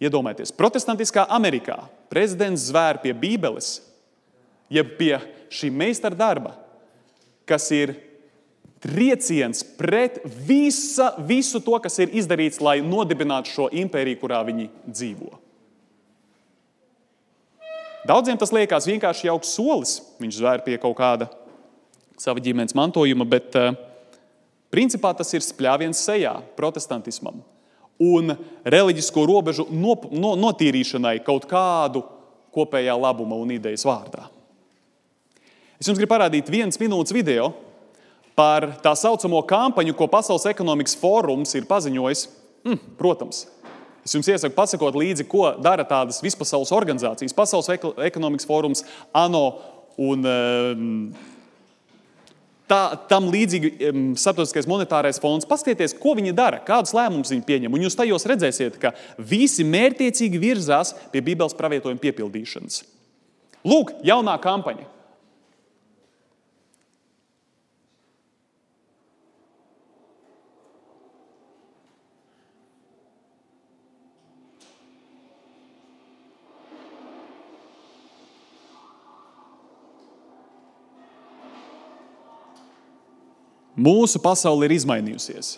Iedomājieties, 0.00 0.54
protestantiskā 0.56 1.26
Amerikā 1.30 1.76
prezidents 2.10 2.68
zvēr 2.70 2.98
pie 3.02 3.12
Bībeles, 3.16 3.76
jeb 4.72 4.96
pie 4.98 5.14
šī 5.52 5.68
meistardarba, 5.74 6.54
kas 7.48 7.68
ir 7.74 7.94
trieciens 8.82 9.62
pret 9.78 10.18
visa, 10.24 11.12
visu 11.22 11.60
to, 11.62 11.76
kas 11.82 12.00
ir 12.02 12.14
izdarīts, 12.18 12.60
lai 12.64 12.80
nodibinātu 12.82 13.52
šo 13.52 13.68
impēriju, 13.82 14.18
kurā 14.24 14.42
viņi 14.48 14.68
dzīvo. 14.88 15.30
Daudziem 18.08 18.38
tas 18.40 18.50
liekas 18.50 18.88
vienkārši 18.90 19.28
jauks 19.28 19.52
solis. 19.54 19.94
Viņš 20.18 20.40
zvēr 20.40 20.64
pie 20.66 20.74
kaut 20.82 20.96
kāda 20.98 21.28
sava 22.18 22.42
ģimenes 22.42 22.74
mantojuma, 22.74 23.26
bet 23.28 23.54
uh, 23.58 23.76
principā 24.74 25.12
tas 25.14 25.30
ir 25.36 25.44
spļāviens 25.46 26.02
sejā 26.02 26.34
protestantismam 26.58 27.38
un 28.00 28.34
reliģisko 28.64 29.24
robežu 29.28 29.66
nop, 29.70 30.08
no, 30.12 30.34
notīrīšanai 30.38 31.18
kaut 31.26 31.46
kādu 31.50 32.04
kopējā 32.52 32.94
labuma 32.98 33.38
un 33.40 33.52
idejas 33.54 33.84
vārdā. 33.88 34.28
Es 35.80 35.88
jums 35.88 35.98
gribu 35.98 36.12
parādīt 36.14 36.50
viens 36.52 36.78
minūtes 36.78 37.14
video 37.14 37.50
par 38.38 38.68
tā 38.84 38.94
saucamo 38.96 39.42
kampaņu, 39.48 39.96
ko 39.96 40.08
Pasaules 40.10 40.46
ekonomikas 40.48 40.94
fórums 40.98 41.52
ir 41.58 41.66
paziņojis. 41.68 42.28
Mm, 42.62 42.78
protams, 42.96 43.42
Es 44.02 44.16
jums 44.16 44.26
iesaku 44.26 44.56
pasakot 44.56 44.96
līdzi, 44.98 45.28
ko 45.30 45.52
dara 45.62 45.84
tādas 45.86 46.18
vispasaules 46.24 46.72
organizācijas, 46.74 47.34
Pasaules 47.36 47.68
ekonomikas 48.02 48.48
fórums, 48.48 48.82
ANO 49.14 49.44
un 50.02 50.26
ehm, 50.26 50.96
tā, 52.72 52.80
tam 53.10 53.28
līdzīgi 53.32 53.72
ehm, 53.72 54.06
Startautiskais 54.18 54.68
monetārais 54.70 55.20
fonds. 55.22 55.46
Paskatieties, 55.48 55.94
ko 56.00 56.16
viņi 56.18 56.34
dara, 56.36 56.62
kādus 56.64 56.94
lēmumus 56.96 57.32
viņi 57.34 57.44
pieņem. 57.48 57.76
Un 57.76 57.84
jūs 57.86 57.98
tajos 57.98 58.26
redzēsiet, 58.30 58.78
ka 58.82 58.94
visi 59.18 59.66
mērķiecīgi 59.68 60.40
virzās 60.42 60.94
pie 61.12 61.24
Bībeles 61.24 61.56
pravietojuma 61.58 62.02
piepildīšanas. 62.02 62.82
Lūk, 63.68 63.94
jaunā 64.06 64.38
kampaņa. 64.42 64.88
Mūsu 83.82 84.20
pasaule 84.22 84.68
ir 84.68 84.76
izmainījusies. 84.76 85.56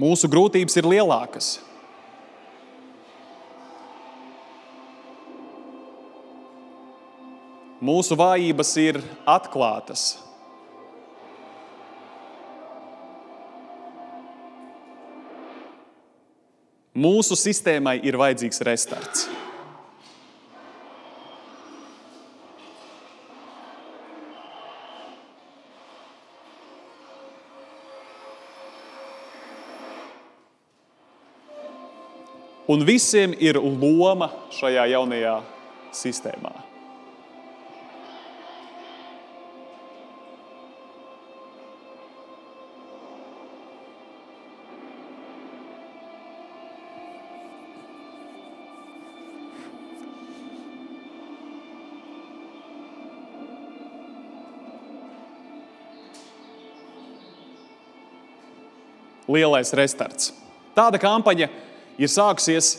Mūsu 0.00 0.30
grūtības 0.32 0.78
ir 0.80 0.88
lielākas. 0.88 1.50
Mūsu 7.84 8.16
vājības 8.16 8.72
ir 8.80 8.98
atklātas. 9.28 10.08
Mūsu 17.00 17.38
sistēmai 17.38 18.00
ir 18.04 18.18
vajadzīgs 18.20 18.60
restarts. 18.66 19.28
Un 32.70 32.84
visiem 32.86 33.32
ir 33.42 33.56
loma 33.58 34.28
šajā 34.54 34.84
jaunajā 34.92 35.40
sistēmā. 35.90 36.52
Lielais 59.30 59.74
restarts. 59.74 60.30
Tāda 60.74 60.98
kampaņa 61.02 61.50
ir 61.50 61.69
sākusies 62.08 62.78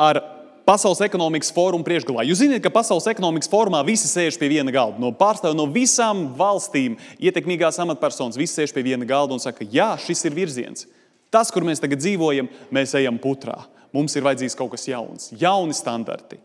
ar 0.00 0.22
Pasaules 0.64 1.02
ekonomikas 1.04 1.50
fóruma 1.52 1.84
priekšgalā. 1.84 2.22
Jūs 2.24 2.40
zināt, 2.40 2.62
ka 2.64 2.72
Pasaules 2.72 3.04
ekonomikas 3.10 3.50
fórumā 3.52 3.82
visi 3.84 4.08
sēž 4.08 4.38
pie 4.40 4.48
viena 4.48 4.72
galda. 4.72 4.96
No 4.96 5.10
pārstāvjiem 5.12 5.58
no 5.58 5.66
visām 5.68 6.22
valstīm, 6.38 6.96
ietekmīgās 7.20 7.76
amatpersonas, 7.84 8.38
visi 8.40 8.56
sēž 8.56 8.72
pie 8.72 8.86
viena 8.86 9.04
galda 9.04 9.36
un 9.36 9.44
saka, 9.44 9.66
jā, 9.68 9.90
šis 10.00 10.24
ir 10.24 10.38
virziens. 10.38 10.86
Tas, 11.28 11.52
kur 11.52 11.68
mēs 11.68 11.84
tagad 11.84 12.00
dzīvojam, 12.00 12.48
mēs 12.72 12.96
ejam 12.96 13.20
putrā. 13.20 13.58
Mums 13.92 14.16
ir 14.16 14.24
vajadzīgs 14.24 14.56
kaut 14.56 14.72
kas 14.72 14.88
jauns, 14.88 15.28
jauni 15.36 15.76
standarti. 15.76 16.40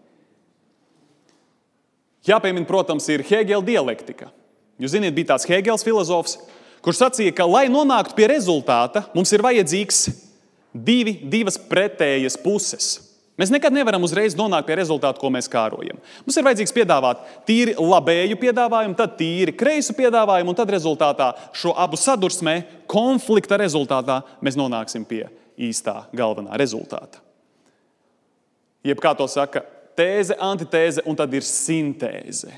Jāpiemina, 2.28 2.68
protams, 2.68 3.08
ir 3.08 3.24
Hegela 3.24 3.64
dialektika. 3.64 4.34
Jūs 4.84 4.98
zināt, 4.98 5.16
bija 5.16 5.32
tāds 5.32 5.48
Hegels 5.48 5.88
filozofs, 5.88 6.36
kurš 6.84 7.06
sacīja, 7.06 7.32
ka, 7.40 7.48
lai 7.48 7.70
nonāktu 7.72 8.20
pie 8.20 8.28
rezultāta, 8.36 9.08
mums 9.16 9.32
ir 9.32 9.48
vajadzīgs 9.48 10.10
divi, 10.74 11.16
divas 11.30 11.58
pretējas 11.70 12.38
puses. 12.40 12.98
Mēs 13.40 13.54
nekad 13.54 13.72
nevaram 13.72 14.04
uzreiz 14.04 14.34
nonākt 14.36 14.68
pie 14.68 14.76
rezultātu, 14.82 15.22
ko 15.22 15.30
mēs 15.32 15.48
kārojam. 15.48 15.96
Mums 16.26 16.36
ir 16.36 16.44
vajadzīgs 16.44 16.76
piedāvāt 16.76 17.22
tīri 17.48 17.76
labēju 17.80 18.36
piedāvājumu, 18.42 18.98
tad 19.00 19.14
tīri 19.20 19.54
kreisu 19.56 19.96
piedāvājumu, 19.96 20.52
un 20.52 20.58
tad 20.60 20.74
rezultātā 20.76 21.30
šo 21.56 21.72
abu 21.80 21.96
sadursmē, 22.00 22.58
konflikta 22.92 23.62
rezultātā, 23.62 24.20
mēs 24.44 24.60
nonāksim 24.60 25.08
pie 25.08 25.24
īstā 25.56 26.02
galvenā 26.12 26.60
rezultāta. 26.60 27.24
Jeb 28.84 29.00
kā 29.00 29.14
to 29.16 29.28
saka, 29.32 29.64
tēze, 29.96 30.36
antitēze, 30.36 31.04
un 31.08 31.16
tad 31.20 31.32
ir 31.36 31.48
sintēze. 31.48 32.52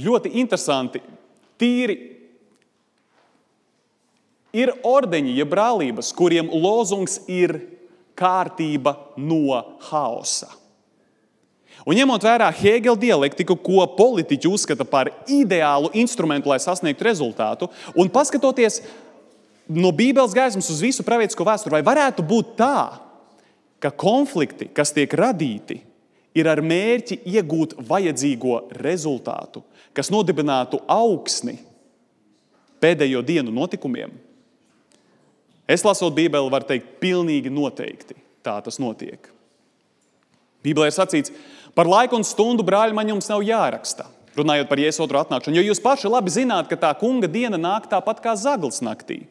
Ļoti 0.00 0.32
interesanti, 0.40 1.04
tīri 1.60 2.13
ir 4.54 4.72
ordeņi, 4.86 5.36
jeb 5.36 5.50
brālības, 5.52 6.12
kuriem 6.16 6.50
lozungs 6.52 7.20
ir 7.30 7.58
kārtība 8.18 8.94
no 9.18 9.58
haosa. 9.90 10.52
Un 11.84 11.98
ņemot 11.98 12.22
vērā 12.24 12.48
Hegela 12.54 12.96
dialektiku, 12.96 13.56
ko 13.60 13.84
politiķi 13.98 14.48
uzskata 14.48 14.86
par 14.88 15.10
ideālu 15.28 15.90
instrumentu, 16.00 16.48
lai 16.48 16.60
sasniegtu 16.62 17.04
rezultātu, 17.04 17.68
un 17.98 18.08
paskatoties 18.08 18.80
no 19.68 19.90
Bībeles 19.92 20.36
gaismas 20.36 20.70
uz 20.72 20.80
visu 20.80 21.04
pravietisko 21.04 21.44
vēsturi, 21.44 21.76
vai 21.76 21.84
varētu 21.84 22.24
būt 22.24 22.54
tā, 22.56 22.78
ka 23.82 23.90
konflikti, 23.92 24.70
kas 24.72 24.94
tiek 24.96 25.12
radīti, 25.12 25.82
ir 26.34 26.48
ar 26.48 26.62
mērķi 26.64 27.20
iegūt 27.34 27.76
vajadzīgo 27.84 28.62
rezultātu, 28.80 29.60
kas 29.92 30.08
nodibinātu 30.14 30.80
augsni 30.88 31.58
pēdējo 32.80 33.20
dienu 33.26 33.52
notikumiem? 33.54 34.14
Es 35.68 35.84
lasot 35.84 36.12
Bībeli, 36.14 36.52
varu 36.52 36.68
teikt, 36.68 36.98
pilnīgi 37.00 37.52
noteikti 37.52 38.18
tā 38.44 38.58
tas 38.64 38.78
notiek. 38.82 39.30
Bībelē 40.64 40.88
ir 40.88 40.96
sacīts, 40.96 41.32
par 41.76 41.88
laiku 41.88 42.18
un 42.18 42.26
stundu 42.26 42.64
brāļi 42.64 42.96
man 42.96 43.10
jums 43.14 43.28
nav 43.30 43.44
jāraksta. 43.44 44.08
Runājot 44.34 44.68
par 44.68 44.80
Jēzus 44.82 45.04
otru 45.04 45.20
atnākšanu, 45.20 45.60
jo 45.60 45.68
jūs 45.68 45.80
paši 45.82 46.10
labi 46.10 46.32
zināt, 46.34 46.66
ka 46.70 46.78
tā 46.80 46.90
kunga 46.98 47.28
diena 47.30 47.60
nāk 47.60 47.86
tāpat 47.90 48.20
kā 48.24 48.34
zaglis 48.38 48.82
naktī. 48.82 49.22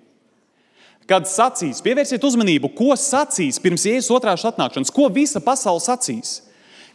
Kad 1.09 1.27
sacīs, 1.27 1.81
pievērsiet 1.83 2.23
uzmanību, 2.23 2.69
ko 2.77 2.93
sacīs 2.95 3.59
pirms 3.59 3.83
Jēzus 3.89 4.13
otrās 4.15 4.45
atnākšanas, 4.47 4.93
ko 4.95 5.09
visa 5.11 5.41
pasaule 5.43 5.83
sacīs. 5.83 6.37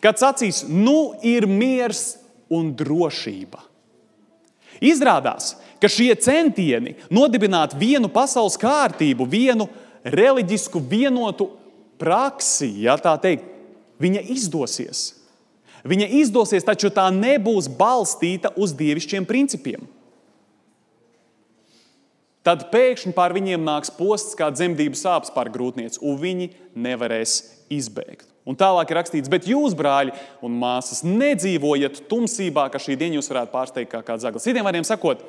Kad 0.01 0.21
sacīs, 0.23 0.63
nu 0.71 1.19
ir 1.27 1.45
miers 1.51 2.17
un 2.49 2.71
drošība. 2.79 3.61
Izrādās, 4.85 5.57
ka 5.83 5.91
šie 5.91 6.13
centieni 6.23 6.97
nodibināt 7.11 7.75
vienu 7.79 8.11
pasaules 8.13 8.59
kārtību, 8.61 9.27
vienu 9.27 9.69
reliģisku 10.05 10.81
vienotu 10.81 11.51
praksi, 11.99 12.71
ja 12.85 12.97
tā 13.01 13.17
teikt, 13.21 13.47
viņa 13.99 14.23
izdosies. 14.35 15.05
Viņa 15.89 16.09
izdosies, 16.21 16.67
taču 16.67 16.91
tā 16.95 17.07
nebūs 17.15 17.69
balstīta 17.71 18.53
uz 18.59 18.75
dievišķiem 18.77 19.27
principiem. 19.29 19.87
Tad 22.47 22.69
pēkšņi 22.73 23.13
pār 23.13 23.35
viņiem 23.37 23.67
nāks 23.67 23.91
posts 23.93 24.37
kā 24.39 24.49
dzemdību 24.55 24.97
sāpes 24.97 25.33
pār 25.35 25.51
grūtnieci, 25.53 26.01
un 26.01 26.17
viņi 26.21 26.51
nevarēs 26.81 27.41
izbēgt. 27.75 28.25
Un 28.49 28.57
tālāk 28.57 28.89
ir 28.89 28.97
rakstīts, 28.97 29.29
bet 29.29 29.45
jūs, 29.51 29.75
brāļi 29.77 30.15
un 30.45 30.55
māsas, 30.57 31.03
nedzīvojat 31.05 32.07
tumsībā, 32.09 32.71
ka 32.73 32.81
šī 32.81 32.97
diena 32.97 33.19
jūs 33.19 33.29
varētu 33.29 33.53
pārsteigt 33.53 33.93
kā 33.93 34.01
kāds 34.07 34.25
zaglis. 34.25 34.47
Citiem 34.49 34.65
vārdiem 34.65 34.87
sakot, 34.89 35.21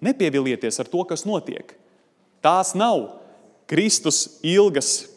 Nepievilieties 0.00 0.78
ar 0.78 0.86
to, 0.86 1.02
kas 1.06 1.24
notiek. 1.26 1.74
Tās 2.44 2.74
nav 2.78 3.18
Kristus 3.68 4.38
ilgas, 4.46 5.08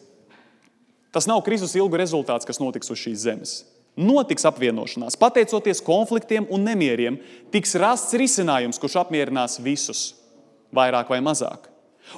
tas 1.14 1.28
nav 1.30 1.44
Kristus 1.46 1.76
ilgu 1.78 2.00
rezultāts, 2.02 2.48
kas 2.50 2.60
notiks 2.62 2.90
uz 2.90 3.00
šīs 3.00 3.26
zemes. 3.28 3.54
Notiks 4.00 4.48
apvienošanās, 4.48 5.20
pateicoties 5.20 5.84
konfliktiem 5.86 6.48
un 6.50 6.64
nemieriem, 6.66 7.20
tiks 7.54 7.76
rasts 7.78 8.16
risinājums, 8.18 8.80
kurš 8.82 9.02
apmierinās 9.04 9.60
visus, 9.62 10.16
vairāk 10.74 11.12
vai 11.12 11.20
mazāk. 11.22 11.68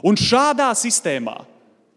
Un 0.06 0.16
šādā 0.16 0.70
sistēmā 0.78 1.42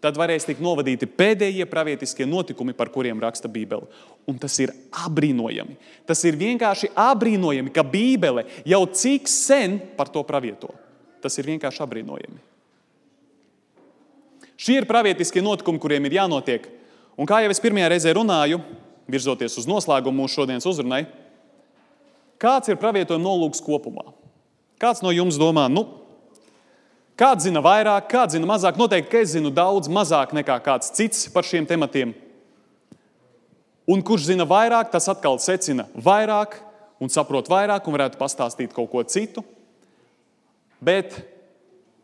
tad 0.04 0.18
varēs 0.18 0.46
tikt 0.46 0.62
novadīti 0.64 1.08
pēdējie 1.08 1.66
pravietiskie 1.70 2.26
notikumi, 2.28 2.74
par 2.76 2.90
kuriem 2.94 3.20
raksta 3.22 3.48
Bībele. 3.50 3.88
Un 4.28 4.38
tas 4.42 4.54
ir 4.62 4.72
apbrīnojami. 5.04 5.76
Tas 6.08 6.22
ir 6.28 6.38
vienkārši 6.38 6.92
apbrīnojami, 6.92 7.72
ka 7.74 7.84
Bībele 7.86 8.46
jau 8.68 8.82
cik 8.86 9.30
sen 9.30 9.78
par 9.98 10.10
to 10.12 10.22
pravieto. 10.26 10.72
Tas 11.24 11.38
ir 11.40 11.48
vienkārši 11.48 11.82
apbrīnojami. 11.84 12.42
Šie 14.56 14.78
ir 14.80 14.88
pravietiskie 14.88 15.42
notikumi, 15.44 15.80
kuriem 15.80 16.08
ir 16.08 16.16
jānotiek. 16.16 16.68
Un 17.16 17.28
kā 17.28 17.42
jau 17.44 17.52
es 17.52 17.60
pirmajā 17.60 17.90
reizē 17.92 18.14
runāju, 18.16 18.60
virzoties 19.08 19.56
uz 19.60 19.68
noslēgumu 19.68 20.24
mūsu 20.24 20.40
šodienas 20.40 20.66
uzrunai, 20.68 21.04
kāds 22.40 22.72
ir 22.72 22.80
pravietojuma 22.80 23.24
nolūks 23.24 23.62
kopumā? 23.64 24.10
Kāds 24.80 25.00
no 25.04 25.12
jums 25.14 25.38
domā, 25.40 25.68
nu, 25.72 25.86
Kāds 27.16 27.46
zina 27.46 27.62
vairāk, 27.64 28.10
kāds 28.12 28.34
zina 28.36 28.48
mazāk. 28.48 28.76
Noteikti, 28.76 29.08
ka 29.08 29.22
es 29.24 29.32
zinu 29.32 29.48
daudz 29.54 29.88
mazāk 29.88 30.34
nekā 30.36 30.58
kāds 30.64 30.92
cits 30.92 31.30
par 31.32 31.46
šiem 31.48 31.64
tematiem. 31.68 32.12
Un 33.88 34.02
kurš 34.04 34.26
zina 34.28 34.44
vairāk, 34.48 34.90
tas 34.92 35.08
atkal 35.08 35.38
secina 35.40 35.86
vairāk 35.94 36.58
un 37.00 37.12
saprot 37.12 37.48
vairāk 37.48 37.86
un 37.86 37.96
varētu 37.96 38.20
pastāstīt 38.20 38.74
kaut 38.76 38.90
ko 38.92 39.04
citu. 39.08 39.44
Bet 40.76 41.16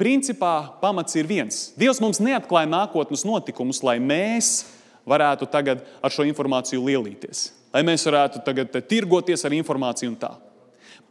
principā 0.01 0.81
pamats 0.81 1.19
ir 1.21 1.29
viens. 1.29 1.71
Dievs 1.77 2.01
mums 2.01 2.23
neatklāja 2.23 2.71
nākotnes 2.71 3.27
notikumus, 3.29 3.83
lai 3.85 3.99
mēs 4.01 4.65
varētu 5.05 5.49
tagad 5.53 5.83
ar 6.01 6.15
šo 6.15 6.25
informāciju 6.25 6.87
lielīties, 6.87 7.51
lai 7.75 7.83
mēs 7.85 8.07
varētu 8.09 8.41
tagad 8.47 8.81
tirgoties 8.89 9.45
ar 9.45 9.53
informāciju 9.59 10.15
un 10.15 10.21
tā. 10.23 10.33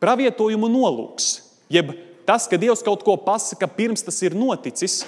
Pravietojumu 0.01 0.71
nolūks, 0.71 1.35
jeb 1.69 1.91
tas, 2.31 2.47
ka 2.47 2.59
Dievs 2.59 2.83
kaut 2.85 3.03
ko 3.03 3.17
pasaka 3.19 3.67
pirms 3.67 4.05
tas 4.07 4.21
ir 4.23 4.37
noticis, 4.37 5.01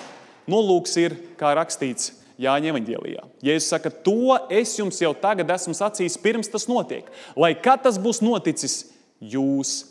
nolūks 0.52 1.00
ir, 1.00 1.16
kā 1.40 1.56
rakstīts 1.56 2.12
Jāņa 2.44 2.72
evanģēlijā. 2.74 3.24
Jēzus 3.46 3.70
saka, 3.70 3.92
to 4.04 4.36
es 4.52 4.74
jums 4.80 4.98
jau 5.00 5.14
tagad 5.16 5.52
esmu 5.54 5.76
sacījis, 5.78 6.18
pirms 6.20 6.50
tas 6.52 6.66
notiek. 6.68 7.08
Lai 7.40 7.54
kad 7.56 7.84
tas 7.86 8.00
būs 8.02 8.24
noticis, 8.26 8.80
jūs 9.22 9.84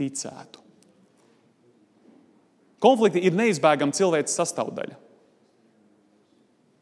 ticētu. 0.00 0.62
Konflikti 2.82 3.22
ir 3.28 3.36
neizbēgama 3.38 3.94
cilvēces 3.94 4.40
sastāvdaļa. 4.40 4.96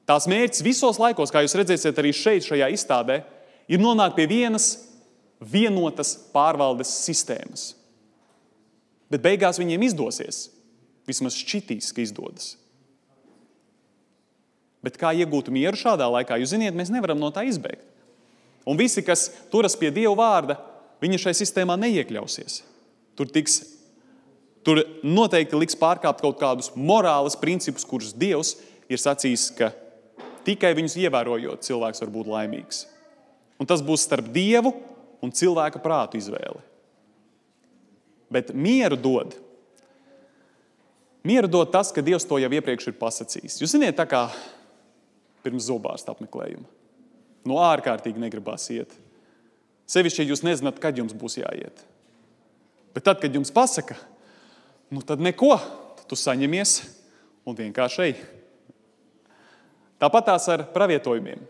Tās 0.08 0.30
mērķis 0.30 0.64
visos 0.64 1.02
laikos, 1.02 1.30
kā 1.34 1.42
jūs 1.44 1.58
redzēsiet, 1.58 1.98
arī 2.00 2.14
šeit, 2.16 2.46
šajā 2.46 2.70
izstādē, 2.72 3.20
ir 3.70 3.82
nonākt 3.82 4.16
pie 4.16 4.30
vienas 4.30 4.72
vienotas 5.42 6.14
pārvaldes 6.32 6.94
sistēmas. 7.04 7.74
Bet 9.10 9.22
beigās 9.24 9.58
viņiem 9.58 9.88
izdosies. 9.88 10.48
Vismaz 11.08 11.36
šķitīs, 11.38 11.90
ka 11.94 12.04
izdodas. 12.04 12.54
Bet 14.84 14.96
kā 15.00 15.12
iegūt 15.16 15.50
mieru 15.52 15.76
šādā 15.76 16.06
laikā? 16.08 16.38
Jūs 16.40 16.54
zināt, 16.54 16.76
mēs 16.78 16.92
nevaram 16.92 17.18
no 17.20 17.28
tā 17.34 17.44
izbēgt. 17.48 17.84
Un 18.68 18.78
visi, 18.78 19.02
kas 19.04 19.28
turas 19.52 19.74
pie 19.76 19.90
Dieva 19.92 20.14
vārda, 20.16 20.56
viņi 21.02 21.20
šai 21.20 21.34
sistēmā 21.36 21.76
neiekļausies. 21.80 22.60
Tur, 23.18 23.28
tiks, 23.32 23.58
tur 24.64 24.82
noteikti 25.04 25.58
liks 25.58 25.76
pārkāpt 25.80 26.22
kaut 26.24 26.38
kādus 26.40 26.70
morālus 26.76 27.36
principus, 27.40 27.84
kurus 27.88 28.14
Dievs 28.16 28.54
ir 28.88 29.00
sacījis, 29.00 29.50
ka 29.58 29.72
tikai 30.46 30.72
viņus 30.76 30.96
ievērojot, 31.02 31.66
cilvēks 31.66 32.04
var 32.04 32.14
būt 32.14 32.30
laimīgs. 32.30 32.84
Un 33.60 33.68
tas 33.68 33.82
būs 33.84 34.06
starp 34.06 34.30
Dievu 34.32 34.72
un 35.20 35.32
cilvēka 35.34 35.82
prātu 35.84 36.20
izvēle. 36.20 36.62
Bet 38.30 38.52
mieru 38.54 38.98
dod. 38.98 39.34
Mieru 41.26 41.50
dod 41.50 41.72
tas, 41.72 41.90
ka 41.92 42.04
Dievs 42.04 42.24
to 42.24 42.38
jau 42.40 42.48
iepriekš 42.48 42.92
ir 42.92 42.98
pasakījis. 43.00 43.58
Jūs 43.60 43.74
zināt, 43.74 43.98
tā 43.98 44.06
kā 44.08 44.28
pirms 45.44 45.66
zobārsta 45.68 46.14
apmeklējuma. 46.14 46.68
No 47.48 47.60
ārkārtīgi 47.64 48.20
negribās 48.20 48.68
iet. 48.72 48.92
Sevišķi, 49.90 50.22
ja 50.22 50.32
jūs 50.32 50.44
nezināt, 50.46 50.78
kad 50.80 50.96
jums 50.96 51.16
būs 51.16 51.40
jāiet. 51.40 51.82
Bet 52.94 53.06
tad, 53.06 53.20
kad 53.22 53.34
jums 53.34 53.52
pasaka, 53.54 53.96
nu 54.90 55.02
tad 55.06 55.22
neko, 55.22 55.54
tad 55.98 56.06
tu 56.10 56.18
saņemies 56.18 56.76
un 57.48 57.58
vienkārši 57.58 58.04
ej. 58.06 58.14
Tāpat 60.00 60.30
tās 60.30 60.46
ar 60.52 60.64
pravietojumiem. 60.72 61.42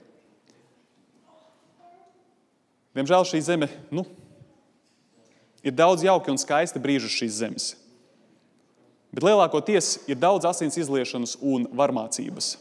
Diemžēl 2.96 3.26
šī 3.28 3.40
zeme 3.46 3.68
nu, 3.94 4.02
ir 5.64 5.76
daudz 5.76 6.04
jauki 6.04 6.32
un 6.32 6.40
skaisti 6.40 6.82
brīži 6.82 7.08
uz 7.08 7.16
šīs 7.16 7.38
zemes. 7.42 7.68
Bet 9.10 9.26
lielākoties 9.26 10.06
ir 10.10 10.18
daudz 10.22 10.46
asins 10.46 10.78
izliešanas 10.78 11.36
un 11.42 11.66
varmācības. 11.74 12.54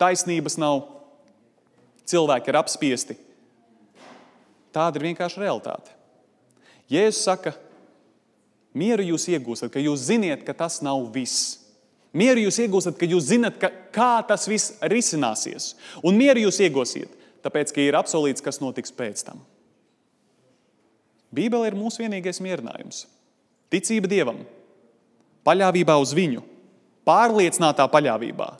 Taisnības 0.00 0.56
nav, 0.58 0.86
cilvēki 2.08 2.50
ir 2.50 2.58
apspiesti. 2.58 3.18
Tāda 4.74 4.98
ir 4.98 5.10
vienkārši 5.10 5.42
realitāte. 5.44 5.92
Jēzus 6.90 7.22
saka, 7.28 7.52
mieru 8.76 9.04
jūs 9.12 9.28
iegūstat, 9.30 9.70
ka 9.72 9.82
jūs 9.82 10.08
ziniet, 10.08 10.42
ka 10.44 10.56
tas 10.56 10.80
nav 10.84 11.04
viss. 11.14 11.60
Mieru 12.14 12.44
jūs 12.44 12.60
iegūstat, 12.64 12.96
ka 12.98 13.08
jūs 13.10 13.28
zinat, 13.30 13.56
ka, 13.60 13.70
kā 13.94 14.12
tas 14.26 14.46
viss 14.50 14.76
risināsies. 14.90 15.72
Un 16.04 16.18
mieru 16.18 16.44
jūs 16.46 16.60
iegūsiet, 16.66 17.10
tāpēc, 17.44 17.72
ka 17.74 17.82
ir 17.84 17.98
apsolīts, 17.98 18.44
kas 18.44 18.60
notiks 18.62 18.94
pēc 18.94 19.24
tam. 19.26 19.42
Bībele 21.34 21.70
ir 21.70 21.78
mūsu 21.78 22.04
vienīgais 22.04 22.40
mierinājums. 22.44 23.04
Ticība 23.72 24.10
Dievam, 24.10 24.42
paļāvībā 25.46 25.96
uz 26.00 26.12
Viņu, 26.16 26.44
pārliecinātā 27.08 27.86
paļāvībā. 27.90 28.50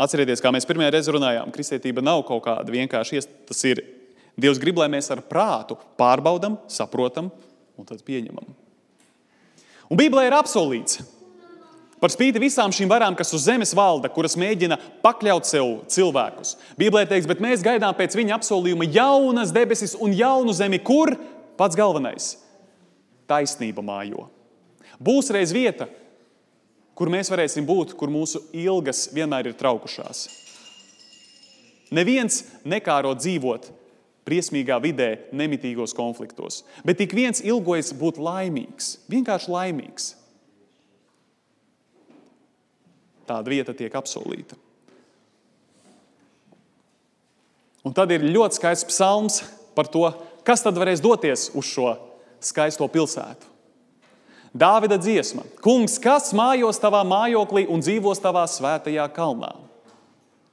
Atcerieties, 0.00 0.42
kā 0.44 0.52
mēs 0.52 0.68
pirmajā 0.68 0.92
reizē 0.92 1.14
runājām, 1.16 1.52
kristietība 1.52 2.04
nav 2.04 2.22
kaut 2.28 2.44
kāda 2.44 2.72
vienkārša 2.72 3.18
iestāde. 3.18 3.42
Tas 3.48 3.62
ir 3.68 3.82
Dievs 4.36 4.60
grib, 4.60 4.76
lai 4.76 4.90
mēs 4.92 5.08
ar 5.12 5.22
prātu 5.24 5.78
pārbaudām, 5.96 6.58
saprotam 6.68 7.30
un 7.76 7.88
tad 7.88 8.02
pieņemam. 8.04 8.48
Un 9.86 10.00
Bībelē 10.00 10.26
ir 10.28 10.36
apsolīts, 10.36 11.00
Par 11.96 12.12
spīti 12.12 12.40
visām 12.40 12.72
šīm 12.76 12.90
varām, 12.92 13.14
kas 13.16 13.32
uz 13.32 13.46
zemes 13.48 13.70
valda, 13.76 14.10
kuras 14.12 14.34
mēģina 14.36 14.76
pakļaut 15.00 15.48
sev 15.48 15.70
cilvēkus. 15.90 16.52
Bībelē 16.76 17.06
teiks, 17.08 17.28
bet 17.28 17.40
mēs 17.40 17.64
gaidām 17.64 17.96
pēc 17.96 18.12
viņa 18.18 18.36
apsolījuma 18.36 18.84
jaunas 18.92 19.52
debesis 19.54 19.96
un 20.04 20.12
jaunu 20.12 20.52
zemi, 20.56 20.76
kur 20.84 21.14
pats 21.56 21.76
galvenais- 21.76 22.36
taisnība 23.30 23.82
mājo. 23.82 24.28
Būs 25.02 25.30
reiz 25.30 25.52
vieta, 25.52 25.88
kur 26.94 27.08
mēs 27.08 27.30
varēsim 27.30 27.66
būt, 27.66 27.96
kur 27.96 28.08
mūsu 28.08 28.42
ilgas 28.52 29.08
vienmēr 29.12 29.46
ir 29.46 29.54
traukušās. 29.54 30.28
Neviens 31.90 32.44
nekāro 32.64 33.14
dzīvot 33.14 33.70
briesmīgā 34.24 34.80
vidē, 34.82 35.18
nemitīgos 35.32 35.94
konfliktos, 35.94 36.64
bet 36.84 37.00
ik 37.00 37.12
viens 37.12 37.40
ilgojas 37.40 37.92
būt 37.92 38.16
laimīgs, 38.16 38.98
vienkārši 39.08 39.48
laimīgs. 39.48 40.14
tāda 43.26 43.50
vieta 43.50 43.74
tiek 43.76 43.94
apsolīta. 43.98 44.56
Un 47.86 47.94
tad 47.94 48.10
ir 48.14 48.24
ļoti 48.26 48.58
skaists 48.58 48.88
psalms 48.90 49.40
par 49.76 49.90
to, 49.90 50.08
kas 50.46 50.62
tad 50.62 50.78
varēs 50.78 51.02
doties 51.02 51.50
uz 51.54 51.66
šo 51.66 51.92
skaisto 52.42 52.86
pilsētu. 52.88 53.52
Dāvida 54.56 54.96
dziesma. 54.96 55.42
Kungs, 55.60 55.98
kas 56.00 56.30
mājos 56.36 56.78
tavā 56.80 57.02
mājoklī 57.04 57.66
un 57.68 57.82
dzīvos 57.84 58.22
tavā 58.24 58.46
svētajā 58.48 59.04
kalnā? 59.12 59.52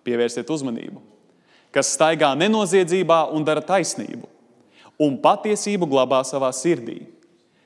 Pievērsiet 0.04 0.50
uzmanību. 0.52 1.00
Kas 1.74 1.94
staigā 1.96 2.34
nenoziedzībā 2.36 3.24
un 3.34 3.46
dara 3.48 3.64
taisnību, 3.64 4.28
un 5.02 5.16
patiesību 5.24 5.88
glabā 5.90 6.20
savā 6.28 6.52
sirdī. 6.54 7.00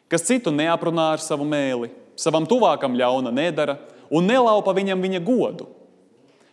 Kas 0.08 0.24
citu 0.28 0.54
neaprunā 0.54 1.10
ar 1.16 1.24
savu 1.24 1.48
mēli, 1.48 1.90
savam 2.16 2.46
tuvākam 2.48 2.96
ļauna 2.96 3.34
nedara, 3.34 3.80
un 4.14 4.30
nelaupa 4.30 4.76
viņam 4.78 5.02
viņa 5.04 5.24
godu, 5.26 5.68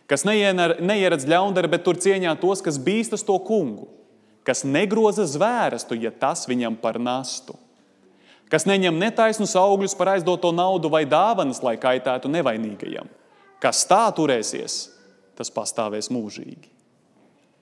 kas 0.09 0.25
neieredz 0.25 1.27
ļaundari, 1.29 1.71
bet 1.71 1.85
tur 1.85 1.99
cieņā 2.01 2.35
tos, 2.41 2.61
kas 2.65 2.81
bīstas 2.81 3.23
to 3.25 3.37
kungu, 3.45 3.87
kas 4.45 4.63
negroza 4.67 5.25
zvērstu, 5.27 5.97
ja 5.97 6.11
tas 6.13 6.45
viņam 6.49 6.77
par 6.81 6.99
nastu, 7.01 7.57
kas 8.51 8.67
neņem 8.69 8.99
netaisnus 9.01 9.55
augļus 9.57 9.97
par 9.97 10.13
aizdoto 10.15 10.51
naudu 10.53 10.91
vai 10.93 11.03
dāvanas, 11.09 11.63
lai 11.65 11.75
kaitētu 11.81 12.29
nevainīgajam. 12.31 13.09
Kas 13.63 13.81
tā 13.89 14.03
turēsies, 14.13 14.77
tas 15.35 15.49
pastāvēs 15.51 16.11
mūžīgi. 16.13 16.69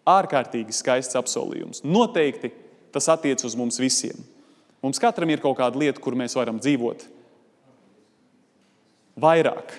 Ārkārtīgi 0.09 0.75
skaists 0.75 1.15
apsolījums. 1.15 1.79
Noteikti 1.87 2.51
tas 2.91 3.07
attiecas 3.09 3.47
uz 3.47 3.55
mums 3.55 3.79
visiem. 3.79 4.19
Mums 4.83 4.99
katram 4.99 5.31
ir 5.31 5.39
kaut 5.39 5.55
kāda 5.61 5.79
lieta, 5.79 6.01
kur 6.03 6.17
mēs 6.19 6.35
varam 6.35 6.59
dzīvot 6.59 7.07
vairāk 9.23 9.77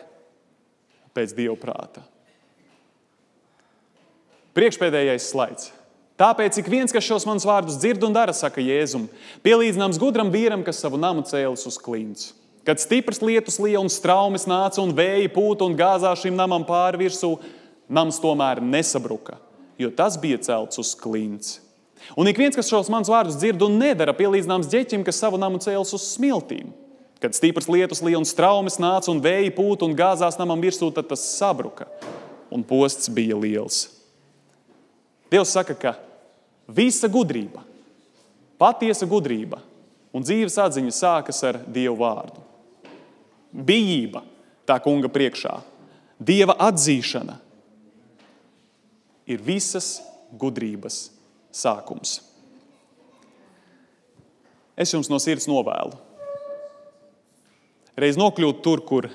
pēc 1.15 1.35
dieva 1.37 1.57
prāta. 1.61 2.03
Priekšpēdējais 4.55 5.31
slaids. 5.33 5.73
Tāpēc 6.21 6.61
ik 6.61 6.69
viens, 6.71 6.93
kas 6.95 7.03
šos 7.03 7.25
manus 7.27 7.47
vārdus 7.47 7.81
dzird 7.83 8.05
un 8.07 8.15
dara, 8.15 8.31
saka 8.37 8.63
Jēzum, 8.63 9.09
pielīdzināms 9.43 9.99
gudram 9.99 10.31
vīram, 10.31 10.63
kas 10.63 10.79
savu 10.85 11.01
namu 11.01 11.25
cēlis 11.27 11.67
uz 11.67 11.79
klints. 11.83 12.29
Kad 12.65 12.79
stiprs 12.81 13.19
lietus 13.21 13.59
lija 13.61 13.81
un 13.83 13.91
straumes 13.91 14.47
nāca 14.49 14.79
un 14.81 14.95
vēja 14.95 15.27
pūta 15.35 15.67
un 15.67 15.75
gāzā 15.77 16.15
šim 16.17 16.37
namam 16.39 16.63
pāri 16.65 17.03
virsū, 17.03 17.35
nams 17.91 18.21
tomēr 18.23 18.63
nesabruka, 18.63 19.41
jo 19.77 19.91
tas 19.91 20.15
bija 20.21 20.39
celts 20.47 20.79
uz 20.81 20.95
klints. 20.97 21.59
Un 22.15 22.31
ik 22.31 22.39
viens, 22.39 22.55
kas 22.55 22.71
šos 22.71 22.93
manus 22.93 23.11
vārdus 23.11 23.41
dzird 23.41 23.67
un 23.67 23.77
nedara, 23.81 24.15
pielīdzināms 24.15 24.71
ģeķim, 24.71 25.03
kas 25.05 25.19
savu 25.19 25.41
namu 25.41 25.59
cēlis 25.59 25.97
uz 25.97 26.07
smiltīm. 26.15 26.71
Kad 27.21 27.35
stiprs 27.35 27.67
lietus 27.73 28.05
lija 28.05 28.21
un 28.21 28.29
straumes 28.29 28.79
nāca 28.79 29.11
un 29.11 29.23
vēja 29.25 29.51
pūta 29.57 29.89
un 29.89 29.99
gāzās 29.99 30.39
namam 30.39 30.63
virsū, 30.63 30.93
tad 30.95 31.11
tas 31.11 31.27
sabruka 31.35 31.89
un 32.55 32.63
posts 32.63 33.11
bija 33.11 33.39
liels. 33.41 33.94
Dievs 35.35 35.51
saka, 35.51 35.75
ka 35.75 35.97
visa 36.71 37.09
gudrība, 37.11 37.65
patiesa 38.61 39.07
gudrība 39.11 39.59
un 40.15 40.23
dzīves 40.23 40.61
atziņa 40.63 40.93
sākas 40.95 41.41
ar 41.49 41.59
Dievu 41.67 41.97
vārdu. 41.99 42.39
Bijība 43.51 44.23
tā 44.67 44.77
kunga 44.83 45.11
priekšā, 45.11 45.57
Dieva 46.23 46.55
atzīšana 46.69 47.35
ir 49.27 49.43
visas 49.43 49.97
gudrības 50.39 51.09
sākums. 51.51 52.21
Es 54.79 54.95
jums 54.95 55.11
no 55.11 55.19
sirds 55.23 55.49
novēlu, 55.51 55.99
reiz 57.99 58.19
nokļūt 58.19 58.63
tur, 58.63 58.85
kur 58.87 59.11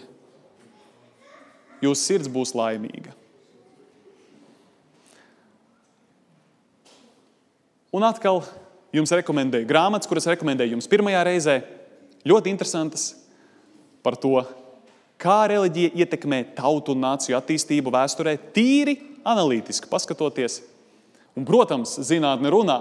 jūsu 1.79 2.03
sirds 2.03 2.31
būs 2.31 2.51
laimīga. 2.59 3.15
Un 7.95 8.05
atkal 8.05 8.43
jums 8.93 9.13
rekomendēju 9.17 9.67
grāmatas, 9.69 10.09
kuras 10.09 10.27
rekomendēju 10.29 10.75
jums 10.75 10.89
pirmajā 10.89 11.23
reizē. 11.25 11.55
Ļoti 12.27 12.51
interesantas 12.53 13.11
par 14.05 14.17
to, 14.19 14.43
kā 15.19 15.41
reliģija 15.49 15.95
ietekmē 16.03 16.43
tautu 16.57 16.93
un 16.95 17.03
nāciju 17.03 17.37
attīstību 17.37 17.93
vēsturē, 17.93 18.35
tīri 18.55 18.97
analītiski 19.27 19.89
paskatoties. 19.91 20.61
Un, 21.37 21.45
protams, 21.47 21.97
zinātne 22.05 22.51
runā. 22.53 22.79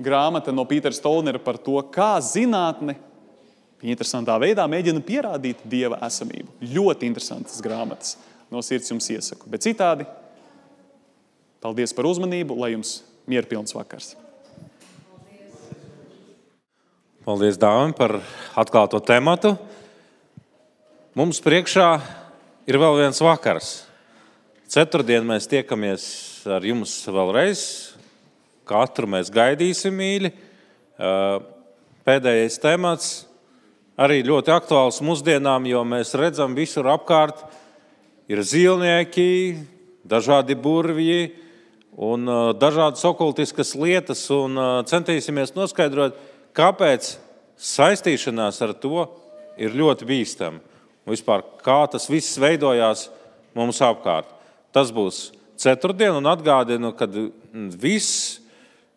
Grāmata 0.00 0.52
no 0.54 0.64
Pītera 0.68 0.96
Stolnera 0.96 1.40
par 1.42 1.58
to, 1.60 1.76
kā 1.92 2.14
zinātne 2.24 2.96
interesantā 3.82 4.36
veidā 4.40 4.64
mēģina 4.70 5.02
pierādīt 5.04 5.64
dieva 5.68 5.98
esamību. 6.06 6.52
Ļoti 6.72 7.08
interesantas 7.08 7.60
grāmatas. 7.64 8.16
No 8.50 8.62
sirds 8.64 8.90
jums 8.90 9.06
iesaku. 9.12 9.48
Bet 9.50 9.64
citādi, 9.64 10.06
paldies 11.62 11.94
par 11.96 12.08
uzmanību, 12.10 12.56
lai 12.58 12.74
jums 12.74 13.00
mierpilns 13.28 13.74
vakars. 13.76 14.14
Paldies, 17.20 17.58
Dāvim, 17.60 17.92
par 17.92 18.16
atklāto 18.58 19.00
tematu. 19.04 19.52
Mums 21.18 21.42
priekšā 21.44 21.88
ir 22.70 22.78
vēl 22.80 23.00
viens 23.02 23.20
vakars. 23.20 23.70
Ceturtdien 24.70 25.26
mēs 25.26 25.48
tiekamies 25.50 26.04
ar 26.48 26.64
jums 26.64 26.94
vēlreiz. 27.10 27.62
Katru 28.64 29.10
mēs 29.10 29.32
gaidīsim 29.34 29.96
mīļi. 29.98 30.30
Pēdējais 32.06 32.60
temats 32.62 33.10
arī 34.00 34.22
ļoti 34.24 34.54
aktuāls 34.54 35.02
mūsdienām, 35.04 35.66
jo 35.68 35.82
mēs 35.84 36.14
redzam 36.16 36.54
visur 36.56 36.88
apkārt 36.88 37.42
ir 38.30 38.40
zīlnieki, 38.46 39.58
dažādi 40.06 40.56
burvji 40.56 41.34
un 41.96 42.26
dažādas 42.60 43.04
okultiskas 43.08 43.74
lietas. 43.78 44.22
Un 44.34 44.58
centīsimies 44.88 45.54
noskaidrot, 45.56 46.18
kāpēc 46.56 47.14
saistīšanās 47.60 48.60
ar 48.64 48.74
to 48.80 49.06
ir 49.60 49.76
ļoti 49.76 50.08
bīstama. 50.08 50.60
Vispār, 51.10 51.42
kā 51.64 51.82
tas 51.90 52.06
viss 52.10 52.38
veidojās 52.40 53.08
mums 53.56 53.80
apkārt. 53.82 54.28
Tas 54.74 54.92
būs 54.94 55.30
ceturtdiena, 55.60 56.18
un 56.20 56.28
atgādinu, 56.30 56.92
ka 56.96 57.08
viss 57.80 58.38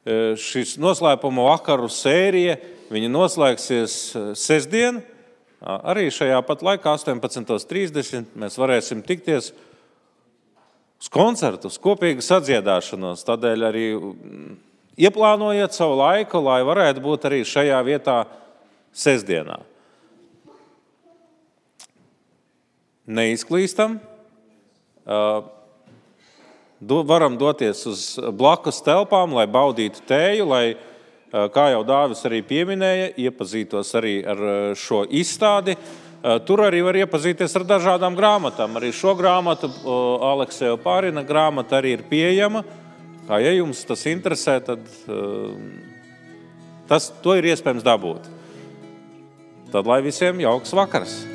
e, 0.06 0.36
šis 0.40 0.78
noslēpuma 0.82 1.48
vakaru 1.50 1.90
sērija 1.92 2.60
noslēgsies 2.94 3.96
e, 4.14 4.24
sestdien. 4.38 5.02
Arī 5.64 6.10
šajā 6.12 6.42
pat 6.44 6.64
laikā, 6.66 6.94
18.30. 7.00 8.36
mēs 8.36 8.60
varēsim 8.60 9.02
tikties 9.06 9.54
uz 11.04 11.10
koncertu, 11.12 11.68
uz 11.68 11.76
kopīgu 11.84 12.24
sadziedāšanos. 12.24 13.26
Tādēļ 13.28 13.68
arī 13.68 13.88
Ieplānojiet 14.94 15.74
savu 15.74 15.98
laiku, 16.00 16.38
lai 16.46 16.62
varētu 16.64 17.02
būt 17.04 17.24
arī 17.28 17.42
šajā 17.50 17.80
vietā 17.84 18.18
sestdienā. 18.94 19.58
Neizklīstam. 23.10 23.98
Varam 27.10 27.36
doties 27.42 27.82
uz 27.90 28.06
blakus 28.38 28.80
telpām, 28.86 29.34
lai 29.36 29.48
baudītu 29.50 30.06
tēju, 30.08 30.46
lai, 30.48 30.78
kā 31.34 31.66
jau 31.74 31.82
Dāvis 31.90 32.24
arī 32.30 32.44
pieminēja, 32.46 33.12
iepazītos 33.26 33.92
arī 33.98 34.22
ar 34.22 34.46
šo 34.78 35.04
izstādi. 35.10 35.76
Tur 36.48 36.62
arī 36.64 36.80
var 36.86 36.96
iepazīties 36.96 37.52
ar 37.60 37.66
dažādām 37.68 38.16
grāmatām. 38.16 38.78
Arī 38.80 38.94
šo 38.96 39.12
grāmatu, 39.20 39.68
Aleksēja 40.24 40.78
Pārina 40.80 41.26
grāmata, 41.28 41.82
arī 41.82 41.98
ir 41.98 42.06
pieejama. 42.08 42.64
Kā, 43.28 43.42
ja 43.44 43.52
jums 43.56 43.84
tas 43.88 44.06
interesē, 44.12 44.58
tad 44.64 44.88
uh, 45.12 45.52
tas, 46.88 47.12
to 47.24 47.36
ir 47.40 47.52
iespējams 47.52 47.84
dabūt. 47.84 48.32
Tad 49.76 49.88
lai 49.88 50.02
visiem 50.06 50.44
jauks 50.44 50.76
vakars! 50.76 51.33